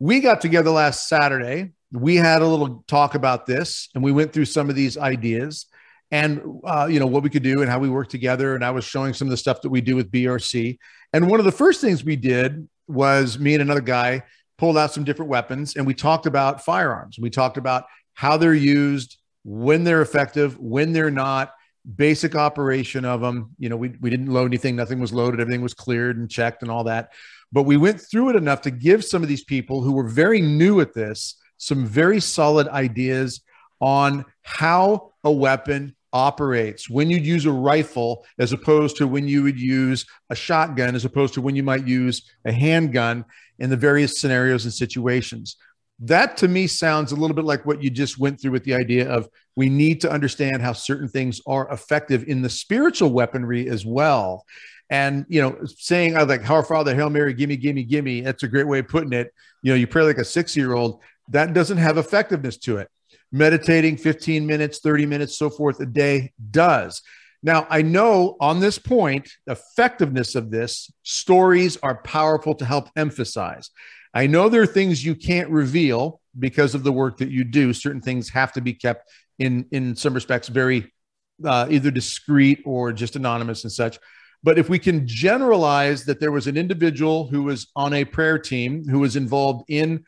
we 0.00 0.18
got 0.20 0.40
together 0.40 0.70
last 0.70 1.08
Saturday 1.08 1.72
we 1.92 2.16
had 2.16 2.42
a 2.42 2.46
little 2.46 2.84
talk 2.86 3.14
about 3.14 3.46
this 3.46 3.88
and 3.94 4.04
we 4.04 4.12
went 4.12 4.32
through 4.32 4.44
some 4.44 4.68
of 4.68 4.76
these 4.76 4.98
ideas 4.98 5.66
and 6.10 6.40
uh, 6.64 6.86
you 6.90 7.00
know 7.00 7.06
what 7.06 7.22
we 7.22 7.30
could 7.30 7.42
do 7.42 7.60
and 7.60 7.70
how 7.70 7.78
we 7.78 7.88
work 7.88 8.08
together. 8.08 8.54
And 8.54 8.64
i 8.64 8.70
was 8.70 8.84
showing 8.84 9.14
some 9.14 9.28
of 9.28 9.30
the 9.30 9.36
stuff 9.36 9.62
that 9.62 9.70
we 9.70 9.80
do 9.80 9.96
with 9.96 10.10
brc 10.10 10.78
and 11.12 11.30
one 11.30 11.40
of 11.40 11.46
the 11.46 11.52
first 11.52 11.80
things 11.80 12.04
we 12.04 12.16
did 12.16 12.68
was 12.86 13.38
me 13.38 13.54
and 13.54 13.62
another 13.62 13.80
guy 13.80 14.22
pulled 14.56 14.76
out 14.76 14.92
some 14.92 15.04
different 15.04 15.30
weapons 15.30 15.76
and 15.76 15.86
we 15.86 15.94
talked 15.94 16.26
about 16.26 16.64
firearms. 16.64 17.18
We 17.18 17.30
talked 17.30 17.56
about 17.56 17.84
how 18.14 18.36
they're 18.36 18.54
used 18.54 19.18
when 19.44 19.84
they're 19.84 20.02
effective 20.02 20.58
when 20.58 20.92
they're 20.92 21.10
not 21.10 21.52
basic 21.96 22.34
operation 22.34 23.04
of 23.04 23.22
them 23.22 23.50
you 23.58 23.68
know 23.68 23.76
we, 23.76 23.90
we 24.00 24.10
didn't 24.10 24.26
load 24.26 24.46
anything. 24.46 24.76
Nothing 24.76 25.00
was 25.00 25.12
loaded. 25.12 25.40
Everything 25.40 25.62
was 25.62 25.74
cleared 25.74 26.18
and 26.18 26.30
checked 26.30 26.62
and 26.62 26.70
all 26.70 26.84
that. 26.84 27.12
But 27.50 27.62
we 27.62 27.78
went 27.78 28.00
through 28.00 28.30
it 28.30 28.36
enough 28.36 28.60
to 28.62 28.70
give 28.70 29.04
some 29.04 29.22
of 29.22 29.28
these 29.28 29.44
people 29.44 29.80
who 29.80 29.92
were 29.92 30.08
very 30.08 30.40
new 30.40 30.80
at 30.80 30.92
this 30.92 31.36
some 31.58 31.84
very 31.84 32.20
solid 32.20 32.68
ideas 32.68 33.42
on 33.80 34.24
how 34.42 35.12
a 35.24 35.30
weapon 35.30 35.94
operates 36.12 36.88
when 36.88 37.10
you'd 37.10 37.26
use 37.26 37.44
a 37.44 37.52
rifle 37.52 38.24
as 38.38 38.52
opposed 38.52 38.96
to 38.96 39.06
when 39.06 39.28
you 39.28 39.42
would 39.42 39.60
use 39.60 40.06
a 40.30 40.34
shotgun 40.34 40.94
as 40.94 41.04
opposed 41.04 41.34
to 41.34 41.42
when 41.42 41.54
you 41.54 41.62
might 41.62 41.86
use 41.86 42.30
a 42.44 42.52
handgun 42.52 43.24
in 43.58 43.70
the 43.70 43.76
various 43.76 44.20
scenarios 44.20 44.64
and 44.64 44.72
situations. 44.72 45.56
That 46.00 46.36
to 46.38 46.48
me 46.48 46.66
sounds 46.66 47.12
a 47.12 47.16
little 47.16 47.34
bit 47.34 47.44
like 47.44 47.66
what 47.66 47.82
you 47.82 47.90
just 47.90 48.18
went 48.18 48.40
through 48.40 48.52
with 48.52 48.64
the 48.64 48.74
idea 48.74 49.08
of 49.08 49.28
we 49.56 49.68
need 49.68 50.00
to 50.02 50.10
understand 50.10 50.62
how 50.62 50.72
certain 50.72 51.08
things 51.08 51.40
are 51.46 51.68
effective 51.70 52.24
in 52.28 52.40
the 52.40 52.48
spiritual 52.48 53.10
weaponry 53.10 53.68
as 53.68 53.84
well. 53.84 54.44
And 54.90 55.26
you 55.28 55.42
know 55.42 55.58
saying 55.66 56.16
i 56.16 56.22
like 56.22 56.48
our 56.48 56.62
father 56.62 56.94
hail 56.94 57.10
mary 57.10 57.34
gimme 57.34 57.58
gimme 57.58 57.84
gimme 57.84 58.22
that's 58.22 58.42
a 58.42 58.48
great 58.48 58.66
way 58.66 58.78
of 58.78 58.88
putting 58.88 59.12
it. 59.12 59.34
You 59.62 59.72
know 59.72 59.76
you 59.76 59.86
pray 59.86 60.04
like 60.04 60.18
a 60.18 60.24
six 60.24 60.56
year 60.56 60.72
old 60.72 61.02
that 61.28 61.52
doesn't 61.52 61.78
have 61.78 61.98
effectiveness 61.98 62.56
to 62.58 62.78
it. 62.78 62.88
Meditating 63.30 63.96
15 63.96 64.46
minutes, 64.46 64.78
30 64.78 65.06
minutes, 65.06 65.36
so 65.36 65.50
forth 65.50 65.80
a 65.80 65.86
day 65.86 66.32
does. 66.50 67.02
Now, 67.42 67.66
I 67.70 67.82
know 67.82 68.36
on 68.40 68.60
this 68.60 68.78
point, 68.78 69.30
effectiveness 69.46 70.34
of 70.34 70.50
this, 70.50 70.90
stories 71.02 71.76
are 71.82 72.02
powerful 72.02 72.54
to 72.56 72.64
help 72.64 72.88
emphasize. 72.96 73.70
I 74.12 74.26
know 74.26 74.48
there 74.48 74.62
are 74.62 74.66
things 74.66 75.04
you 75.04 75.14
can't 75.14 75.50
reveal 75.50 76.20
because 76.38 76.74
of 76.74 76.82
the 76.82 76.92
work 76.92 77.18
that 77.18 77.30
you 77.30 77.44
do, 77.44 77.72
certain 77.72 78.00
things 78.00 78.30
have 78.30 78.52
to 78.52 78.60
be 78.60 78.72
kept 78.72 79.10
in 79.38 79.66
in 79.70 79.94
some 79.94 80.14
respects 80.14 80.48
very 80.48 80.92
uh, 81.44 81.66
either 81.70 81.90
discreet 81.90 82.60
or 82.64 82.92
just 82.92 83.16
anonymous 83.16 83.64
and 83.64 83.72
such. 83.72 83.98
But 84.42 84.58
if 84.58 84.68
we 84.68 84.78
can 84.78 85.06
generalize 85.06 86.04
that 86.04 86.20
there 86.20 86.32
was 86.32 86.46
an 86.46 86.56
individual 86.56 87.26
who 87.26 87.42
was 87.44 87.68
on 87.74 87.92
a 87.92 88.04
prayer 88.04 88.38
team 88.38 88.84
who 88.88 89.00
was 89.00 89.16
involved 89.16 89.64
in 89.68 90.04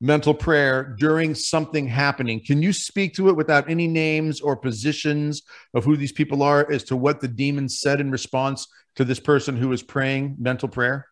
mental 0.00 0.34
prayer 0.34 0.96
during 0.98 1.34
something 1.34 1.86
happening, 1.86 2.40
can 2.44 2.62
you 2.62 2.72
speak 2.72 3.14
to 3.14 3.28
it 3.28 3.36
without 3.36 3.68
any 3.68 3.86
names 3.86 4.40
or 4.40 4.56
positions 4.56 5.42
of 5.74 5.84
who 5.84 5.96
these 5.96 6.12
people 6.12 6.42
are 6.42 6.70
as 6.70 6.84
to 6.84 6.96
what 6.96 7.20
the 7.20 7.28
demon 7.28 7.68
said 7.68 8.00
in 8.00 8.10
response 8.10 8.66
to 8.96 9.04
this 9.04 9.20
person 9.20 9.56
who 9.56 9.68
was 9.68 9.82
praying 9.82 10.36
mental 10.38 10.68
prayer? 10.68 11.06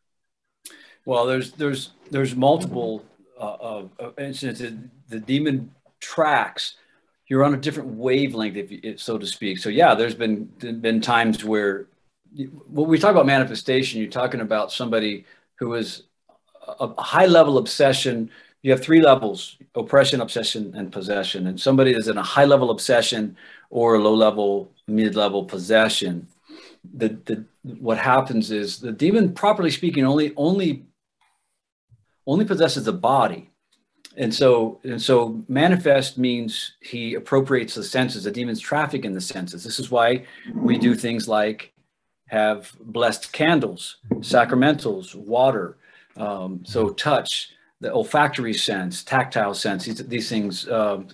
Well, 1.05 1.27
there's 1.27 1.53
there's 1.53 1.91
there's 2.11 2.35
multiple 2.35 3.05
uh, 3.39 3.85
uh, 4.01 4.11
instances. 4.19 4.75
The 5.09 5.21
demon 5.21 5.75
tracks 6.01 6.77
you're 7.29 7.45
on 7.45 7.55
a 7.55 7.59
different 7.59 7.91
wavelength, 7.91 8.57
if 8.57 8.71
you, 8.73 8.97
so 8.97 9.19
to 9.19 9.27
speak. 9.27 9.59
So 9.59 9.69
yeah, 9.69 9.95
there's 9.95 10.15
been 10.15 10.47
been 10.81 11.01
times 11.01 11.45
where 11.45 11.87
when 12.35 12.89
we 12.89 12.99
talk 12.99 13.11
about 13.11 13.27
manifestation, 13.27 14.01
you're 14.01 14.11
talking 14.11 14.41
about 14.41 14.73
somebody 14.73 15.27
who 15.57 15.75
is 15.75 16.05
a 16.67 17.01
high 17.01 17.27
level 17.27 17.59
obsession. 17.59 18.31
You 18.69 18.73
have 18.75 18.83
three 18.83 19.01
levels: 19.01 19.57
oppression, 19.75 20.21
obsession, 20.21 20.75
and 20.77 20.93
possession. 20.93 21.47
And 21.47 21.59
somebody 21.59 21.93
is 21.93 22.07
in 22.07 22.19
a 22.19 22.23
high 22.23 22.45
level 22.45 22.71
obsession 22.71 23.35
or 23.71 23.95
a 23.95 23.99
low 23.99 24.13
level, 24.13 24.71
mid 24.87 25.15
level 25.15 25.47
possession. 25.47 26.29
The, 26.93 27.09
the 27.25 27.47
what 27.63 27.97
happens 27.97 28.51
is 28.51 28.79
the 28.79 28.93
demon, 28.93 29.33
properly 29.33 29.71
speaking, 29.71 30.05
only 30.05 30.35
only 30.37 30.85
only 32.27 32.45
possesses 32.45 32.85
the 32.85 32.93
body 32.93 33.49
and 34.19 34.35
so 34.35 34.79
and 34.85 35.01
so 35.01 35.43
manifest 35.49 36.19
means 36.19 36.73
he 36.81 37.15
appropriates 37.15 37.75
the 37.75 37.83
senses 37.83 38.25
the 38.25 38.31
demons 38.31 38.61
traffic 38.61 39.07
in 39.07 39.15
the 39.15 39.21
senses 39.21 39.65
this 39.65 39.79
is 39.81 39.91
why 39.91 40.23
we 40.55 40.77
do 40.77 40.95
things 40.95 41.27
like 41.27 41.73
have 42.27 42.71
blessed 42.81 43.33
candles 43.33 43.97
sacramentals 44.17 45.15
water 45.15 45.79
um, 46.19 46.63
so 46.67 46.91
touch 46.91 47.55
the 47.81 47.93
olfactory 47.93 48.55
sense 48.55 49.05
tactile 49.05 49.55
sense 49.55 49.85
these, 49.85 50.05
these 50.07 50.29
things 50.29 50.69
um, 50.69 51.07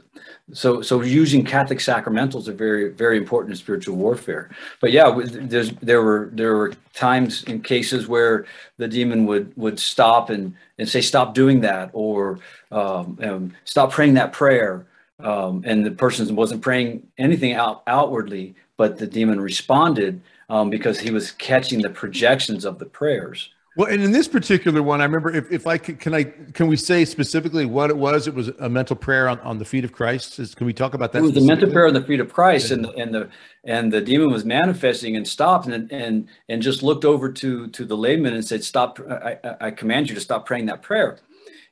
so 0.53 0.81
so 0.81 1.03
using 1.03 1.45
catholic 1.45 1.79
sacramentals 1.79 2.49
are 2.49 2.53
very 2.53 2.91
very 2.91 3.17
important 3.17 3.51
in 3.51 3.57
spiritual 3.57 3.97
warfare. 3.97 4.51
But 4.81 4.93
yeah 4.93 5.21
there's 5.25 5.73
there 5.77 6.03
were 6.03 6.31
there 6.33 6.57
were 6.57 6.73
times 6.95 7.45
in 7.45 7.61
cases 7.61 8.09
where 8.09 8.47
the 8.79 8.89
demon 8.89 9.27
would 9.27 9.53
would 9.57 9.79
stop 9.79 10.31
and 10.31 10.55
and 10.79 10.89
say 10.89 11.01
stop 11.01 11.35
doing 11.35 11.61
that 11.61 11.91
or 11.93 12.39
um, 12.73 13.19
um, 13.23 13.55
stop 13.65 13.93
praying 13.93 14.15
that 14.15 14.33
prayer 14.33 14.87
um, 15.21 15.63
and 15.65 15.85
the 15.85 15.91
person 15.91 16.35
wasn't 16.35 16.63
praying 16.63 17.07
anything 17.19 17.53
out 17.53 17.83
outwardly 17.87 18.55
but 18.77 18.99
the 18.99 19.07
demon 19.07 19.41
responded 19.41 20.21
um, 20.51 20.69
because 20.71 20.99
he 21.01 21.11
was 21.11 21.33
catching 21.33 21.81
the 21.81 21.91
projections 21.91 22.65
of 22.65 22.79
the 22.79 22.87
prayers 22.87 23.51
well, 23.77 23.89
and 23.89 24.03
in 24.03 24.13
this 24.13 24.29
particular 24.29 24.83
one, 24.83 25.01
I 25.01 25.05
remember 25.05 25.31
if, 25.31 25.51
if 25.51 25.67
I 25.67 25.79
can, 25.79 25.97
can 25.97 26.15
I 26.15 26.25
can 26.25 26.69
we 26.69 26.77
say 26.77 27.05
specifically 27.05 27.67
what 27.67 27.91
it 27.91 27.97
was? 27.97 28.29
It 28.29 28.35
was 28.35 28.49
a 28.49 28.69
mental 28.69 28.95
prayer 28.95 29.29
on, 29.29 29.41
on 29.41 29.59
the 29.59 29.65
feet 29.65 29.85
of 29.85 29.93
Christ. 29.93 30.39
Is, 30.39 30.55
can 30.55 30.67
we 30.67 30.73
talk 30.73 30.95
about 30.95 31.13
that? 31.13 31.19
It 31.19 31.23
was 31.23 31.33
the 31.33 31.41
mental 31.41 31.71
prayer 31.71 31.89
on 31.89 31.95
the 31.95 32.03
feet 32.03 32.21
of 32.21 32.33
Christ, 32.33 32.71
and 32.71 32.85
the, 32.85 32.91
and 32.93 33.15
the 33.15 33.29
and 33.65 33.93
the 33.93 34.01
demon 34.01 34.31
was 34.31 34.45
manifesting 34.45 35.17
and 35.17 35.27
stopped 35.27 35.67
and 35.67 35.91
and 35.91 36.29
and 36.49 36.63
just 36.63 36.83
looked 36.85 37.05
over 37.05 37.33
to 37.33 37.67
to 37.69 37.85
the 37.85 37.97
layman 37.97 38.35
and 38.35 38.45
said, 38.45 38.63
"Stop! 38.63 39.01
I, 39.01 39.39
I 39.61 39.71
command 39.73 40.09
you 40.09 40.15
to 40.15 40.21
stop 40.21 40.47
praying 40.47 40.67
that 40.67 40.83
prayer," 40.83 41.19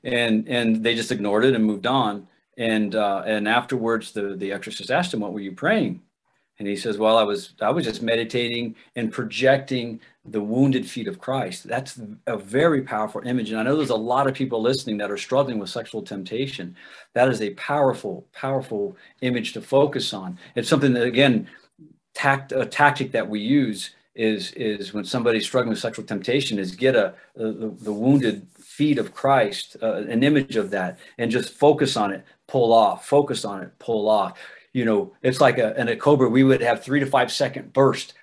and 0.02 0.48
and 0.48 0.82
they 0.82 0.96
just 0.96 1.12
ignored 1.12 1.44
it 1.44 1.54
and 1.54 1.64
moved 1.64 1.86
on. 1.86 2.26
And 2.58 2.96
uh, 2.96 3.22
and 3.24 3.46
afterwards, 3.46 4.12
the 4.12 4.34
the 4.36 4.50
exorcist 4.50 4.90
asked 4.90 5.14
him, 5.14 5.20
"What 5.20 5.32
were 5.32 5.40
you 5.40 5.52
praying?" 5.52 6.02
And 6.62 6.68
he 6.68 6.76
says, 6.76 6.96
"Well, 6.96 7.18
I 7.18 7.24
was 7.24 7.54
I 7.60 7.70
was 7.70 7.84
just 7.84 8.02
meditating 8.02 8.76
and 8.94 9.10
projecting 9.12 10.00
the 10.24 10.40
wounded 10.40 10.88
feet 10.88 11.08
of 11.08 11.18
Christ. 11.18 11.64
That's 11.66 12.00
a 12.28 12.36
very 12.36 12.82
powerful 12.82 13.20
image. 13.26 13.50
And 13.50 13.58
I 13.58 13.64
know 13.64 13.76
there's 13.76 13.90
a 13.90 13.96
lot 13.96 14.28
of 14.28 14.34
people 14.34 14.62
listening 14.62 14.98
that 14.98 15.10
are 15.10 15.16
struggling 15.16 15.58
with 15.58 15.68
sexual 15.68 16.02
temptation. 16.02 16.76
That 17.14 17.28
is 17.28 17.42
a 17.42 17.50
powerful, 17.54 18.24
powerful 18.32 18.96
image 19.20 19.52
to 19.54 19.60
focus 19.60 20.14
on. 20.14 20.38
It's 20.54 20.68
something 20.68 20.92
that, 20.92 21.02
again, 21.02 21.48
tact, 22.14 22.52
a 22.52 22.64
tactic 22.64 23.10
that 23.10 23.28
we 23.28 23.40
use 23.40 23.90
is, 24.14 24.52
is 24.52 24.94
when 24.94 25.04
somebody's 25.04 25.44
struggling 25.44 25.70
with 25.70 25.80
sexual 25.80 26.04
temptation 26.04 26.56
is 26.56 26.76
get 26.76 26.94
a, 26.94 27.14
the, 27.34 27.74
the 27.80 27.92
wounded 27.92 28.46
feet 28.60 28.98
of 28.98 29.12
Christ, 29.12 29.76
uh, 29.82 29.94
an 29.94 30.22
image 30.22 30.54
of 30.54 30.70
that, 30.70 31.00
and 31.18 31.32
just 31.32 31.52
focus 31.52 31.96
on 31.96 32.12
it, 32.12 32.24
pull 32.46 32.72
off, 32.72 33.08
focus 33.08 33.44
on 33.44 33.62
it, 33.62 33.76
pull 33.80 34.08
off. 34.08 34.38
You 34.72 34.84
know, 34.84 35.12
it's 35.22 35.40
like 35.40 35.58
a, 35.58 35.78
in 35.78 35.88
a 35.88 35.96
cobra, 35.96 36.28
we 36.28 36.44
would 36.44 36.62
have 36.62 36.82
three 36.82 37.00
to 37.00 37.06
five 37.06 37.30
second 37.30 37.72
burst, 37.72 38.14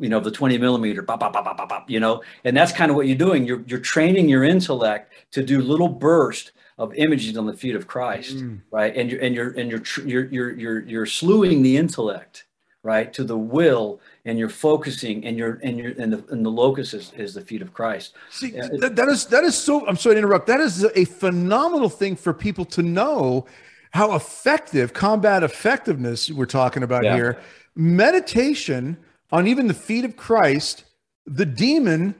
you 0.00 0.08
know, 0.08 0.20
the 0.20 0.30
20 0.30 0.56
millimeter, 0.58 1.02
bop, 1.02 1.20
bop, 1.20 1.32
bop, 1.32 1.44
bop, 1.44 1.68
bop, 1.68 1.90
you 1.90 2.00
know, 2.00 2.22
and 2.44 2.56
that's 2.56 2.72
kind 2.72 2.90
of 2.90 2.96
what 2.96 3.06
you're 3.06 3.18
doing. 3.18 3.44
You're, 3.44 3.62
you're 3.66 3.80
training 3.80 4.28
your 4.28 4.44
intellect 4.44 5.12
to 5.32 5.42
do 5.42 5.60
little 5.60 5.88
bursts 5.88 6.52
of 6.78 6.94
images 6.94 7.36
on 7.36 7.44
the 7.44 7.52
feet 7.52 7.74
of 7.74 7.86
Christ, 7.86 8.36
mm. 8.36 8.60
right? 8.70 8.96
And 8.96 9.10
you're, 9.10 9.20
and 9.20 9.34
you're, 9.34 9.50
and 9.50 9.70
you're, 9.70 9.82
you're, 10.06 10.24
you're, 10.24 10.50
you're, 10.52 10.80
you're 10.80 11.06
slewing 11.06 11.62
the 11.62 11.76
intellect, 11.76 12.44
right, 12.82 13.12
to 13.12 13.24
the 13.24 13.36
will, 13.36 14.00
and 14.24 14.38
you're 14.38 14.48
focusing, 14.48 15.26
and 15.26 15.36
you're, 15.36 15.60
and 15.62 15.78
you're, 15.78 15.92
and 15.98 16.14
the, 16.14 16.24
and 16.30 16.44
the 16.44 16.50
locus 16.50 16.94
is, 16.94 17.12
is 17.12 17.34
the 17.34 17.42
feet 17.42 17.60
of 17.60 17.74
Christ. 17.74 18.14
See, 18.30 18.52
that, 18.52 18.96
that 18.96 19.08
is, 19.08 19.26
that 19.26 19.44
is 19.44 19.54
so, 19.54 19.86
I'm 19.86 19.96
sorry 19.96 20.14
to 20.14 20.20
interrupt. 20.20 20.46
That 20.46 20.60
is 20.60 20.84
a 20.96 21.04
phenomenal 21.04 21.90
thing 21.90 22.16
for 22.16 22.32
people 22.32 22.64
to 22.66 22.82
know 22.82 23.44
how 23.90 24.14
effective 24.14 24.92
combat 24.92 25.42
effectiveness 25.42 26.30
we're 26.30 26.46
talking 26.46 26.82
about 26.82 27.04
yeah. 27.04 27.14
here. 27.14 27.40
Meditation 27.74 28.96
on 29.32 29.46
even 29.46 29.66
the 29.66 29.74
feet 29.74 30.04
of 30.04 30.16
Christ, 30.16 30.84
the 31.26 31.46
demon 31.46 32.14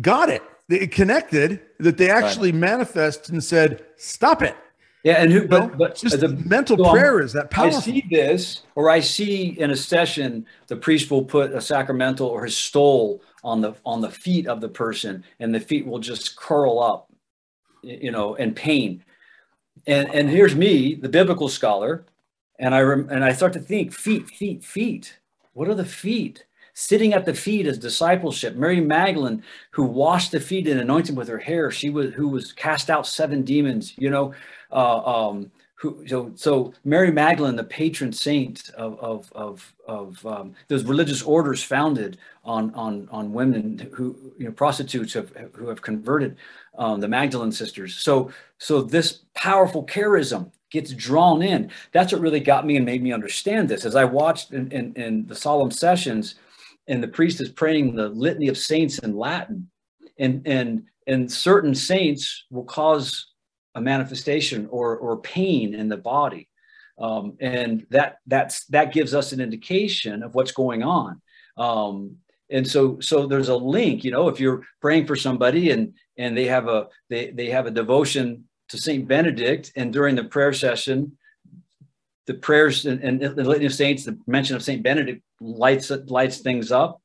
got 0.00 0.28
it. 0.28 0.42
It 0.68 0.90
connected 0.90 1.60
that 1.78 1.98
they 1.98 2.10
actually 2.10 2.52
right. 2.52 2.60
manifest 2.60 3.28
and 3.28 3.42
said, 3.42 3.84
"Stop 3.96 4.42
it." 4.42 4.56
Yeah, 5.04 5.14
and 5.14 5.32
who? 5.32 5.48
But, 5.48 5.76
but 5.76 5.96
just 5.96 6.20
the 6.20 6.28
mental 6.28 6.76
so 6.76 6.90
prayer 6.90 7.20
is 7.20 7.32
that 7.32 7.50
powerful. 7.50 7.78
I 7.78 7.82
see 7.82 8.04
this, 8.08 8.62
or 8.76 8.88
I 8.88 9.00
see 9.00 9.58
in 9.58 9.72
a 9.72 9.76
session, 9.76 10.46
the 10.68 10.76
priest 10.76 11.10
will 11.10 11.24
put 11.24 11.52
a 11.52 11.60
sacramental 11.60 12.28
or 12.28 12.44
his 12.44 12.56
stole 12.56 13.22
on 13.42 13.60
the 13.60 13.74
on 13.84 14.00
the 14.00 14.10
feet 14.10 14.46
of 14.46 14.60
the 14.60 14.68
person, 14.68 15.24
and 15.40 15.54
the 15.54 15.60
feet 15.60 15.86
will 15.86 15.98
just 15.98 16.36
curl 16.36 16.80
up, 16.80 17.12
you 17.82 18.12
know, 18.12 18.34
in 18.36 18.54
pain. 18.54 19.04
And 19.86 20.14
and 20.14 20.28
here's 20.28 20.54
me, 20.54 20.94
the 20.94 21.08
biblical 21.08 21.48
scholar, 21.48 22.04
and 22.58 22.74
I 22.74 22.80
rem, 22.80 23.08
and 23.10 23.24
I 23.24 23.32
start 23.32 23.52
to 23.54 23.60
think, 23.60 23.92
feet, 23.92 24.28
feet, 24.28 24.64
feet. 24.64 25.18
What 25.54 25.68
are 25.68 25.74
the 25.74 25.84
feet? 25.84 26.44
sitting 26.74 27.12
at 27.12 27.24
the 27.24 27.34
feet 27.34 27.66
as 27.66 27.78
discipleship. 27.78 28.56
Mary 28.56 28.80
Magdalene, 28.80 29.42
who 29.70 29.84
washed 29.84 30.32
the 30.32 30.40
feet 30.40 30.66
and 30.66 30.80
anointed 30.80 31.16
with 31.16 31.28
her 31.28 31.38
hair, 31.38 31.70
she 31.70 31.90
was 31.90 32.12
who 32.14 32.28
was 32.28 32.52
cast 32.52 32.90
out 32.90 33.06
seven 33.06 33.42
demons. 33.42 33.94
You 33.96 34.10
know, 34.10 34.34
uh, 34.70 35.28
um, 35.28 35.50
who 35.74 36.06
so 36.06 36.32
so 36.34 36.72
Mary 36.84 37.10
Magdalene, 37.10 37.56
the 37.56 37.64
patron 37.64 38.12
saint 38.12 38.70
of 38.70 38.98
of 39.00 39.32
of, 39.34 39.74
of 39.86 40.26
um, 40.26 40.54
those 40.68 40.84
religious 40.84 41.22
orders 41.22 41.62
founded 41.62 42.18
on 42.44 42.72
on 42.74 43.08
on 43.10 43.32
women 43.32 43.90
who 43.92 44.16
you 44.38 44.46
know 44.46 44.52
prostitutes 44.52 45.12
have 45.14 45.30
who 45.54 45.68
have 45.68 45.82
converted 45.82 46.36
um, 46.78 47.00
the 47.00 47.08
Magdalene 47.08 47.52
sisters. 47.52 47.96
So 47.96 48.30
so 48.58 48.82
this 48.82 49.24
powerful 49.34 49.84
charism 49.86 50.50
gets 50.70 50.92
drawn 50.92 51.42
in. 51.42 51.70
That's 51.92 52.12
what 52.12 52.22
really 52.22 52.40
got 52.40 52.66
me 52.66 52.76
and 52.76 52.86
made 52.86 53.02
me 53.02 53.12
understand 53.12 53.68
this. 53.68 53.84
As 53.84 53.94
I 53.94 54.04
watched 54.04 54.52
in, 54.52 54.70
in, 54.72 54.94
in 54.94 55.26
the 55.26 55.34
solemn 55.34 55.70
sessions, 55.70 56.36
and 56.88 57.02
the 57.02 57.08
priest 57.08 57.40
is 57.40 57.50
praying 57.50 57.94
the 57.94 58.08
litany 58.08 58.48
of 58.48 58.58
saints 58.58 58.98
in 58.98 59.16
Latin, 59.16 59.68
and 60.18 60.42
and 60.46 60.84
and 61.06 61.30
certain 61.30 61.74
saints 61.74 62.44
will 62.50 62.64
cause 62.64 63.28
a 63.74 63.80
manifestation 63.80 64.66
or 64.70 64.96
or 64.96 65.20
pain 65.20 65.74
in 65.74 65.88
the 65.88 65.96
body, 65.96 66.48
um, 66.98 67.36
and 67.40 67.86
that 67.90 68.18
that's 68.26 68.66
that 68.66 68.92
gives 68.92 69.14
us 69.14 69.32
an 69.32 69.40
indication 69.40 70.22
of 70.22 70.34
what's 70.34 70.52
going 70.52 70.82
on. 70.82 71.20
Um, 71.56 72.16
and 72.50 72.66
so 72.66 72.98
so 73.00 73.26
there's 73.26 73.48
a 73.48 73.56
link, 73.56 74.04
you 74.04 74.10
know, 74.10 74.28
if 74.28 74.40
you're 74.40 74.62
praying 74.80 75.06
for 75.06 75.16
somebody 75.16 75.70
and 75.70 75.94
and 76.18 76.36
they 76.36 76.46
have 76.46 76.68
a 76.68 76.88
they 77.08 77.30
they 77.30 77.50
have 77.50 77.66
a 77.66 77.70
devotion 77.70 78.44
to 78.68 78.78
Saint 78.78 79.06
Benedict, 79.06 79.72
and 79.76 79.92
during 79.92 80.16
the 80.16 80.24
prayer 80.24 80.52
session, 80.52 81.16
the 82.26 82.34
prayers 82.34 82.86
and, 82.86 83.20
the 83.20 83.44
litany 83.44 83.66
of 83.66 83.74
saints, 83.74 84.04
the 84.04 84.18
mention 84.26 84.56
of 84.56 84.62
Saint 84.62 84.82
Benedict 84.82 85.22
lights 85.40 85.90
lights 86.06 86.38
things 86.38 86.72
up. 86.72 87.00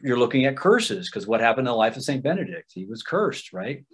You're 0.00 0.18
looking 0.18 0.44
at 0.44 0.56
curses 0.56 1.08
because 1.08 1.26
what 1.26 1.40
happened 1.40 1.66
in 1.66 1.72
the 1.72 1.76
life 1.76 1.96
of 1.96 2.04
Saint 2.04 2.22
Benedict? 2.22 2.70
He 2.72 2.84
was 2.84 3.02
cursed, 3.02 3.52
right? 3.52 3.84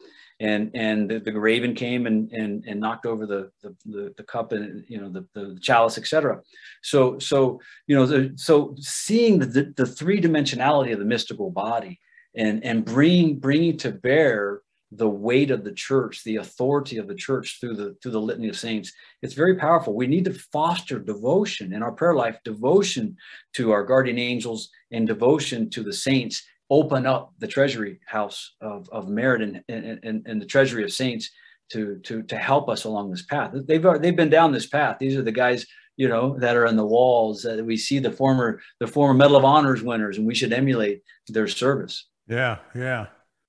And 0.41 0.71
and 0.75 1.11
the, 1.11 1.19
the 1.19 1.33
raven 1.33 1.75
came 1.75 2.07
and, 2.07 2.31
and 2.33 2.65
and 2.67 2.79
knocked 2.79 3.07
over 3.07 3.27
the 3.27 3.51
the, 3.63 3.77
the, 3.87 4.15
the 4.19 4.23
cup 4.25 4.53
and 4.53 4.85
you 4.89 5.01
know 5.01 5.11
the, 5.11 5.27
the 5.35 5.59
chalice, 5.63 5.97
etc. 5.97 6.41
So 6.83 7.19
so 7.19 7.61
you 7.87 7.97
know 7.97 8.07
the, 8.07 8.33
so 8.37 8.75
seeing 8.79 9.39
the, 9.39 9.73
the 9.77 9.87
three 9.87 10.21
dimensionality 10.21 10.93
of 10.93 10.99
the 10.99 11.05
mystical 11.05 11.51
body 11.51 11.99
and 12.37 12.65
and 12.65 12.85
bringing 12.85 13.39
bringing 13.39 13.77
to 13.79 13.93
bear 13.93 14.63
the 14.91 15.09
weight 15.09 15.51
of 15.51 15.65
the 15.65 15.73
church, 15.73 16.25
the 16.25 16.37
authority 16.37 16.97
of 16.97 17.09
the 17.09 17.15
church 17.15 17.59
through 17.61 17.75
the 17.75 17.97
through 18.03 18.13
the 18.13 18.21
litany 18.21 18.49
of 18.49 18.57
saints. 18.57 18.93
It's 19.23 19.35
very 19.35 19.57
powerful. 19.57 19.95
We 19.95 20.07
need 20.07 20.25
to 20.25 20.35
foster 20.35 20.99
devotion 20.99 21.73
in 21.73 21.83
our 21.83 21.93
prayer 21.93 22.15
life, 22.15 22.39
devotion 22.45 23.17
to 23.55 23.73
our 23.73 23.85
guardian 23.85 24.19
angels, 24.19 24.71
and 24.91 25.07
devotion 25.07 25.69
to 25.71 25.83
the 25.83 25.93
saints. 25.93 26.43
Open 26.71 27.07
up 27.07 27.33
the 27.39 27.47
treasury 27.47 27.99
house 28.07 28.55
of, 28.61 28.89
of 28.91 29.09
merit 29.09 29.41
and, 29.41 29.63
and, 29.71 30.27
and, 30.27 30.41
the 30.41 30.45
treasury 30.45 30.85
of 30.85 30.93
saints 30.93 31.31
to, 31.71 31.99
to, 32.01 32.23
to 32.25 32.37
help 32.37 32.69
us 32.69 32.85
along 32.85 33.11
this 33.11 33.23
path. 33.23 33.55
They've, 33.55 33.83
they've 34.03 34.15
been 34.15 34.29
down 34.29 34.53
this 34.53 34.67
path. 34.67 34.99
These 35.01 35.17
are 35.17 35.23
the 35.23 35.33
guys 35.33 35.65
you 35.97 36.09
know 36.09 36.39
that 36.39 36.57
are 36.57 36.67
in 36.67 36.77
the 36.77 36.87
walls 36.87 37.43
that 37.43 37.65
we 37.65 37.77
see 37.77 37.99
the 37.99 38.13
former 38.13 38.61
the 38.81 38.87
former 38.87 39.15
medal 39.15 39.37
of 39.37 39.45
honors 39.45 39.83
winners 39.83 40.17
and 40.17 40.27
we 40.27 40.35
should 40.35 40.53
emulate 40.53 41.03
their 41.27 41.49
service 41.49 42.07
yeah 42.29 42.59
yeah. 42.75 43.07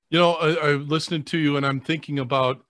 You 0.10 0.18
know, 0.18 0.34
I, 0.34 0.72
I'm 0.72 0.88
listening 0.88 1.24
to 1.26 1.38
you 1.38 1.58
and 1.58 1.66
I'm 1.66 1.80
thinking 1.80 2.18
about, 2.18 2.66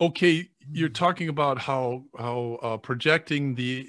okay, 0.00 0.48
you're 0.70 0.88
talking 0.90 1.28
about 1.28 1.58
how 1.58 2.04
how 2.18 2.58
uh, 2.62 2.76
projecting 2.76 3.54
the 3.54 3.88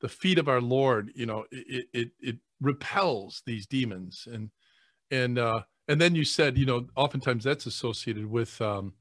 the 0.00 0.08
feet 0.08 0.38
of 0.38 0.48
our 0.48 0.60
Lord, 0.60 1.12
you 1.14 1.26
know, 1.26 1.44
it 1.50 1.86
it 1.92 2.10
it 2.20 2.36
repels 2.60 3.42
these 3.46 3.66
demons. 3.66 4.26
And 4.30 4.50
and 5.10 5.38
uh 5.38 5.62
and 5.88 6.00
then 6.00 6.14
you 6.14 6.24
said, 6.24 6.56
you 6.56 6.66
know, 6.66 6.86
oftentimes 6.96 7.44
that's 7.44 7.66
associated 7.66 8.26
with 8.26 8.60
um 8.60 8.94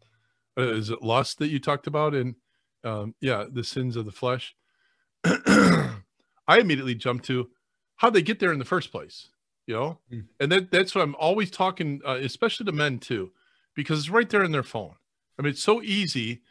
uh, 0.58 0.64
is 0.64 0.90
it 0.90 1.02
lust 1.02 1.40
that 1.40 1.50
you 1.50 1.60
talked 1.60 1.88
about 1.88 2.14
and 2.14 2.36
um 2.84 3.16
yeah, 3.22 3.46
the 3.50 3.64
sins 3.64 3.96
of 3.96 4.06
the 4.06 4.12
flesh. 4.12 4.56
I 5.24 6.60
immediately 6.60 6.96
jumped 6.96 7.26
to 7.26 7.50
how 7.98 8.10
they 8.10 8.22
get 8.22 8.40
there 8.40 8.54
in 8.54 8.60
the 8.60 8.66
first 8.66 8.92
place 8.92 9.30
you 9.70 9.76
know? 9.76 9.98
Mm. 10.12 10.26
and 10.40 10.52
that 10.52 10.72
that's 10.72 10.96
what 10.96 11.04
i'm 11.04 11.16
always 11.16 11.52
talking 11.52 12.02
uh, 12.06 12.18
especially 12.22 12.66
to 12.66 12.72
men 12.72 13.00
too 13.00 13.32
because 13.76 14.00
it's 14.00 14.10
right 14.10 14.30
there 14.30 14.44
in 14.44 14.52
their 14.52 14.64
phone. 14.64 14.96
I 15.38 15.42
mean 15.42 15.52
it's 15.52 15.64
so 15.64 15.82
easy 15.82 16.42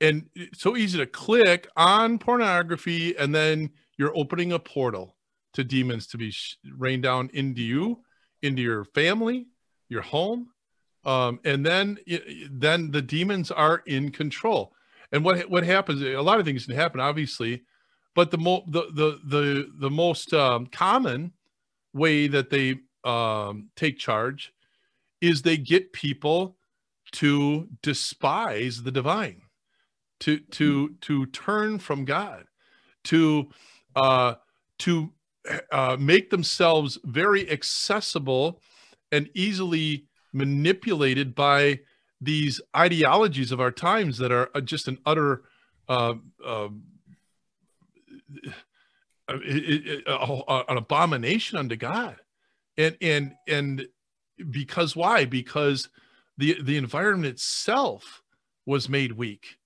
and 0.00 0.28
it's 0.34 0.60
so 0.60 0.76
easy 0.76 0.98
to 0.98 1.06
click 1.06 1.66
on 1.76 2.18
pornography 2.18 3.16
and 3.16 3.34
then 3.34 3.70
you're 3.96 4.16
opening 4.16 4.52
a 4.52 4.58
portal 4.58 5.16
to 5.54 5.64
demons 5.64 6.06
to 6.08 6.18
be 6.18 6.30
sh- 6.30 6.58
rained 6.76 7.04
down 7.04 7.30
into 7.32 7.62
you 7.62 8.00
into 8.42 8.60
your 8.60 8.84
family 8.84 9.46
your 9.88 10.02
home 10.02 10.48
um, 11.06 11.40
and 11.44 11.64
then 11.64 11.98
then 12.50 12.90
the 12.90 13.02
demons 13.02 13.50
are 13.50 13.82
in 13.86 14.10
control. 14.10 14.72
And 15.12 15.24
what 15.24 15.48
what 15.48 15.64
happens 15.64 16.02
a 16.02 16.16
lot 16.18 16.38
of 16.38 16.44
things 16.44 16.66
can 16.66 16.74
happen 16.74 17.00
obviously 17.00 17.62
but 18.14 18.30
the 18.30 18.38
mo- 18.38 18.64
the 18.66 18.82
the 18.92 19.20
the, 19.24 19.70
the 19.78 19.90
most 19.90 20.34
um, 20.34 20.66
common 20.66 21.32
way 21.94 22.26
that 22.26 22.50
they 22.50 22.76
um, 23.04 23.70
take 23.76 23.98
charge 23.98 24.52
is 25.20 25.42
they 25.42 25.56
get 25.56 25.92
people 25.92 26.56
to 27.12 27.68
despise 27.82 28.82
the 28.82 28.90
divine, 28.90 29.42
to 30.20 30.38
to 30.38 30.94
to 31.00 31.26
turn 31.26 31.78
from 31.78 32.04
God, 32.04 32.44
to 33.04 33.48
uh, 33.94 34.34
to 34.80 35.12
uh, 35.70 35.96
make 35.98 36.30
themselves 36.30 36.98
very 37.04 37.50
accessible 37.50 38.60
and 39.12 39.30
easily 39.34 40.06
manipulated 40.32 41.34
by 41.34 41.78
these 42.20 42.60
ideologies 42.76 43.52
of 43.52 43.60
our 43.60 43.70
times 43.70 44.18
that 44.18 44.32
are 44.32 44.48
just 44.62 44.88
an 44.88 44.98
utter 45.06 45.42
uh, 45.88 46.14
uh, 46.44 46.68
it, 49.28 49.86
it, 49.86 50.04
an 50.06 50.76
abomination 50.76 51.58
unto 51.58 51.76
God. 51.76 52.16
And 52.76 52.96
and 53.00 53.32
and 53.48 53.86
because 54.50 54.96
why? 54.96 55.24
Because 55.24 55.88
the 56.38 56.60
the 56.62 56.76
environment 56.76 57.32
itself 57.32 58.22
was 58.66 58.88
made 58.88 59.12
weak 59.12 59.58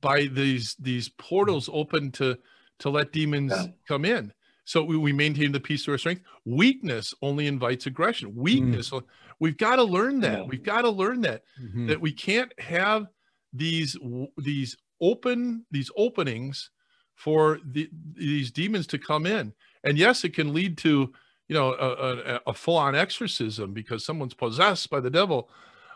by 0.00 0.26
these 0.26 0.74
these 0.78 1.08
portals 1.08 1.68
open 1.72 2.10
to 2.12 2.36
to 2.80 2.90
let 2.90 3.12
demons 3.12 3.52
yeah. 3.54 3.66
come 3.86 4.04
in. 4.04 4.32
So 4.64 4.82
we, 4.84 4.98
we 4.98 5.12
maintain 5.12 5.50
the 5.50 5.60
peace 5.60 5.84
through 5.84 5.94
our 5.94 5.98
strength. 5.98 6.22
Weakness 6.44 7.14
only 7.22 7.46
invites 7.46 7.86
aggression. 7.86 8.34
Weakness. 8.34 8.90
Mm. 8.90 9.02
We've 9.40 9.56
got 9.56 9.76
to 9.76 9.84
learn 9.84 10.20
that. 10.20 10.40
Yeah. 10.40 10.44
We've 10.44 10.62
got 10.62 10.82
to 10.82 10.90
learn 10.90 11.22
that 11.22 11.42
mm-hmm. 11.60 11.86
that 11.86 12.00
we 12.00 12.12
can't 12.12 12.52
have 12.60 13.06
these 13.52 13.96
these 14.36 14.76
open 15.00 15.64
these 15.70 15.90
openings 15.96 16.70
for 17.18 17.58
the, 17.64 17.90
these 18.14 18.52
demons 18.52 18.86
to 18.86 18.98
come 18.98 19.26
in. 19.26 19.52
And 19.82 19.98
yes, 19.98 20.24
it 20.24 20.34
can 20.34 20.54
lead 20.54 20.78
to 20.78 21.12
you 21.48 21.54
know 21.54 21.72
a, 21.74 22.34
a, 22.36 22.40
a 22.48 22.54
full-on 22.54 22.94
exorcism 22.94 23.72
because 23.72 24.04
someone's 24.04 24.34
possessed 24.34 24.88
by 24.88 25.00
the 25.00 25.10
devil. 25.10 25.50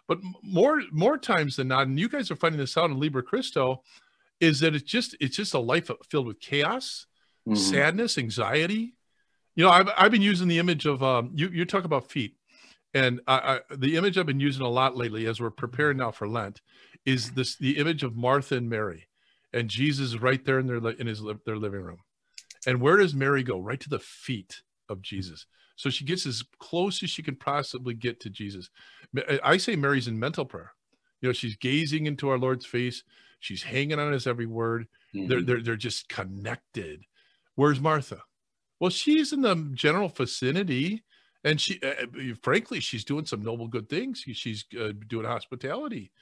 But 0.09 0.19
more 0.43 0.83
more 0.91 1.17
times 1.17 1.57
than 1.57 1.69
not, 1.69 1.87
and 1.87 1.99
you 1.99 2.09
guys 2.09 2.31
are 2.31 2.37
finding 2.37 2.59
this 2.59 2.77
out 2.77 2.91
in 2.91 2.99
Liber 2.99 3.23
Christo, 3.23 3.83
is 4.41 4.61
that 4.61 4.75
it's 4.75 4.85
just 4.85 5.17
it's 5.21 5.37
just 5.37 5.55
a 5.55 5.61
life 5.61 5.91
filled 6.11 6.27
with 6.27 6.41
chaos, 6.41 7.07
mm-hmm. 7.49 7.57
sadness, 7.57 8.19
anxiety. 8.19 8.97
You 9.55 9.65
know, 9.65 9.71
I've 9.71 9.91
I've 9.97 10.11
been 10.11 10.23
using 10.23 10.49
the 10.49 10.59
image 10.59 10.87
of 10.87 11.03
um, 11.05 11.31
you 11.35 11.49
you 11.49 11.65
talk 11.65 11.85
about 11.85 12.11
feet, 12.11 12.35
and 12.95 13.21
I, 13.29 13.61
I, 13.71 13.77
the 13.77 13.97
image 13.97 14.19
I've 14.19 14.27
been 14.27 14.41
using 14.41 14.63
a 14.63 14.69
lot 14.69 14.97
lately 14.97 15.27
as 15.27 15.41
we're 15.41 15.51
preparing 15.51 15.99
now 15.99 16.11
for 16.11 16.27
Lent 16.27 16.63
is 17.07 17.33
this 17.33 17.55
the 17.57 17.79
image 17.79 18.03
of 18.03 18.17
Martha 18.17 18.57
and 18.57 18.69
Mary 18.69 19.07
and 19.53 19.69
Jesus 19.69 20.17
right 20.17 20.45
there 20.45 20.59
in 20.59 20.67
their 20.67 20.91
in 20.91 21.07
his 21.07 21.23
their 21.47 21.57
living 21.57 21.83
room. 21.83 21.99
And 22.67 22.81
where 22.81 22.97
does 22.97 23.15
Mary 23.15 23.43
go? 23.43 23.59
Right 23.59 23.81
to 23.81 23.89
the 23.89 23.99
feet 23.99 24.63
of 24.89 25.03
Jesus. 25.03 25.47
So 25.77 25.91
she 25.91 26.05
gets 26.05 26.27
as 26.27 26.45
close 26.59 27.03
as 27.03 27.11
she 27.11 27.23
can 27.23 27.37
possibly 27.37 27.95
get 27.95 28.21
to 28.21 28.31
Jesus. 28.31 28.71
I 29.43 29.57
say 29.57 29.75
Mary's 29.75 30.07
in 30.07 30.19
mental 30.19 30.45
prayer. 30.45 30.73
You 31.21 31.29
know, 31.29 31.33
she's 31.33 31.57
gazing 31.57 32.07
into 32.07 32.29
our 32.29 32.39
Lord's 32.39 32.67
face. 32.67 33.03
She's 33.41 33.63
hanging 33.63 33.99
on 33.99 34.13
his 34.13 34.27
every 34.27 34.47
word. 34.47 34.87
Mm-hmm. 35.15 35.29
They're, 35.29 35.43
they're, 35.43 35.63
they're 35.63 35.77
just 35.77 36.09
connected. 36.09 37.05
Where's 37.57 37.81
Martha? 37.81 38.23
Well, 38.79 38.91
she's 38.91 39.33
in 39.33 39.43
the 39.43 39.71
general 39.75 40.09
vicinity. 40.09 41.05
And 41.45 41.61
she, 41.61 41.81
uh, 41.83 42.35
frankly, 42.43 42.79
she's 42.79 43.05
doing 43.05 43.27
some 43.27 43.43
noble 43.43 43.67
good 43.67 43.89
things. 43.89 44.25
She's 44.33 44.65
uh, 44.81 44.93
doing 45.09 45.27
hospitality, 45.27 46.13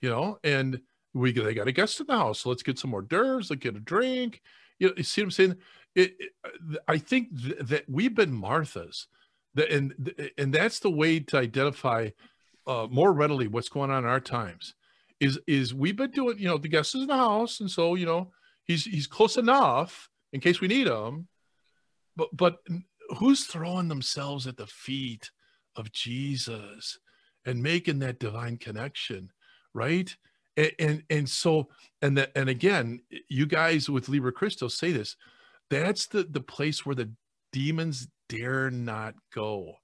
you 0.00 0.08
know, 0.08 0.38
and 0.44 0.80
we 1.14 1.32
they 1.32 1.54
got 1.54 1.68
a 1.68 1.72
guest 1.72 2.00
in 2.00 2.06
the 2.06 2.16
house. 2.16 2.40
So 2.40 2.48
let's 2.48 2.62
get 2.62 2.78
some 2.78 2.90
more 2.90 3.02
d'oeuvres. 3.02 3.50
Let's 3.50 3.62
get 3.62 3.76
a 3.76 3.80
drink. 3.80 4.42
You, 4.78 4.88
know, 4.88 4.94
you 4.96 5.02
see 5.02 5.22
what 5.22 5.26
I'm 5.26 5.30
saying? 5.32 5.56
It, 5.94 6.16
it, 6.18 6.32
I 6.86 6.98
think 6.98 7.36
th- 7.36 7.58
that 7.60 7.84
we've 7.88 8.14
been 8.14 8.32
Marthas, 8.32 9.06
that, 9.54 9.70
and 9.70 10.14
and 10.36 10.52
that's 10.52 10.80
the 10.80 10.90
way 10.90 11.20
to 11.20 11.38
identify 11.38 12.10
uh, 12.66 12.86
more 12.90 13.12
readily 13.12 13.48
what's 13.48 13.68
going 13.68 13.90
on 13.90 14.04
in 14.04 14.10
our 14.10 14.20
times. 14.20 14.74
Is 15.20 15.40
is 15.46 15.74
we've 15.74 15.96
been 15.96 16.10
doing? 16.10 16.38
You 16.38 16.48
know, 16.48 16.58
the 16.58 16.68
guest 16.68 16.94
is 16.94 17.02
in 17.02 17.08
the 17.08 17.16
house, 17.16 17.60
and 17.60 17.70
so 17.70 17.94
you 17.94 18.06
know 18.06 18.30
he's 18.64 18.84
he's 18.84 19.06
close 19.06 19.36
enough 19.36 20.08
in 20.32 20.40
case 20.40 20.60
we 20.60 20.68
need 20.68 20.86
him. 20.86 21.26
But 22.16 22.28
but 22.36 22.58
who's 23.18 23.46
throwing 23.46 23.88
themselves 23.88 24.46
at 24.46 24.56
the 24.56 24.66
feet 24.66 25.30
of 25.76 25.90
Jesus 25.92 26.98
and 27.46 27.62
making 27.62 28.00
that 28.00 28.20
divine 28.20 28.58
connection, 28.58 29.30
right? 29.72 30.14
And 30.58 30.72
and, 30.78 31.02
and 31.08 31.28
so 31.28 31.68
and 32.02 32.18
that 32.18 32.32
and 32.36 32.50
again 32.50 33.00
you 33.28 33.46
guys 33.46 33.88
with 33.88 34.08
Liber 34.08 34.32
Christo 34.32 34.68
say 34.68 34.92
this 34.92 35.16
that's 35.70 36.06
the 36.06 36.24
the 36.24 36.40
place 36.40 36.84
where 36.84 36.94
the 36.94 37.10
demons 37.52 38.08
dare 38.28 38.70
not 38.70 39.14
go. 39.34 39.74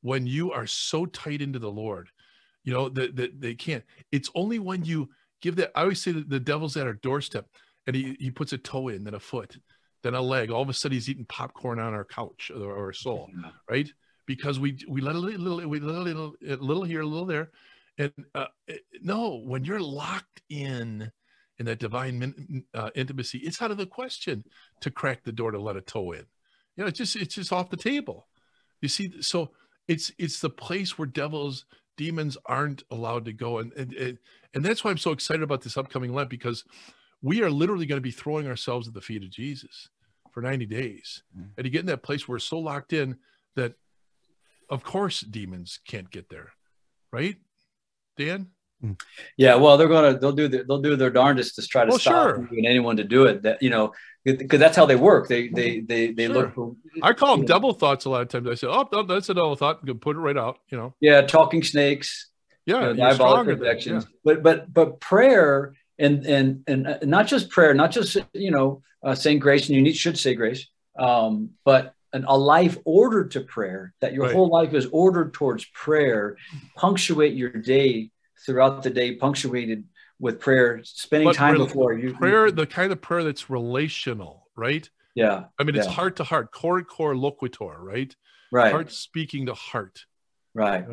When 0.00 0.26
you 0.26 0.52
are 0.52 0.66
so 0.66 1.04
tight 1.06 1.42
into 1.42 1.58
the 1.58 1.70
lord 1.70 2.08
you 2.64 2.72
know 2.72 2.88
that 2.88 3.16
the, 3.16 3.30
they 3.36 3.54
can't. 3.54 3.84
It's 4.10 4.30
only 4.34 4.58
when 4.58 4.84
you 4.84 5.10
give 5.40 5.56
that 5.56 5.72
i 5.74 5.82
always 5.82 6.00
say 6.00 6.12
that 6.12 6.30
the 6.30 6.38
devil's 6.40 6.76
at 6.76 6.86
our 6.86 6.92
doorstep 6.94 7.46
and 7.88 7.96
he, 7.96 8.16
he 8.20 8.30
puts 8.30 8.52
a 8.52 8.58
toe 8.58 8.88
in 8.88 9.04
then 9.04 9.14
a 9.14 9.20
foot 9.20 9.58
then 10.02 10.14
a 10.14 10.20
leg. 10.20 10.50
All 10.50 10.62
of 10.62 10.68
a 10.68 10.72
sudden 10.72 10.94
he's 10.94 11.08
eating 11.08 11.26
popcorn 11.26 11.78
on 11.78 11.94
our 11.94 12.04
couch 12.04 12.50
or 12.54 12.76
our 12.76 12.92
soul 12.92 13.28
right? 13.70 13.88
Because 14.26 14.58
we 14.60 14.78
we 14.88 15.00
let 15.00 15.16
a 15.16 15.18
little 15.18 15.68
we 15.68 15.80
let 15.80 15.96
a 15.96 16.00
little 16.00 16.34
a 16.48 16.56
little 16.56 16.84
here 16.84 17.02
a 17.02 17.06
little 17.06 17.26
there 17.26 17.50
and 18.02 18.26
uh, 18.34 18.46
eh, 18.68 18.76
no, 19.02 19.42
when 19.44 19.64
you're 19.64 19.80
locked 19.80 20.42
in 20.48 21.10
in 21.58 21.66
that 21.66 21.78
divine 21.78 22.64
uh, 22.74 22.90
intimacy, 22.94 23.38
it's 23.38 23.62
out 23.62 23.70
of 23.70 23.76
the 23.76 23.86
question 23.86 24.44
to 24.80 24.90
crack 24.90 25.22
the 25.22 25.32
door 25.32 25.50
to 25.50 25.60
let 25.60 25.76
a 25.76 25.80
toe 25.80 26.12
in. 26.12 26.26
You 26.76 26.84
know, 26.84 26.86
it's 26.86 26.98
just 26.98 27.16
it's 27.16 27.34
just 27.34 27.52
off 27.52 27.70
the 27.70 27.76
table. 27.76 28.26
You 28.80 28.88
see, 28.88 29.20
so 29.20 29.50
it's 29.88 30.12
it's 30.18 30.40
the 30.40 30.50
place 30.50 30.98
where 30.98 31.06
devils, 31.06 31.66
demons 31.96 32.36
aren't 32.46 32.82
allowed 32.90 33.24
to 33.26 33.32
go, 33.32 33.58
and 33.58 33.72
and 33.74 34.18
and 34.54 34.64
that's 34.64 34.82
why 34.82 34.90
I'm 34.90 34.98
so 34.98 35.12
excited 35.12 35.42
about 35.42 35.62
this 35.62 35.76
upcoming 35.76 36.12
Lent 36.12 36.30
because 36.30 36.64
we 37.22 37.42
are 37.42 37.50
literally 37.50 37.86
going 37.86 37.98
to 37.98 38.02
be 38.02 38.10
throwing 38.10 38.48
ourselves 38.48 38.88
at 38.88 38.94
the 38.94 39.00
feet 39.00 39.22
of 39.22 39.30
Jesus 39.30 39.88
for 40.32 40.42
90 40.42 40.66
days, 40.66 41.22
mm-hmm. 41.36 41.50
and 41.56 41.64
to 41.64 41.70
get 41.70 41.80
in 41.80 41.86
that 41.86 42.02
place 42.02 42.26
where 42.26 42.34
we're 42.34 42.40
so 42.40 42.58
locked 42.58 42.92
in 42.92 43.18
that, 43.54 43.74
of 44.68 44.82
course, 44.82 45.20
demons 45.20 45.78
can't 45.86 46.10
get 46.10 46.30
there, 46.30 46.52
right? 47.12 47.36
Dan? 48.16 48.48
Yeah, 49.36 49.54
well, 49.56 49.76
they're 49.76 49.88
gonna 49.88 50.18
they'll 50.18 50.32
do 50.32 50.48
they'll 50.48 50.82
do 50.82 50.96
their 50.96 51.10
darndest 51.10 51.54
to 51.54 51.66
try 51.66 51.84
to 51.84 51.90
well, 51.90 51.98
stop 51.98 52.36
sure. 52.36 52.48
anyone 52.64 52.96
to 52.96 53.04
do 53.04 53.26
it. 53.26 53.42
That 53.42 53.62
you 53.62 53.70
know, 53.70 53.92
because 54.24 54.58
that's 54.58 54.76
how 54.76 54.86
they 54.86 54.96
work. 54.96 55.28
They 55.28 55.48
they 55.48 55.80
they 55.80 56.12
they 56.12 56.26
sure. 56.26 56.34
look. 56.34 56.54
For, 56.54 56.74
I 57.00 57.12
call 57.12 57.36
them 57.36 57.46
double 57.46 57.74
thoughts 57.74 58.06
a 58.06 58.10
lot 58.10 58.22
of 58.22 58.28
times. 58.28 58.48
I 58.48 58.54
say, 58.54 58.66
oh, 58.68 59.04
that's 59.04 59.28
a 59.28 59.34
double 59.34 59.54
thought. 59.54 59.86
Put 60.00 60.16
it 60.16 60.20
right 60.20 60.36
out. 60.36 60.58
You 60.68 60.78
know. 60.78 60.94
Yeah, 61.00 61.22
talking 61.22 61.62
snakes. 61.62 62.28
Yeah, 62.66 62.88
you 62.88 62.94
know, 62.94 62.94
diabolic 62.94 63.58
projections. 63.58 64.04
Yeah. 64.04 64.16
But 64.24 64.42
but 64.42 64.74
but 64.74 65.00
prayer 65.00 65.74
and 65.98 66.26
and 66.26 66.64
and 66.66 66.98
not 67.04 67.28
just 67.28 67.50
prayer, 67.50 67.74
not 67.74 67.92
just 67.92 68.16
you 68.32 68.50
know 68.50 68.82
uh, 69.04 69.14
saying 69.14 69.38
grace, 69.38 69.68
and 69.68 69.76
you 69.76 69.82
need 69.82 69.96
should 69.96 70.18
say 70.18 70.34
grace, 70.34 70.66
um, 70.98 71.50
but 71.64 71.94
an, 72.12 72.24
a 72.26 72.36
life 72.36 72.78
ordered 72.84 73.32
to 73.32 73.40
prayer. 73.40 73.94
That 74.00 74.12
your 74.12 74.24
right. 74.24 74.34
whole 74.34 74.48
life 74.48 74.74
is 74.74 74.86
ordered 74.92 75.34
towards 75.34 75.64
prayer. 75.66 76.36
Punctuate 76.76 77.34
your 77.34 77.50
day 77.50 78.10
throughout 78.44 78.82
the 78.82 78.90
day, 78.90 79.14
punctuated 79.16 79.84
with 80.18 80.40
prayer, 80.40 80.80
spending 80.84 81.28
but 81.28 81.36
time 81.36 81.56
before 81.56 81.92
you. 81.92 82.14
Prayer, 82.14 82.50
the 82.50 82.66
kind 82.66 82.92
of 82.92 83.00
prayer 83.00 83.24
that's 83.24 83.50
relational, 83.50 84.48
right? 84.56 84.88
Yeah. 85.14 85.44
I 85.58 85.64
mean, 85.64 85.76
it's 85.76 85.86
yeah. 85.86 85.92
heart 85.92 86.16
to 86.16 86.24
heart, 86.24 86.52
cor 86.52 86.82
cor 86.82 87.14
loquitur, 87.14 87.78
right? 87.78 88.14
Right. 88.50 88.72
Heart 88.72 88.92
speaking 88.92 89.46
to 89.46 89.54
heart. 89.54 90.04
Right. 90.54 90.84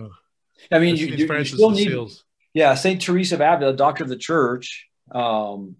I 0.72 0.80
mean, 0.80 0.96
you, 0.96 1.08
you, 1.08 1.28
you, 1.28 1.46
still 1.46 1.72
need. 1.72 2.10
Yeah, 2.54 2.74
Saint 2.74 3.02
Teresa 3.02 3.36
of 3.36 3.42
Avila, 3.42 3.74
doctor 3.74 4.04
of 4.04 4.10
the 4.10 4.18
church, 4.18 4.88
um, 5.12 5.76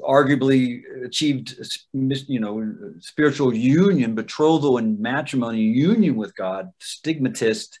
arguably 0.00 0.82
achieved, 1.04 1.54
you 1.92 2.40
know, 2.40 2.74
spiritual 3.00 3.54
union, 3.54 4.14
betrothal, 4.14 4.78
and 4.78 4.98
matrimony 5.00 5.62
union 5.62 6.16
with 6.16 6.36
God. 6.36 6.70
Stigmatist 6.78 7.80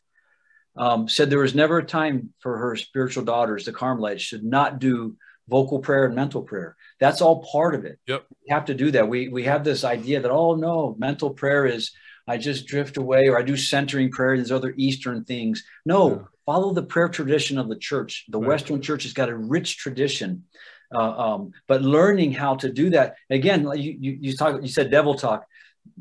um, 0.76 1.08
said 1.08 1.30
there 1.30 1.38
was 1.38 1.54
never 1.54 1.78
a 1.78 1.86
time 1.86 2.32
for 2.40 2.58
her 2.58 2.76
spiritual 2.76 3.24
daughters, 3.24 3.64
the 3.64 3.72
Carmelites, 3.72 4.22
should 4.22 4.44
not 4.44 4.78
do 4.78 5.16
vocal 5.48 5.78
prayer 5.78 6.06
and 6.06 6.14
mental 6.14 6.42
prayer. 6.42 6.76
That's 6.98 7.20
all 7.20 7.44
part 7.44 7.74
of 7.74 7.84
it. 7.84 7.98
Yep. 8.06 8.24
We 8.30 8.52
have 8.52 8.64
to 8.66 8.74
do 8.74 8.90
that. 8.92 9.08
We 9.08 9.28
we 9.28 9.44
have 9.44 9.62
this 9.62 9.84
idea 9.84 10.20
that 10.20 10.30
oh 10.30 10.54
no, 10.54 10.96
mental 10.98 11.30
prayer 11.30 11.66
is 11.66 11.92
I 12.26 12.38
just 12.38 12.66
drift 12.66 12.96
away 12.96 13.28
or 13.28 13.38
I 13.38 13.42
do 13.42 13.56
centering 13.56 14.10
prayer. 14.10 14.36
There's 14.36 14.50
other 14.50 14.74
Eastern 14.76 15.24
things. 15.24 15.62
No, 15.84 16.10
yeah. 16.10 16.18
follow 16.46 16.72
the 16.72 16.82
prayer 16.82 17.08
tradition 17.08 17.58
of 17.58 17.68
the 17.68 17.76
church. 17.76 18.24
The 18.28 18.38
right. 18.38 18.48
Western 18.48 18.80
church 18.80 19.02
has 19.02 19.12
got 19.12 19.28
a 19.28 19.36
rich 19.36 19.76
tradition. 19.76 20.44
Uh, 20.92 21.34
um, 21.34 21.52
but 21.68 21.82
learning 21.82 22.32
how 22.32 22.56
to 22.56 22.72
do 22.72 22.90
that 22.90 23.16
again, 23.30 23.68
you, 23.76 23.96
you, 23.98 24.18
you 24.20 24.36
talk, 24.36 24.60
you 24.62 24.68
said 24.68 24.90
devil 24.90 25.14
talk. 25.14 25.44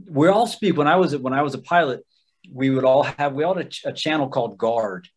We 0.05 0.27
all 0.27 0.47
speak. 0.47 0.77
When 0.77 0.87
I 0.87 0.95
was 0.95 1.15
when 1.17 1.33
I 1.33 1.41
was 1.41 1.53
a 1.53 1.59
pilot, 1.59 2.05
we 2.51 2.69
would 2.69 2.85
all 2.85 3.03
have 3.03 3.33
we 3.33 3.43
all 3.43 3.55
had 3.55 3.73
a, 3.85 3.89
a 3.89 3.93
channel 3.93 4.29
called 4.29 4.57
Guard. 4.57 5.07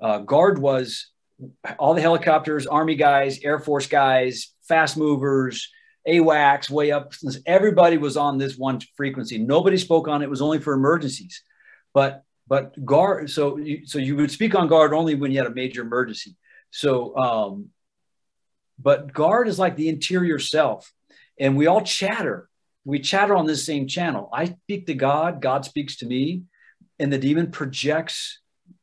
Uh, 0.00 0.18
Guard 0.18 0.58
was 0.58 1.10
all 1.78 1.94
the 1.94 2.00
helicopters, 2.00 2.66
Army 2.66 2.94
guys, 2.94 3.40
Air 3.42 3.58
Force 3.58 3.86
guys, 3.86 4.52
fast 4.68 4.96
movers, 4.96 5.70
AWACS, 6.06 6.70
way 6.70 6.90
up. 6.92 7.12
Everybody 7.46 7.98
was 7.98 8.16
on 8.16 8.38
this 8.38 8.56
one 8.56 8.80
frequency. 8.96 9.38
Nobody 9.38 9.76
spoke 9.76 10.08
on 10.08 10.22
it. 10.22 10.26
It 10.26 10.30
was 10.30 10.42
only 10.42 10.58
for 10.58 10.74
emergencies. 10.74 11.42
But 11.92 12.22
but 12.48 12.84
guard. 12.84 13.30
So 13.30 13.58
you, 13.58 13.86
so 13.86 13.98
you 13.98 14.16
would 14.16 14.30
speak 14.30 14.54
on 14.54 14.68
guard 14.68 14.94
only 14.94 15.14
when 15.14 15.32
you 15.32 15.38
had 15.38 15.46
a 15.46 15.54
major 15.54 15.82
emergency. 15.82 16.36
So 16.70 17.16
um, 17.16 17.70
but 18.78 19.12
guard 19.12 19.48
is 19.48 19.58
like 19.58 19.76
the 19.76 19.88
interior 19.88 20.38
self, 20.38 20.92
and 21.38 21.56
we 21.56 21.66
all 21.66 21.82
chatter. 21.82 22.48
We 22.84 23.00
chatter 23.00 23.34
on 23.34 23.46
this 23.46 23.66
same 23.66 23.86
channel. 23.86 24.28
I 24.32 24.44
speak 24.44 24.86
to 24.86 24.94
God. 24.94 25.42
God 25.42 25.64
speaks 25.64 25.96
to 25.96 26.06
me, 26.06 26.42
and 26.98 27.12
the 27.12 27.18
demon 27.18 27.50
projects 27.50 28.40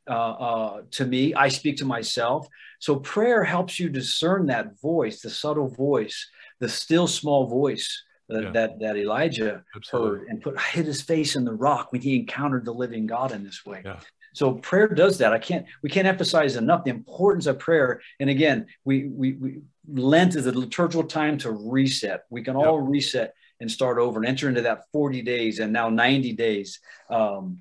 uh, 0.08 0.12
uh, 0.12 0.82
to 0.92 1.06
me. 1.06 1.34
I 1.34 1.48
speak 1.48 1.78
to 1.78 1.84
myself. 1.84 2.46
So 2.78 2.96
prayer 2.96 3.44
helps 3.44 3.80
you 3.80 3.88
discern 3.88 4.46
that 4.46 4.78
voice, 4.80 5.22
the 5.22 5.30
subtle 5.30 5.68
voice, 5.68 6.28
the 6.60 6.68
still 6.68 7.06
small 7.06 7.46
voice 7.46 8.02
that 8.28 8.42
yeah. 8.42 8.50
that, 8.52 8.80
that, 8.80 8.96
Elijah 8.96 9.62
Absolutely. 9.76 10.18
heard 10.18 10.28
and 10.28 10.42
put 10.42 10.60
hid 10.60 10.86
his 10.86 11.02
face 11.02 11.36
in 11.36 11.44
the 11.44 11.52
rock 11.52 11.92
when 11.92 12.00
he 12.00 12.16
encountered 12.16 12.64
the 12.64 12.72
living 12.72 13.06
God 13.06 13.32
in 13.32 13.44
this 13.44 13.64
way. 13.64 13.82
Yeah. 13.84 14.00
So 14.34 14.54
prayer 14.54 14.88
does 14.88 15.18
that. 15.18 15.32
I 15.32 15.38
can't 15.38 15.64
we 15.82 15.88
can't 15.88 16.06
emphasize 16.06 16.56
enough 16.56 16.84
the 16.84 16.90
importance 16.90 17.46
of 17.46 17.58
prayer. 17.58 18.02
And 18.20 18.28
again, 18.28 18.66
we 18.84 19.06
we, 19.06 19.32
we 19.32 19.60
Lent 19.88 20.34
is 20.34 20.46
a 20.46 20.52
liturgical 20.52 21.04
time 21.04 21.38
to 21.38 21.50
reset. 21.50 22.24
We 22.30 22.42
can 22.42 22.56
all 22.56 22.80
reset 22.80 23.34
and 23.60 23.70
start 23.70 23.98
over 23.98 24.18
and 24.18 24.28
enter 24.28 24.48
into 24.48 24.62
that 24.62 24.84
40 24.92 25.22
days 25.22 25.58
and 25.58 25.72
now 25.72 25.88
90 25.88 26.32
days. 26.32 26.80
Um, 27.08 27.60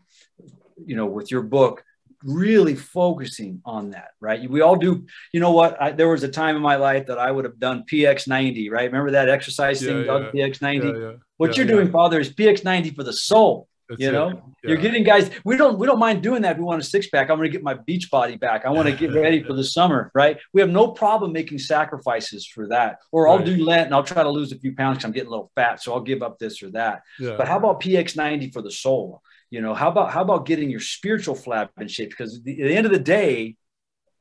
you 0.85 0.95
know, 0.95 1.05
with 1.05 1.31
your 1.31 1.43
book, 1.43 1.83
really 2.23 2.75
focusing 2.75 3.61
on 3.65 3.91
that, 3.91 4.09
right? 4.19 4.49
We 4.49 4.61
all 4.61 4.75
do. 4.75 5.05
You 5.31 5.39
know 5.39 5.51
what? 5.51 5.79
I, 5.81 5.91
there 5.91 6.09
was 6.09 6.23
a 6.23 6.27
time 6.27 6.55
in 6.55 6.61
my 6.61 6.77
life 6.77 7.07
that 7.07 7.19
I 7.19 7.31
would 7.31 7.45
have 7.45 7.59
done 7.59 7.83
PX90, 7.91 8.71
right? 8.71 8.85
Remember 8.85 9.11
that 9.11 9.29
exercise 9.29 9.81
yeah, 9.81 9.89
thing, 9.89 10.05
yeah. 10.05 10.47
PX90? 10.47 11.01
Yeah, 11.01 11.17
what 11.37 11.57
you're 11.57 11.67
doing, 11.67 11.91
Father, 11.91 12.19
is 12.19 12.33
PX90 12.33 12.95
for 12.95 13.03
the 13.03 13.13
soul. 13.13 13.67
That's 13.93 14.01
you 14.01 14.11
know, 14.11 14.29
yeah. 14.63 14.69
you're 14.69 14.77
getting 14.77 15.03
guys. 15.03 15.29
We 15.43 15.57
don't 15.57 15.77
we 15.77 15.87
don't 15.87 15.99
mind 15.99 16.21
doing 16.21 16.41
that. 16.43 16.53
If 16.53 16.57
we 16.57 16.63
want 16.63 16.81
a 16.81 16.85
six 16.85 17.07
pack. 17.07 17.29
I'm 17.29 17.37
going 17.37 17.49
to 17.49 17.51
get 17.51 17.63
my 17.63 17.75
beach 17.75 18.09
body 18.09 18.37
back. 18.37 18.65
I 18.65 18.69
want 18.69 18.87
to 18.87 18.95
get 18.95 19.13
ready 19.21 19.43
for 19.43 19.53
the 19.53 19.63
summer. 19.63 20.11
Right? 20.13 20.37
We 20.53 20.61
have 20.61 20.69
no 20.69 20.89
problem 20.89 21.31
making 21.31 21.59
sacrifices 21.59 22.45
for 22.45 22.67
that. 22.69 22.99
Or 23.11 23.27
I'll 23.27 23.37
right. 23.37 23.45
do 23.45 23.63
Lent 23.63 23.85
and 23.85 23.95
I'll 23.95 24.03
try 24.03 24.23
to 24.23 24.29
lose 24.29 24.51
a 24.51 24.59
few 24.59 24.75
pounds 24.75 24.97
because 24.97 25.05
I'm 25.05 25.11
getting 25.11 25.27
a 25.27 25.31
little 25.31 25.51
fat, 25.55 25.81
so 25.81 25.93
I'll 25.93 26.01
give 26.01 26.23
up 26.23 26.39
this 26.39 26.63
or 26.63 26.71
that. 26.71 27.03
Yeah. 27.19 27.35
But 27.37 27.47
how 27.47 27.57
about 27.57 27.81
PX90 27.81 28.51
for 28.51 28.61
the 28.61 28.71
soul? 28.71 29.21
You 29.49 29.61
know, 29.61 29.73
how 29.73 29.89
about 29.89 30.11
how 30.11 30.21
about 30.21 30.45
getting 30.45 30.69
your 30.69 30.79
spiritual 30.79 31.35
flap 31.35 31.71
in 31.79 31.87
shape? 31.87 32.09
Because 32.09 32.37
at 32.37 32.43
the, 32.43 32.61
at 32.61 32.67
the 32.67 32.75
end 32.75 32.85
of 32.85 32.91
the 32.91 32.99
day, 32.99 33.55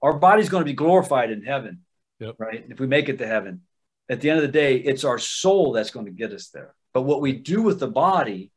our 0.02 0.12
body's 0.12 0.48
going 0.48 0.60
to 0.60 0.70
be 0.70 0.74
glorified 0.74 1.30
in 1.30 1.42
heaven, 1.42 1.80
yep. 2.20 2.34
right? 2.38 2.64
If 2.68 2.80
we 2.80 2.86
make 2.86 3.08
it 3.08 3.18
to 3.18 3.26
heaven, 3.26 3.62
at 4.08 4.20
the 4.20 4.28
end 4.28 4.38
of 4.38 4.42
the 4.42 4.52
day, 4.52 4.76
it's 4.76 5.04
our 5.04 5.18
soul 5.18 5.72
that's 5.72 5.90
going 5.90 6.06
to 6.06 6.12
get 6.12 6.32
us 6.32 6.48
there. 6.48 6.74
But 6.92 7.02
what 7.02 7.20
we 7.20 7.32
do 7.32 7.62
with 7.62 7.80
the 7.80 7.88
body 7.88 8.51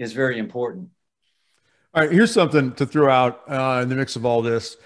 is 0.00 0.12
very 0.12 0.38
important. 0.38 0.88
All 1.94 2.02
right, 2.02 2.10
here's 2.10 2.32
something 2.32 2.72
to 2.74 2.86
throw 2.86 3.10
out 3.10 3.42
uh, 3.48 3.80
in 3.82 3.88
the 3.88 3.94
mix 3.94 4.16
of 4.16 4.24
all 4.24 4.42
this. 4.42 4.76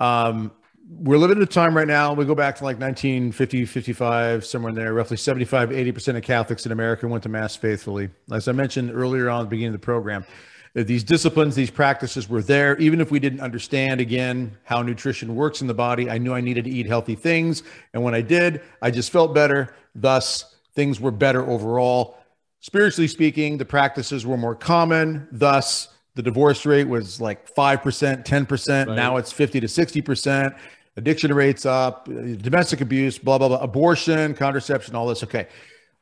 Um, 0.00 0.50
we're 0.88 1.18
living 1.18 1.38
in 1.38 1.42
a 1.42 1.46
time 1.46 1.76
right 1.76 1.86
now. 1.86 2.12
We 2.12 2.24
go 2.24 2.34
back 2.34 2.56
to 2.56 2.64
like 2.64 2.78
1950, 2.78 3.64
55, 3.64 4.44
somewhere 4.44 4.70
in 4.70 4.74
there. 4.74 4.92
Roughly 4.92 5.16
75, 5.16 5.70
80% 5.70 6.16
of 6.16 6.22
Catholics 6.22 6.66
in 6.66 6.72
America 6.72 7.06
went 7.06 7.22
to 7.22 7.28
Mass 7.28 7.56
faithfully. 7.56 8.10
As 8.32 8.48
I 8.48 8.52
mentioned 8.52 8.90
earlier 8.92 9.30
on 9.30 9.44
the 9.44 9.50
beginning 9.50 9.74
of 9.74 9.80
the 9.80 9.84
program, 9.84 10.26
these 10.74 11.04
disciplines, 11.04 11.54
these 11.54 11.70
practices 11.70 12.28
were 12.28 12.42
there. 12.42 12.76
Even 12.78 13.00
if 13.00 13.10
we 13.10 13.20
didn't 13.20 13.40
understand, 13.40 14.00
again, 14.00 14.56
how 14.64 14.82
nutrition 14.82 15.36
works 15.36 15.60
in 15.60 15.68
the 15.68 15.74
body, 15.74 16.10
I 16.10 16.18
knew 16.18 16.34
I 16.34 16.40
needed 16.40 16.64
to 16.64 16.70
eat 16.70 16.86
healthy 16.86 17.14
things. 17.14 17.62
And 17.92 18.02
when 18.02 18.14
I 18.14 18.20
did, 18.20 18.60
I 18.82 18.90
just 18.90 19.12
felt 19.12 19.34
better. 19.34 19.74
Thus, 19.94 20.56
things 20.74 21.00
were 21.00 21.12
better 21.12 21.48
overall. 21.48 22.18
Spiritually 22.64 23.08
speaking, 23.08 23.58
the 23.58 23.64
practices 23.66 24.24
were 24.24 24.38
more 24.38 24.54
common. 24.54 25.28
Thus, 25.30 25.88
the 26.14 26.22
divorce 26.22 26.64
rate 26.64 26.88
was 26.88 27.20
like 27.20 27.54
5%, 27.54 28.24
10%. 28.24 28.86
Right. 28.86 28.96
Now 28.96 29.18
it's 29.18 29.30
50 29.30 29.60
to 29.60 29.66
60%. 29.66 30.56
Addiction 30.96 31.34
rates 31.34 31.66
up, 31.66 32.06
domestic 32.06 32.80
abuse, 32.80 33.18
blah, 33.18 33.36
blah, 33.36 33.48
blah, 33.48 33.58
abortion, 33.58 34.32
contraception, 34.34 34.94
all 34.94 35.06
this. 35.06 35.22
Okay. 35.22 35.46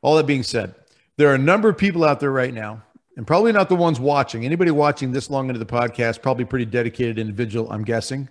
All 0.03 0.15
that 0.15 0.27
being 0.29 0.45
said, 0.45 0.77
there 1.17 1.29
are 1.31 1.35
a 1.35 1.39
number 1.39 1.69
of 1.69 1.77
people 1.77 2.05
out 2.05 2.21
there 2.21 2.31
right 2.31 2.55
now 2.55 2.81
and 3.17 3.27
probably 3.27 3.51
not 3.51 3.69
the 3.69 3.75
ones 3.75 3.99
watching. 3.99 4.45
Anybody 4.45 4.71
watching 4.71 5.11
this 5.11 5.31
long 5.31 5.49
into 5.49 5.59
the 5.59 5.67
podcast, 5.67 6.23
probably 6.23 6.45
pretty 6.45 6.67
dedicated 6.67 7.19
individual, 7.19 7.73
I'm 7.73 7.83
guessing. 7.83 8.29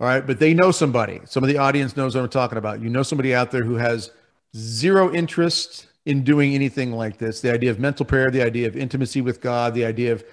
All 0.00 0.06
right, 0.06 0.26
but 0.26 0.38
they 0.38 0.52
know 0.52 0.70
somebody. 0.70 1.22
Some 1.24 1.42
of 1.42 1.48
the 1.48 1.56
audience 1.56 1.96
knows 1.96 2.14
what 2.14 2.24
I'm 2.24 2.28
talking 2.28 2.58
about. 2.58 2.82
You 2.82 2.90
know 2.90 3.02
somebody 3.02 3.34
out 3.34 3.50
there 3.50 3.64
who 3.64 3.76
has 3.76 4.10
zero 4.54 5.14
interest 5.14 5.86
in 6.06 6.22
doing 6.22 6.54
anything 6.54 6.92
like 6.92 7.18
this. 7.18 7.40
The 7.40 7.52
idea 7.52 7.70
of 7.70 7.78
mental 7.78 8.04
prayer, 8.06 8.30
the 8.30 8.42
idea 8.42 8.66
of 8.66 8.76
intimacy 8.76 9.20
with 9.20 9.40
God, 9.40 9.74
the 9.74 9.84
idea 9.84 10.12
of 10.12 10.24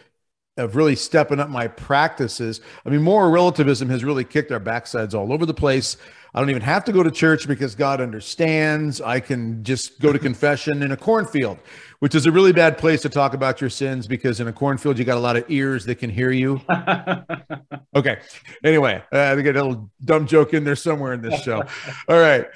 of 0.58 0.76
really 0.76 0.98
stepping 0.98 1.40
up 1.40 1.50
my 1.50 1.66
practices. 1.66 2.60
I 2.86 2.90
mean, 2.90 3.02
moral 3.02 3.32
relativism 3.32 3.90
has 3.90 4.04
really 4.04 4.26
kicked 4.26 4.52
our 4.52 4.60
backsides 4.60 5.14
all 5.14 5.32
over 5.32 5.46
the 5.46 5.54
place. 5.54 5.96
I 6.34 6.40
don't 6.40 6.50
even 6.50 6.62
have 6.62 6.84
to 6.86 6.92
go 6.92 7.04
to 7.04 7.10
church 7.10 7.48
because 7.48 7.74
God 7.74 8.02
understands. 8.02 9.00
I 9.00 9.22
can 9.22 9.64
just 9.64 10.02
go 10.02 10.12
to 10.12 10.20
confession 10.20 10.84
in 10.84 10.92
a 10.92 10.98
cornfield 10.98 11.58
which 12.02 12.16
is 12.16 12.26
a 12.26 12.32
really 12.32 12.52
bad 12.52 12.80
place 12.80 13.00
to 13.04 13.10
talk 13.10 13.36
about 13.36 13.62
your 13.62 13.70
sins 13.70 14.08
because 14.08 14.40
in 14.40 14.48
a 14.48 14.52
cornfield 14.54 14.98
you 14.98 15.06
got 15.06 15.18
a 15.18 15.22
lot 15.22 15.38
of 15.38 15.46
ears 15.50 15.86
that 15.86 15.96
can 15.96 16.10
hear 16.10 16.32
you. 16.32 16.60
okay. 17.96 18.18
Anyway, 18.64 19.04
uh, 19.14 19.20
I 19.20 19.42
got 19.44 19.56
a 19.56 19.64
little 19.64 19.92
dumb 20.04 20.26
joke 20.26 20.56
in 20.56 20.64
there 20.64 20.76
somewhere 20.76 21.14
in 21.14 21.22
this 21.22 21.44
show. 21.44 21.64
All 22.10 22.20
right. 22.20 22.48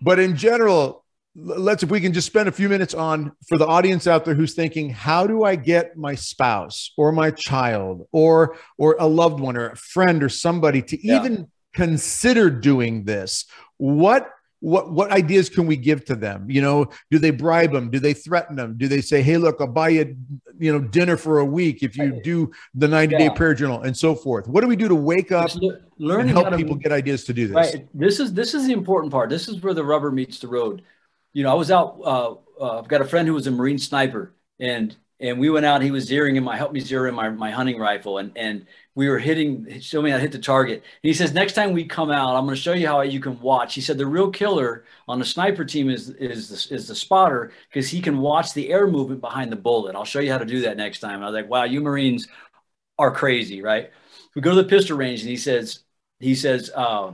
But 0.00 0.20
in 0.20 0.36
general, 0.36 1.01
let's 1.34 1.82
if 1.82 1.90
we 1.90 2.00
can 2.00 2.12
just 2.12 2.26
spend 2.26 2.48
a 2.48 2.52
few 2.52 2.68
minutes 2.68 2.92
on 2.92 3.32
for 3.48 3.56
the 3.56 3.66
audience 3.66 4.06
out 4.06 4.24
there 4.24 4.34
who's 4.34 4.54
thinking 4.54 4.90
how 4.90 5.26
do 5.26 5.44
i 5.44 5.56
get 5.56 5.96
my 5.96 6.14
spouse 6.14 6.92
or 6.98 7.10
my 7.10 7.30
child 7.30 8.06
or 8.12 8.56
or 8.76 8.96
a 9.00 9.06
loved 9.06 9.40
one 9.40 9.56
or 9.56 9.68
a 9.70 9.76
friend 9.76 10.22
or 10.22 10.28
somebody 10.28 10.82
to 10.82 11.06
yeah. 11.06 11.16
even 11.16 11.48
consider 11.72 12.50
doing 12.50 13.04
this? 13.04 13.46
What 13.78 14.30
what 14.60 14.92
what 14.92 15.10
ideas 15.10 15.48
can 15.48 15.66
we 15.66 15.76
give 15.76 16.04
to 16.04 16.14
them? 16.14 16.48
You 16.48 16.62
know 16.62 16.86
do 17.10 17.18
they 17.18 17.30
bribe 17.30 17.72
them 17.72 17.90
do 17.90 17.98
they 17.98 18.14
threaten 18.14 18.54
them 18.54 18.76
do 18.76 18.86
they 18.86 19.00
say 19.00 19.20
hey 19.20 19.36
look 19.36 19.60
i'll 19.60 19.66
buy 19.66 19.88
you 19.88 20.16
you 20.58 20.72
know 20.72 20.78
dinner 20.78 21.16
for 21.16 21.40
a 21.40 21.44
week 21.44 21.82
if 21.82 21.96
you 21.96 22.20
do 22.22 22.52
the 22.74 22.86
90 22.86 23.16
day 23.16 23.24
yeah. 23.24 23.32
prayer 23.32 23.54
journal 23.54 23.82
and 23.82 23.96
so 23.96 24.14
forth? 24.14 24.46
What 24.46 24.60
do 24.60 24.68
we 24.68 24.76
do 24.76 24.88
to 24.88 24.94
wake 24.94 25.32
up 25.32 25.50
learn 25.98 26.22
and 26.22 26.30
help 26.30 26.56
people 26.56 26.76
get 26.76 26.92
ideas 26.92 27.24
to 27.24 27.32
do 27.32 27.48
this? 27.48 27.56
Right. 27.56 27.88
This 27.92 28.20
is 28.20 28.32
this 28.32 28.54
is 28.54 28.66
the 28.66 28.72
important 28.72 29.12
part. 29.12 29.30
This 29.30 29.48
is 29.48 29.60
where 29.62 29.74
the 29.74 29.84
rubber 29.84 30.12
meets 30.12 30.38
the 30.38 30.48
road 30.48 30.82
you 31.32 31.42
know 31.42 31.50
i 31.50 31.54
was 31.54 31.70
out 31.70 31.98
uh, 32.04 32.34
uh, 32.60 32.78
i've 32.78 32.88
got 32.88 33.00
a 33.00 33.04
friend 33.04 33.26
who 33.28 33.34
was 33.34 33.46
a 33.46 33.50
marine 33.50 33.78
sniper 33.78 34.34
and 34.60 34.96
and 35.22 35.38
we 35.38 35.50
went 35.50 35.64
out. 35.64 35.82
He 35.82 35.92
was 35.92 36.10
zeroing 36.10 36.36
in 36.36 36.42
my 36.42 36.56
helped 36.56 36.74
me 36.74 36.80
zero 36.80 37.08
in 37.08 37.14
my 37.14 37.30
my 37.30 37.50
hunting 37.52 37.78
rifle, 37.78 38.18
and 38.18 38.32
and 38.36 38.66
we 38.94 39.08
were 39.08 39.18
hitting, 39.18 39.80
showing 39.80 40.06
me 40.06 40.10
how 40.10 40.16
to 40.16 40.20
hit 40.20 40.32
the 40.32 40.38
target. 40.38 40.74
And 40.74 41.08
he 41.08 41.14
says, 41.14 41.32
next 41.32 41.54
time 41.54 41.72
we 41.72 41.84
come 41.84 42.10
out, 42.10 42.36
I'm 42.36 42.44
going 42.44 42.56
to 42.56 42.60
show 42.60 42.74
you 42.74 42.86
how 42.86 43.00
you 43.00 43.20
can 43.20 43.40
watch. 43.40 43.74
He 43.74 43.80
said, 43.80 43.96
the 43.96 44.04
real 44.06 44.30
killer 44.30 44.84
on 45.08 45.18
the 45.18 45.24
sniper 45.24 45.64
team 45.64 45.88
is 45.88 46.10
is 46.10 46.48
the, 46.48 46.74
is 46.74 46.88
the 46.88 46.94
spotter 46.94 47.52
because 47.68 47.88
he 47.88 48.00
can 48.02 48.18
watch 48.18 48.52
the 48.52 48.70
air 48.70 48.86
movement 48.86 49.20
behind 49.20 49.52
the 49.52 49.56
bullet. 49.56 49.94
I'll 49.94 50.04
show 50.04 50.18
you 50.20 50.32
how 50.32 50.38
to 50.38 50.44
do 50.44 50.62
that 50.62 50.76
next 50.76 50.98
time. 50.98 51.14
And 51.16 51.24
I 51.24 51.28
was 51.28 51.34
like, 51.34 51.48
wow, 51.48 51.64
you 51.64 51.80
Marines 51.80 52.26
are 52.98 53.12
crazy, 53.12 53.62
right? 53.62 53.90
We 54.34 54.42
go 54.42 54.50
to 54.54 54.62
the 54.62 54.68
pistol 54.68 54.96
range, 54.96 55.20
and 55.20 55.30
he 55.30 55.36
says, 55.36 55.80
he 56.20 56.34
says, 56.34 56.70
uh, 56.74 57.12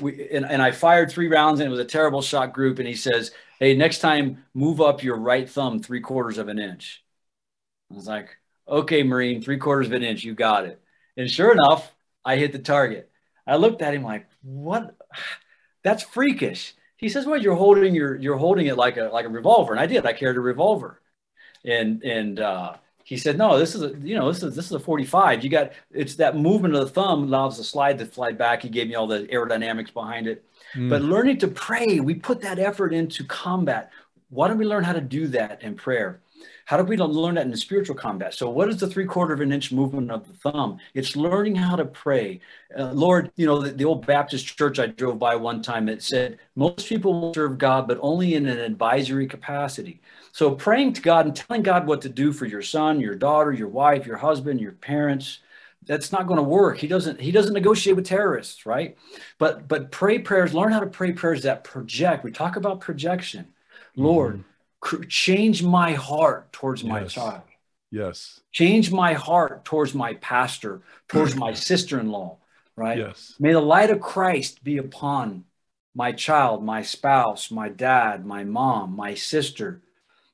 we 0.00 0.28
and, 0.30 0.44
and 0.44 0.60
I 0.60 0.72
fired 0.72 1.10
three 1.10 1.28
rounds, 1.28 1.60
and 1.60 1.68
it 1.68 1.70
was 1.70 1.80
a 1.80 1.84
terrible 1.84 2.22
shot 2.22 2.52
group. 2.52 2.78
And 2.80 2.88
he 2.88 2.94
says, 2.94 3.30
hey, 3.60 3.74
next 3.76 3.98
time, 3.98 4.44
move 4.54 4.80
up 4.80 5.02
your 5.02 5.16
right 5.16 5.48
thumb 5.48 5.80
three 5.80 6.00
quarters 6.00 6.38
of 6.38 6.48
an 6.48 6.58
inch. 6.58 7.04
I 7.90 7.94
was 7.94 8.06
like, 8.06 8.36
okay, 8.66 9.02
Marine, 9.02 9.42
three 9.42 9.58
quarters 9.58 9.86
of 9.86 9.92
an 9.92 10.02
inch, 10.02 10.24
you 10.24 10.34
got 10.34 10.64
it. 10.64 10.80
And 11.16 11.30
sure 11.30 11.52
enough, 11.52 11.94
I 12.24 12.36
hit 12.36 12.52
the 12.52 12.58
target. 12.58 13.10
I 13.46 13.56
looked 13.56 13.82
at 13.82 13.94
him 13.94 14.02
like, 14.02 14.26
what? 14.42 14.96
That's 15.82 16.02
freakish. 16.02 16.74
He 16.96 17.10
says, 17.10 17.26
well, 17.26 17.40
you're 17.40 17.54
holding 17.54 17.94
your, 17.94 18.16
you're 18.16 18.38
holding 18.38 18.66
it 18.66 18.76
like 18.78 18.96
a, 18.96 19.04
like 19.04 19.26
a 19.26 19.28
revolver. 19.28 19.72
And 19.72 19.80
I 19.80 19.86
did, 19.86 20.06
I 20.06 20.14
carried 20.14 20.36
a 20.36 20.40
revolver. 20.40 21.02
And, 21.64 22.02
and, 22.02 22.40
uh, 22.40 22.76
he 23.04 23.18
said, 23.18 23.36
no, 23.36 23.58
this 23.58 23.74
is 23.74 23.82
a, 23.82 23.94
you 23.98 24.16
know, 24.16 24.32
this 24.32 24.42
is, 24.42 24.56
this 24.56 24.64
is 24.64 24.72
a 24.72 24.80
45. 24.80 25.44
You 25.44 25.50
got, 25.50 25.72
it's 25.90 26.14
that 26.16 26.36
movement 26.36 26.74
of 26.74 26.80
the 26.80 26.88
thumb 26.90 27.24
allows 27.24 27.58
the 27.58 27.64
slide 27.64 27.98
to 27.98 28.06
fly 28.06 28.32
back. 28.32 28.62
He 28.62 28.70
gave 28.70 28.88
me 28.88 28.94
all 28.94 29.06
the 29.06 29.26
aerodynamics 29.26 29.92
behind 29.92 30.26
it. 30.26 30.42
Mm. 30.74 30.90
But 30.90 31.02
learning 31.02 31.38
to 31.38 31.48
pray, 31.48 32.00
we 32.00 32.14
put 32.14 32.40
that 32.42 32.58
effort 32.58 32.92
into 32.92 33.24
combat. 33.24 33.90
Why 34.30 34.48
don't 34.48 34.58
we 34.58 34.64
learn 34.64 34.84
how 34.84 34.92
to 34.92 35.00
do 35.00 35.28
that 35.28 35.62
in 35.62 35.74
prayer? 35.74 36.20
How 36.66 36.78
do 36.78 36.84
we 36.84 36.96
learn 36.96 37.34
that 37.34 37.46
in 37.46 37.54
spiritual 37.56 37.94
combat? 37.94 38.32
So, 38.32 38.48
what 38.48 38.70
is 38.70 38.78
the 38.78 38.86
three 38.86 39.04
quarter 39.04 39.34
of 39.34 39.40
an 39.40 39.52
inch 39.52 39.70
movement 39.70 40.10
of 40.10 40.26
the 40.26 40.32
thumb? 40.32 40.78
It's 40.94 41.14
learning 41.14 41.56
how 41.56 41.76
to 41.76 41.84
pray. 41.84 42.40
Uh, 42.76 42.90
Lord, 42.92 43.30
you 43.36 43.44
know, 43.46 43.60
the, 43.60 43.72
the, 43.72 43.84
old 43.84 44.06
Baptist 44.06 44.46
church 44.46 44.78
I 44.78 44.86
drove 44.86 45.18
by 45.18 45.36
one 45.36 45.60
time, 45.60 45.90
it 45.90 46.02
said, 46.02 46.38
most 46.56 46.88
people 46.88 47.20
will 47.20 47.34
serve 47.34 47.58
God, 47.58 47.86
but 47.86 47.98
only 48.00 48.34
in 48.34 48.46
an 48.46 48.58
advisory 48.58 49.26
capacity. 49.26 50.00
So, 50.32 50.54
praying 50.54 50.94
to 50.94 51.02
God 51.02 51.26
and 51.26 51.36
telling 51.36 51.62
God 51.62 51.86
what 51.86 52.00
to 52.02 52.08
do 52.08 52.32
for 52.32 52.46
your 52.46 52.62
son, 52.62 52.98
your 52.98 53.14
daughter, 53.14 53.52
your 53.52 53.68
wife, 53.68 54.06
your 54.06 54.16
husband, 54.16 54.58
your 54.58 54.72
parents, 54.72 55.40
that's 55.86 56.12
not 56.12 56.26
going 56.26 56.38
to 56.38 56.42
work 56.42 56.78
he 56.78 56.86
doesn't 56.86 57.20
he 57.20 57.30
doesn't 57.30 57.54
negotiate 57.54 57.96
with 57.96 58.06
terrorists 58.06 58.66
right 58.66 58.96
but 59.38 59.68
but 59.68 59.90
pray 59.90 60.18
prayers 60.18 60.54
learn 60.54 60.72
how 60.72 60.80
to 60.80 60.86
pray 60.86 61.12
prayers 61.12 61.42
that 61.42 61.64
project 61.64 62.24
we 62.24 62.30
talk 62.30 62.56
about 62.56 62.80
projection 62.80 63.46
lord 63.96 64.34
mm-hmm 64.34 64.48
change 65.08 65.62
my 65.62 65.92
heart 65.92 66.52
towards 66.52 66.82
yes. 66.82 66.90
my 66.90 67.04
child. 67.04 67.42
Yes. 67.90 68.40
Change 68.52 68.90
my 68.90 69.14
heart 69.14 69.64
towards 69.64 69.94
my 69.94 70.14
pastor, 70.14 70.82
towards 71.08 71.36
my 71.36 71.54
sister 71.68 72.00
in 72.00 72.10
law, 72.10 72.38
right? 72.76 72.98
Yes. 72.98 73.34
May 73.38 73.52
the 73.52 73.60
light 73.60 73.90
of 73.90 74.00
Christ 74.00 74.64
be 74.64 74.78
upon 74.78 75.44
my 75.94 76.12
child, 76.12 76.64
my 76.64 76.82
spouse, 76.82 77.50
my 77.50 77.68
dad, 77.68 78.26
my 78.26 78.42
mom, 78.42 78.96
my 78.96 79.14
sister, 79.14 79.80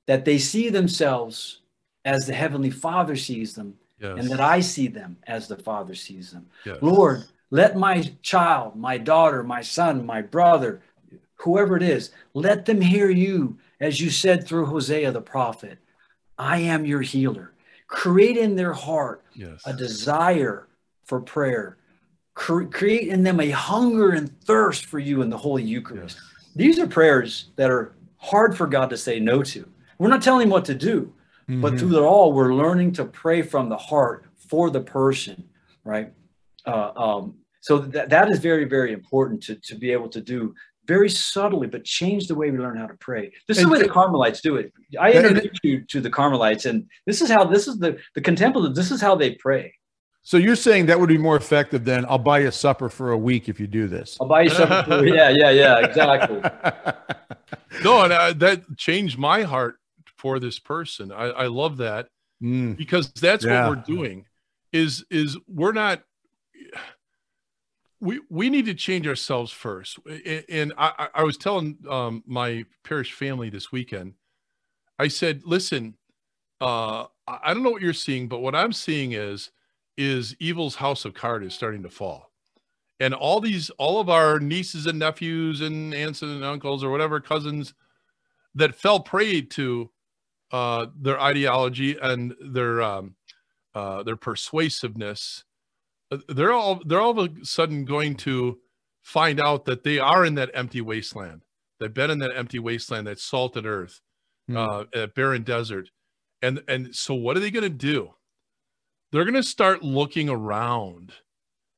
that 0.07 0.25
they 0.25 0.39
see 0.39 0.71
themselves 0.71 1.61
as 2.05 2.27
the 2.27 2.33
Heavenly 2.33 2.71
Father 2.71 3.15
sees 3.15 3.55
them, 3.55 3.75
yes. 4.01 4.19
and 4.19 4.31
that 4.31 4.41
I 4.41 4.61
see 4.61 4.89
them 4.89 5.17
as 5.27 5.49
the 5.49 5.57
Father 5.57 5.95
sees 5.95 6.33
them. 6.33 6.47
Yes. 6.65 6.79
Lord, 6.81 7.25
let 7.51 7.77
my 7.77 8.11
child, 8.23 8.77
my 8.77 8.99
daughter, 8.99 9.43
my 9.43 9.61
son, 9.61 10.07
my 10.07 10.23
brother, 10.23 10.81
whoever 11.37 11.77
it 11.77 11.83
is, 11.83 12.11
let 12.35 12.67
them 12.67 12.81
hear 12.81 13.11
you 13.11 13.59
as 13.81 14.01
you 14.01 14.11
said 14.11 14.47
through 14.47 14.67
Hosea 14.67 15.11
the 15.11 15.21
prophet, 15.21 15.79
I 16.39 16.59
am 16.59 16.85
your 16.85 17.03
healer. 17.03 17.53
Create 17.87 18.37
in 18.37 18.55
their 18.55 18.73
heart 18.73 19.25
yes. 19.35 19.63
a 19.67 19.73
desire 19.73 20.69
for 21.05 21.21
prayer. 21.21 21.79
Cre- 22.35 22.65
create 22.65 23.09
in 23.09 23.23
them 23.23 23.41
a 23.41 23.51
hunger 23.51 24.11
and 24.11 24.41
thirst 24.43 24.87
for 24.87 24.99
you 24.99 25.23
in 25.23 25.31
the 25.31 25.37
Holy 25.37 25.63
Eucharist. 25.63 26.19
These 26.55 26.79
are 26.79 26.87
prayers 26.87 27.47
that 27.57 27.71
are 27.71 27.95
hard 28.17 28.57
for 28.57 28.67
God 28.67 28.91
to 28.91 28.97
say 28.97 29.19
no 29.19 29.43
to. 29.43 29.69
We're 29.99 30.09
not 30.09 30.23
telling 30.23 30.45
him 30.45 30.51
what 30.51 30.65
to 30.67 30.75
do, 30.75 31.13
mm-hmm. 31.51 31.61
but 31.61 31.79
through 31.79 31.97
it 31.97 32.03
all, 32.03 32.33
we're 32.33 32.55
learning 32.55 32.93
to 32.93 33.05
pray 33.05 33.43
from 33.43 33.69
the 33.69 33.77
heart 33.77 34.27
for 34.49 34.71
the 34.71 34.81
person, 34.81 35.49
right? 35.85 36.13
Uh, 36.67 36.93
um, 36.97 37.35
so 37.61 37.79
that, 37.79 38.09
that 38.11 38.31
is 38.31 38.39
very, 38.39 38.65
very 38.65 38.93
important 38.93 39.43
to, 39.45 39.55
to 39.57 39.75
be 39.75 39.93
able 39.93 40.09
to 40.09 40.21
do 40.21 40.55
very 40.87 41.11
subtly, 41.11 41.67
but 41.67 41.85
change 41.85 42.27
the 42.27 42.35
way 42.35 42.51
we 42.51 42.59
learn 42.59 42.77
how 42.77 42.87
to 42.87 42.95
pray. 42.95 43.33
This 43.47 43.59
is 43.59 43.65
and, 43.65 43.73
the 43.73 43.79
way 43.79 43.83
the 43.83 43.89
Carmelites 43.89 44.41
do 44.41 44.57
it. 44.57 44.73
I 44.99 45.13
introduced 45.13 45.61
you 45.63 45.85
to 45.85 46.01
the 46.01 46.11
Carmelites, 46.11 46.65
and 46.65 46.87
this 47.07 47.21
is 47.21 47.31
how 47.31 47.45
this 47.45 47.69
is 47.69 47.79
the 47.79 47.99
the 48.15 48.21
contemplative. 48.21 48.75
This 48.75 48.91
is 48.91 49.01
how 49.01 49.15
they 49.15 49.35
pray. 49.35 49.75
So 50.23 50.37
you're 50.37 50.57
saying 50.57 50.87
that 50.87 50.99
would 51.01 51.09
be 51.09 51.19
more 51.19 51.37
effective 51.37 51.85
than 51.85 52.05
I'll 52.07 52.19
buy 52.19 52.41
you 52.41 52.49
a 52.49 52.53
supper 52.53 52.89
for 52.89 53.13
a 53.13 53.19
week 53.19 53.49
if 53.49 53.59
you 53.59 53.67
do 53.67 53.89
this. 53.89 54.19
I'll 54.21 54.29
buy 54.29 54.43
you 54.43 54.51
supper. 54.51 54.85
For, 54.87 55.07
yeah, 55.07 55.31
yeah, 55.31 55.51
yeah, 55.51 55.79
exactly. 55.79 56.41
no, 57.85 58.03
and 58.03 58.13
I, 58.13 58.33
that 58.35 58.77
changed 58.77 59.19
my 59.19 59.43
heart 59.43 59.80
for 60.21 60.39
this 60.39 60.59
person. 60.59 61.11
I, 61.11 61.25
I 61.31 61.47
love 61.47 61.79
that 61.79 62.09
mm. 62.43 62.77
because 62.77 63.11
that's 63.13 63.45
yeah. 63.45 63.69
what 63.69 63.79
we're 63.79 63.97
doing. 63.97 64.27
Is 64.73 65.05
is 65.11 65.37
we're 65.49 65.73
not 65.73 66.03
we 68.01 68.21
we 68.29 68.51
need 68.51 68.67
to 68.67 68.75
change 68.75 69.07
ourselves 69.07 69.53
first. 69.53 69.99
And 70.49 70.73
I, 70.79 71.09
I 71.15 71.23
was 71.23 71.37
telling 71.37 71.79
um, 71.89 72.23
my 72.27 72.65
parish 72.85 73.13
family 73.13 73.51
this 73.51 73.71
weekend. 73.71 74.15
I 74.99 75.09
said, 75.09 75.43
"Listen, 75.45 75.95
uh, 76.61 77.07
I 77.27 77.53
don't 77.53 77.63
know 77.63 77.71
what 77.71 77.83
you're 77.83 77.93
seeing, 77.93 78.29
but 78.29 78.41
what 78.41 78.55
I'm 78.55 78.73
seeing 78.73 79.13
is 79.13 79.51
is 79.97 80.35
evil's 80.39 80.77
house 80.77 81.05
of 81.05 81.15
cards 81.15 81.47
is 81.47 81.55
starting 81.55 81.83
to 81.83 81.91
fall, 81.91 82.31
and 83.01 83.13
all 83.13 83.41
these 83.41 83.71
all 83.71 84.01
of 84.01 84.09
our 84.09 84.39
nieces 84.39 84.87
and 84.87 84.99
nephews 84.99 85.61
and 85.61 85.93
aunts 85.93 86.23
and 86.23 86.43
uncles 86.43 86.83
or 86.83 86.91
whatever 86.91 87.21
cousins 87.21 87.75
that 88.55 88.75
fell 88.75 89.01
prey 89.01 89.43
to 89.43 89.91
uh, 90.53 90.87
their 90.99 91.21
ideology 91.21 91.97
and 92.01 92.35
their 92.41 92.83
um, 92.83 93.15
uh, 93.75 94.03
their 94.03 94.17
persuasiveness." 94.17 95.45
Uh, 96.11 96.19
they're 96.29 96.53
all 96.53 96.81
they're 96.85 97.01
all 97.01 97.19
of 97.19 97.19
a 97.19 97.45
sudden 97.45 97.85
going 97.85 98.15
to 98.17 98.59
find 99.03 99.41
out 99.41 99.65
that 99.65 99.85
they 99.85 99.99
are 99.99 100.25
in 100.25 100.35
that 100.35 100.51
empty 100.55 100.81
wasteland. 100.81 101.43
They've 101.79 101.93
been 101.93 102.11
in 102.11 102.19
that 102.19 102.37
empty 102.37 102.59
wasteland, 102.59 103.07
that 103.07 103.19
salted 103.19 103.65
earth, 103.65 104.01
mm. 104.51 104.57
uh, 104.57 104.85
that 104.93 105.15
barren 105.15 105.43
desert, 105.43 105.91
and 106.43 106.63
and 106.69 106.95
so 106.95 107.15
what 107.15 107.37
are 107.37 107.41
they 107.41 107.51
going 107.51 107.63
to 107.63 107.69
do? 107.71 108.11
They're 109.13 109.25
going 109.25 109.35
to 109.35 109.43
start 109.43 109.83
looking 109.83 110.29
around. 110.29 111.13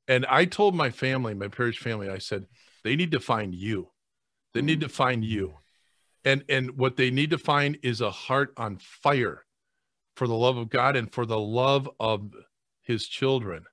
And 0.09 0.27
I 0.27 0.45
told 0.45 0.75
my 0.75 0.91
family, 0.91 1.33
my 1.33 1.49
parish 1.49 1.79
family, 1.79 2.09
I 2.09 2.19
said 2.19 2.47
they 2.85 2.97
need 2.97 3.13
to 3.13 3.21
find 3.21 3.55
you. 3.55 3.89
They 4.53 4.61
need 4.61 4.81
to 4.81 4.89
find 4.89 5.25
you. 5.25 5.55
And 6.25 6.45
and 6.49 6.77
what 6.79 6.97
they 6.97 7.11
need 7.11 7.31
to 7.31 7.39
find 7.39 7.79
is 7.83 8.01
a 8.01 8.11
heart 8.11 8.53
on 8.57 8.79
fire 8.79 9.45
for 10.15 10.27
the 10.27 10.35
love 10.35 10.57
of 10.57 10.71
God 10.71 10.97
and 10.97 11.13
for 11.13 11.27
the 11.27 11.39
love 11.39 11.89
of 11.99 12.33
his 12.83 13.07
children 13.07 13.65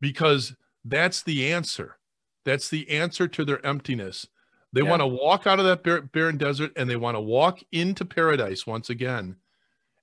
because 0.00 0.54
that's 0.84 1.22
the 1.22 1.52
answer. 1.52 1.96
That's 2.44 2.68
the 2.68 2.88
answer 2.90 3.26
to 3.28 3.44
their 3.44 3.64
emptiness. 3.64 4.26
They 4.72 4.82
yeah. 4.82 4.90
want 4.90 5.00
to 5.00 5.06
walk 5.06 5.46
out 5.46 5.58
of 5.58 5.64
that 5.64 6.10
barren 6.12 6.36
desert 6.36 6.72
and 6.76 6.90
they 6.90 6.96
want 6.96 7.16
to 7.16 7.20
walk 7.20 7.60
into 7.72 8.04
paradise 8.04 8.66
once 8.66 8.90
again. 8.90 9.36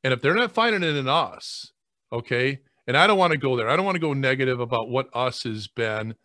And 0.04 0.14
if 0.14 0.22
they're 0.22 0.34
not 0.34 0.54
finding 0.54 0.82
it 0.82 0.96
in 0.96 1.08
us, 1.08 1.72
okay, 2.12 2.60
and 2.88 2.98
I 2.98 3.06
don't 3.06 3.20
want 3.20 3.32
to 3.32 3.38
go 3.38 3.56
there. 3.56 3.70
I 3.70 3.76
don't 3.76 3.86
want 3.86 3.96
to 3.96 4.02
go 4.02 4.14
negative 4.14 4.60
about 4.60 4.90
what 4.90 5.10
us 5.14 5.44
has 5.44 5.68
been. 5.68 6.16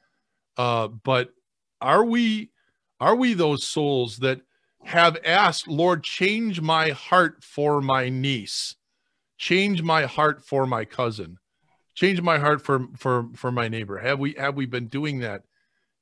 Uh, 0.56 0.88
but 0.88 1.30
are 1.80 2.04
we 2.04 2.50
are 3.00 3.14
we 3.14 3.34
those 3.34 3.66
souls 3.66 4.16
that 4.18 4.40
have 4.86 5.16
asked, 5.24 5.66
Lord, 5.66 6.04
change 6.04 6.60
my 6.60 6.90
heart 6.90 7.42
for 7.42 7.80
my 7.80 8.08
niece, 8.08 8.76
change 9.36 9.82
my 9.82 10.06
heart 10.06 10.44
for 10.44 10.64
my 10.64 10.84
cousin, 10.84 11.38
change 11.94 12.22
my 12.22 12.38
heart 12.38 12.62
for 12.62 12.86
for 12.96 13.28
for 13.34 13.50
my 13.50 13.66
neighbor. 13.66 13.98
Have 13.98 14.20
we 14.20 14.34
have 14.34 14.54
we 14.54 14.64
been 14.64 14.86
doing 14.86 15.18
that? 15.20 15.42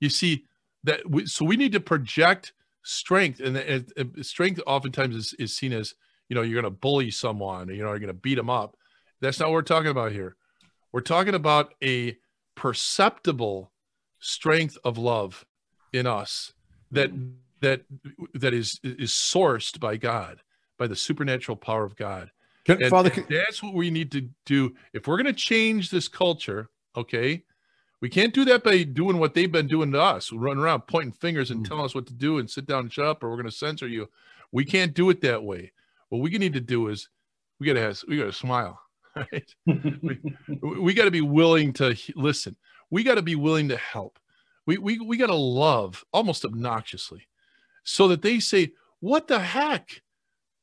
You 0.00 0.10
see 0.10 0.44
that 0.84 1.08
we, 1.08 1.24
so 1.24 1.46
we 1.46 1.56
need 1.56 1.72
to 1.72 1.80
project 1.80 2.52
strength 2.82 3.40
and, 3.40 3.56
and, 3.56 3.90
and 3.96 4.26
strength 4.26 4.60
oftentimes 4.66 5.16
is, 5.16 5.32
is 5.38 5.56
seen 5.56 5.72
as 5.72 5.94
you 6.28 6.34
know 6.34 6.42
you're 6.42 6.60
going 6.60 6.70
to 6.70 6.78
bully 6.78 7.10
someone 7.10 7.68
you 7.68 7.82
know 7.82 7.88
you're 7.88 7.98
going 7.98 8.08
to 8.08 8.12
beat 8.12 8.34
them 8.34 8.50
up. 8.50 8.76
That's 9.22 9.40
not 9.40 9.48
what 9.48 9.54
we're 9.54 9.62
talking 9.62 9.90
about 9.90 10.12
here. 10.12 10.36
We're 10.92 11.00
talking 11.00 11.34
about 11.34 11.72
a 11.82 12.18
perceptible 12.54 13.72
strength 14.18 14.76
of 14.84 14.98
love 14.98 15.46
in 15.90 16.06
us 16.06 16.52
that 16.90 17.10
that 17.64 17.82
that 18.34 18.54
is 18.54 18.78
is 18.82 19.10
sourced 19.10 19.78
by 19.80 19.96
god 19.96 20.40
by 20.78 20.86
the 20.86 20.96
supernatural 20.96 21.56
power 21.56 21.84
of 21.84 21.96
god 21.96 22.30
can, 22.64 22.80
and, 22.80 22.90
Father, 22.90 23.10
and 23.14 23.26
that's 23.28 23.62
what 23.62 23.74
we 23.74 23.90
need 23.90 24.10
to 24.12 24.28
do. 24.46 24.74
If 24.92 25.06
we're 25.06 25.18
going 25.18 25.26
to 25.26 25.32
change 25.32 25.90
this 25.90 26.08
culture, 26.08 26.70
okay, 26.96 27.44
we 28.00 28.08
can't 28.08 28.34
do 28.34 28.44
that 28.46 28.64
by 28.64 28.82
doing 28.84 29.18
what 29.18 29.34
they've 29.34 29.52
been 29.52 29.66
doing 29.66 29.92
to 29.92 30.00
us, 30.00 30.32
running 30.32 30.62
around 30.62 30.86
pointing 30.86 31.12
fingers 31.12 31.50
and 31.50 31.60
mm. 31.64 31.68
telling 31.68 31.84
us 31.84 31.94
what 31.94 32.06
to 32.06 32.14
do 32.14 32.38
and 32.38 32.48
sit 32.48 32.66
down 32.66 32.80
and 32.80 32.92
shut 32.92 33.06
up, 33.06 33.22
or 33.22 33.30
we're 33.30 33.36
going 33.36 33.46
to 33.46 33.52
censor 33.52 33.86
you. 33.86 34.08
We 34.50 34.64
can't 34.64 34.94
do 34.94 35.10
it 35.10 35.20
that 35.22 35.42
way. 35.42 35.72
What 36.08 36.22
we 36.22 36.30
need 36.30 36.54
to 36.54 36.60
do 36.60 36.88
is 36.88 37.08
we 37.60 37.66
gotta 37.66 37.80
have, 37.80 38.00
we 38.08 38.18
gotta 38.18 38.32
smile. 38.32 38.80
Right? 39.16 39.54
we, 39.64 40.18
we 40.80 40.92
got 40.92 41.04
to 41.04 41.12
be 41.12 41.20
willing 41.20 41.72
to 41.74 41.96
listen. 42.16 42.56
We 42.90 43.04
got 43.04 43.14
to 43.14 43.22
be 43.22 43.36
willing 43.36 43.68
to 43.68 43.76
help. 43.76 44.18
We 44.66 44.76
we 44.78 44.98
we 44.98 45.16
got 45.16 45.28
to 45.28 45.36
love 45.36 46.04
almost 46.12 46.44
obnoxiously, 46.44 47.28
so 47.84 48.08
that 48.08 48.22
they 48.22 48.40
say, 48.40 48.72
"What 49.00 49.28
the 49.28 49.40
heck? 49.40 50.02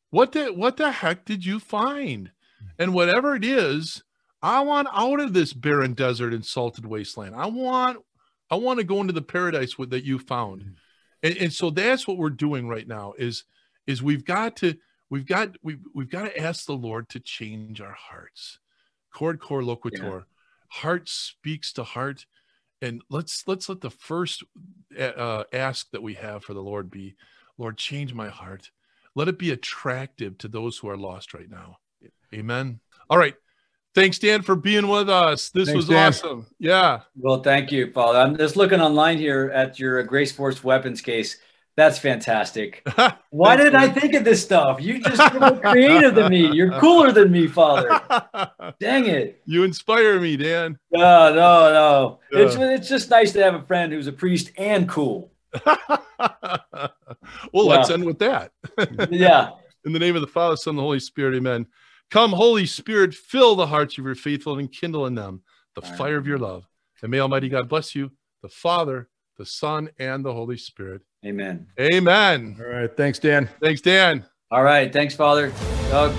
What 0.09 0.33
the 0.33 0.47
what 0.53 0.77
the 0.77 0.91
heck 0.91 1.25
did 1.25 1.45
you 1.45 1.59
find?" 1.59 2.31
And 2.77 2.93
whatever 2.93 3.35
it 3.35 3.45
is, 3.45 4.03
I 4.41 4.61
want 4.61 4.87
out 4.91 5.19
of 5.19 5.33
this 5.33 5.53
barren 5.53 5.93
desert 5.93 6.33
and 6.33 6.45
salted 6.45 6.85
wasteland. 6.85 7.35
I 7.35 7.45
want 7.45 7.99
I 8.49 8.55
want 8.55 8.79
to 8.79 8.83
go 8.83 8.99
into 8.99 9.13
the 9.13 9.21
paradise 9.21 9.77
with, 9.77 9.91
that 9.91 10.03
you 10.03 10.19
found. 10.19 10.61
Mm-hmm. 10.61 10.71
And, 11.23 11.37
and 11.37 11.53
so 11.53 11.69
that's 11.69 12.07
what 12.07 12.17
we're 12.17 12.29
doing 12.29 12.67
right 12.67 12.87
now 12.87 13.13
is 13.17 13.45
is 13.87 14.03
we've 14.03 14.25
got 14.25 14.57
to 14.57 14.75
we've 15.09 15.25
got 15.25 15.55
we've, 15.61 15.79
we've 15.93 16.09
got 16.09 16.25
to 16.25 16.39
ask 16.39 16.65
the 16.65 16.73
lord 16.73 17.09
to 17.09 17.19
change 17.19 17.81
our 17.81 17.93
hearts 17.93 18.59
Cor 19.13 19.35
cor 19.35 19.61
loquitur 19.61 20.01
yeah. 20.01 20.19
heart 20.69 21.09
speaks 21.09 21.73
to 21.73 21.83
heart 21.83 22.25
and 22.81 23.01
let's 23.09 23.43
let's 23.47 23.69
let 23.69 23.81
the 23.81 23.89
first 23.89 24.43
uh, 24.99 25.43
ask 25.53 25.89
that 25.91 26.01
we 26.01 26.15
have 26.15 26.43
for 26.43 26.53
the 26.53 26.61
lord 26.61 26.89
be 26.89 27.15
lord 27.57 27.77
change 27.77 28.13
my 28.13 28.29
heart. 28.29 28.71
Let 29.13 29.27
it 29.27 29.37
be 29.37 29.51
attractive 29.51 30.37
to 30.39 30.47
those 30.47 30.77
who 30.77 30.87
are 30.89 30.97
lost 30.97 31.33
right 31.33 31.49
now. 31.49 31.77
Amen. 32.33 32.79
All 33.09 33.17
right. 33.17 33.35
Thanks 33.93 34.19
dan 34.19 34.41
for 34.41 34.55
being 34.55 34.87
with 34.87 35.09
us. 35.09 35.49
This 35.49 35.67
thanks, 35.67 35.75
was 35.75 35.87
Dan. 35.89 36.07
awesome. 36.07 36.47
Yeah. 36.59 37.01
Well 37.15 37.43
thank 37.43 37.71
you 37.71 37.91
father. 37.91 38.19
I'm 38.19 38.37
just 38.37 38.55
looking 38.55 38.79
online 38.81 39.17
here 39.17 39.51
at 39.53 39.79
your 39.79 40.01
grace 40.03 40.31
force 40.31 40.63
weapons 40.63 41.01
case 41.01 41.37
that's 41.77 41.97
fantastic. 41.97 42.85
Why 43.29 43.55
did 43.55 43.75
I 43.75 43.87
think 43.87 44.13
of 44.13 44.23
this 44.23 44.41
stuff? 44.41 44.81
You 44.81 45.01
just 45.01 45.33
more 45.39 45.59
creative 45.59 46.15
than 46.15 46.29
me. 46.29 46.51
You're 46.51 46.79
cooler 46.79 47.11
than 47.11 47.31
me, 47.31 47.47
Father. 47.47 48.01
Dang 48.79 49.05
it. 49.05 49.41
You 49.45 49.63
inspire 49.63 50.19
me, 50.19 50.37
Dan. 50.37 50.77
No, 50.91 51.29
no, 51.33 51.73
no. 51.73 52.19
Yeah. 52.31 52.45
It's 52.45 52.55
it's 52.55 52.89
just 52.89 53.09
nice 53.09 53.31
to 53.33 53.43
have 53.43 53.55
a 53.55 53.63
friend 53.63 53.91
who's 53.91 54.07
a 54.07 54.11
priest 54.11 54.51
and 54.57 54.87
cool. 54.87 55.31
well, 55.65 55.99
yeah. 57.53 57.61
let's 57.61 57.89
end 57.89 58.05
with 58.05 58.19
that. 58.19 58.51
yeah. 59.09 59.51
In 59.85 59.93
the 59.93 59.99
name 59.99 60.15
of 60.15 60.21
the 60.21 60.27
Father, 60.27 60.57
Son, 60.57 60.73
and 60.73 60.79
the 60.79 60.83
Holy 60.83 60.99
Spirit, 60.99 61.35
amen. 61.35 61.65
Come, 62.09 62.31
Holy 62.31 62.65
Spirit, 62.65 63.13
fill 63.13 63.55
the 63.55 63.67
hearts 63.67 63.97
of 63.97 64.05
your 64.05 64.15
faithful 64.15 64.59
and 64.59 64.71
kindle 64.71 65.07
in 65.07 65.15
them 65.15 65.41
the 65.75 65.81
All 65.81 65.93
fire 65.93 66.13
right. 66.13 66.17
of 66.17 66.27
your 66.27 66.37
love. 66.37 66.67
And 67.01 67.11
may 67.11 67.19
Almighty 67.19 67.49
God 67.49 67.69
bless 67.69 67.95
you, 67.95 68.11
the 68.41 68.49
Father, 68.49 69.09
the 69.37 69.45
Son, 69.45 69.89
and 69.97 70.23
the 70.23 70.33
Holy 70.33 70.57
Spirit. 70.57 71.01
Amen. 71.25 71.67
Amen. 71.79 72.57
All 72.59 72.65
right. 72.65 72.97
Thanks, 72.97 73.19
Dan. 73.19 73.47
Thanks, 73.61 73.81
Dan. 73.81 74.25
All 74.49 74.63
right. 74.63 74.91
Thanks, 74.91 75.15
Father. 75.15 75.53
Doug. 75.89 76.15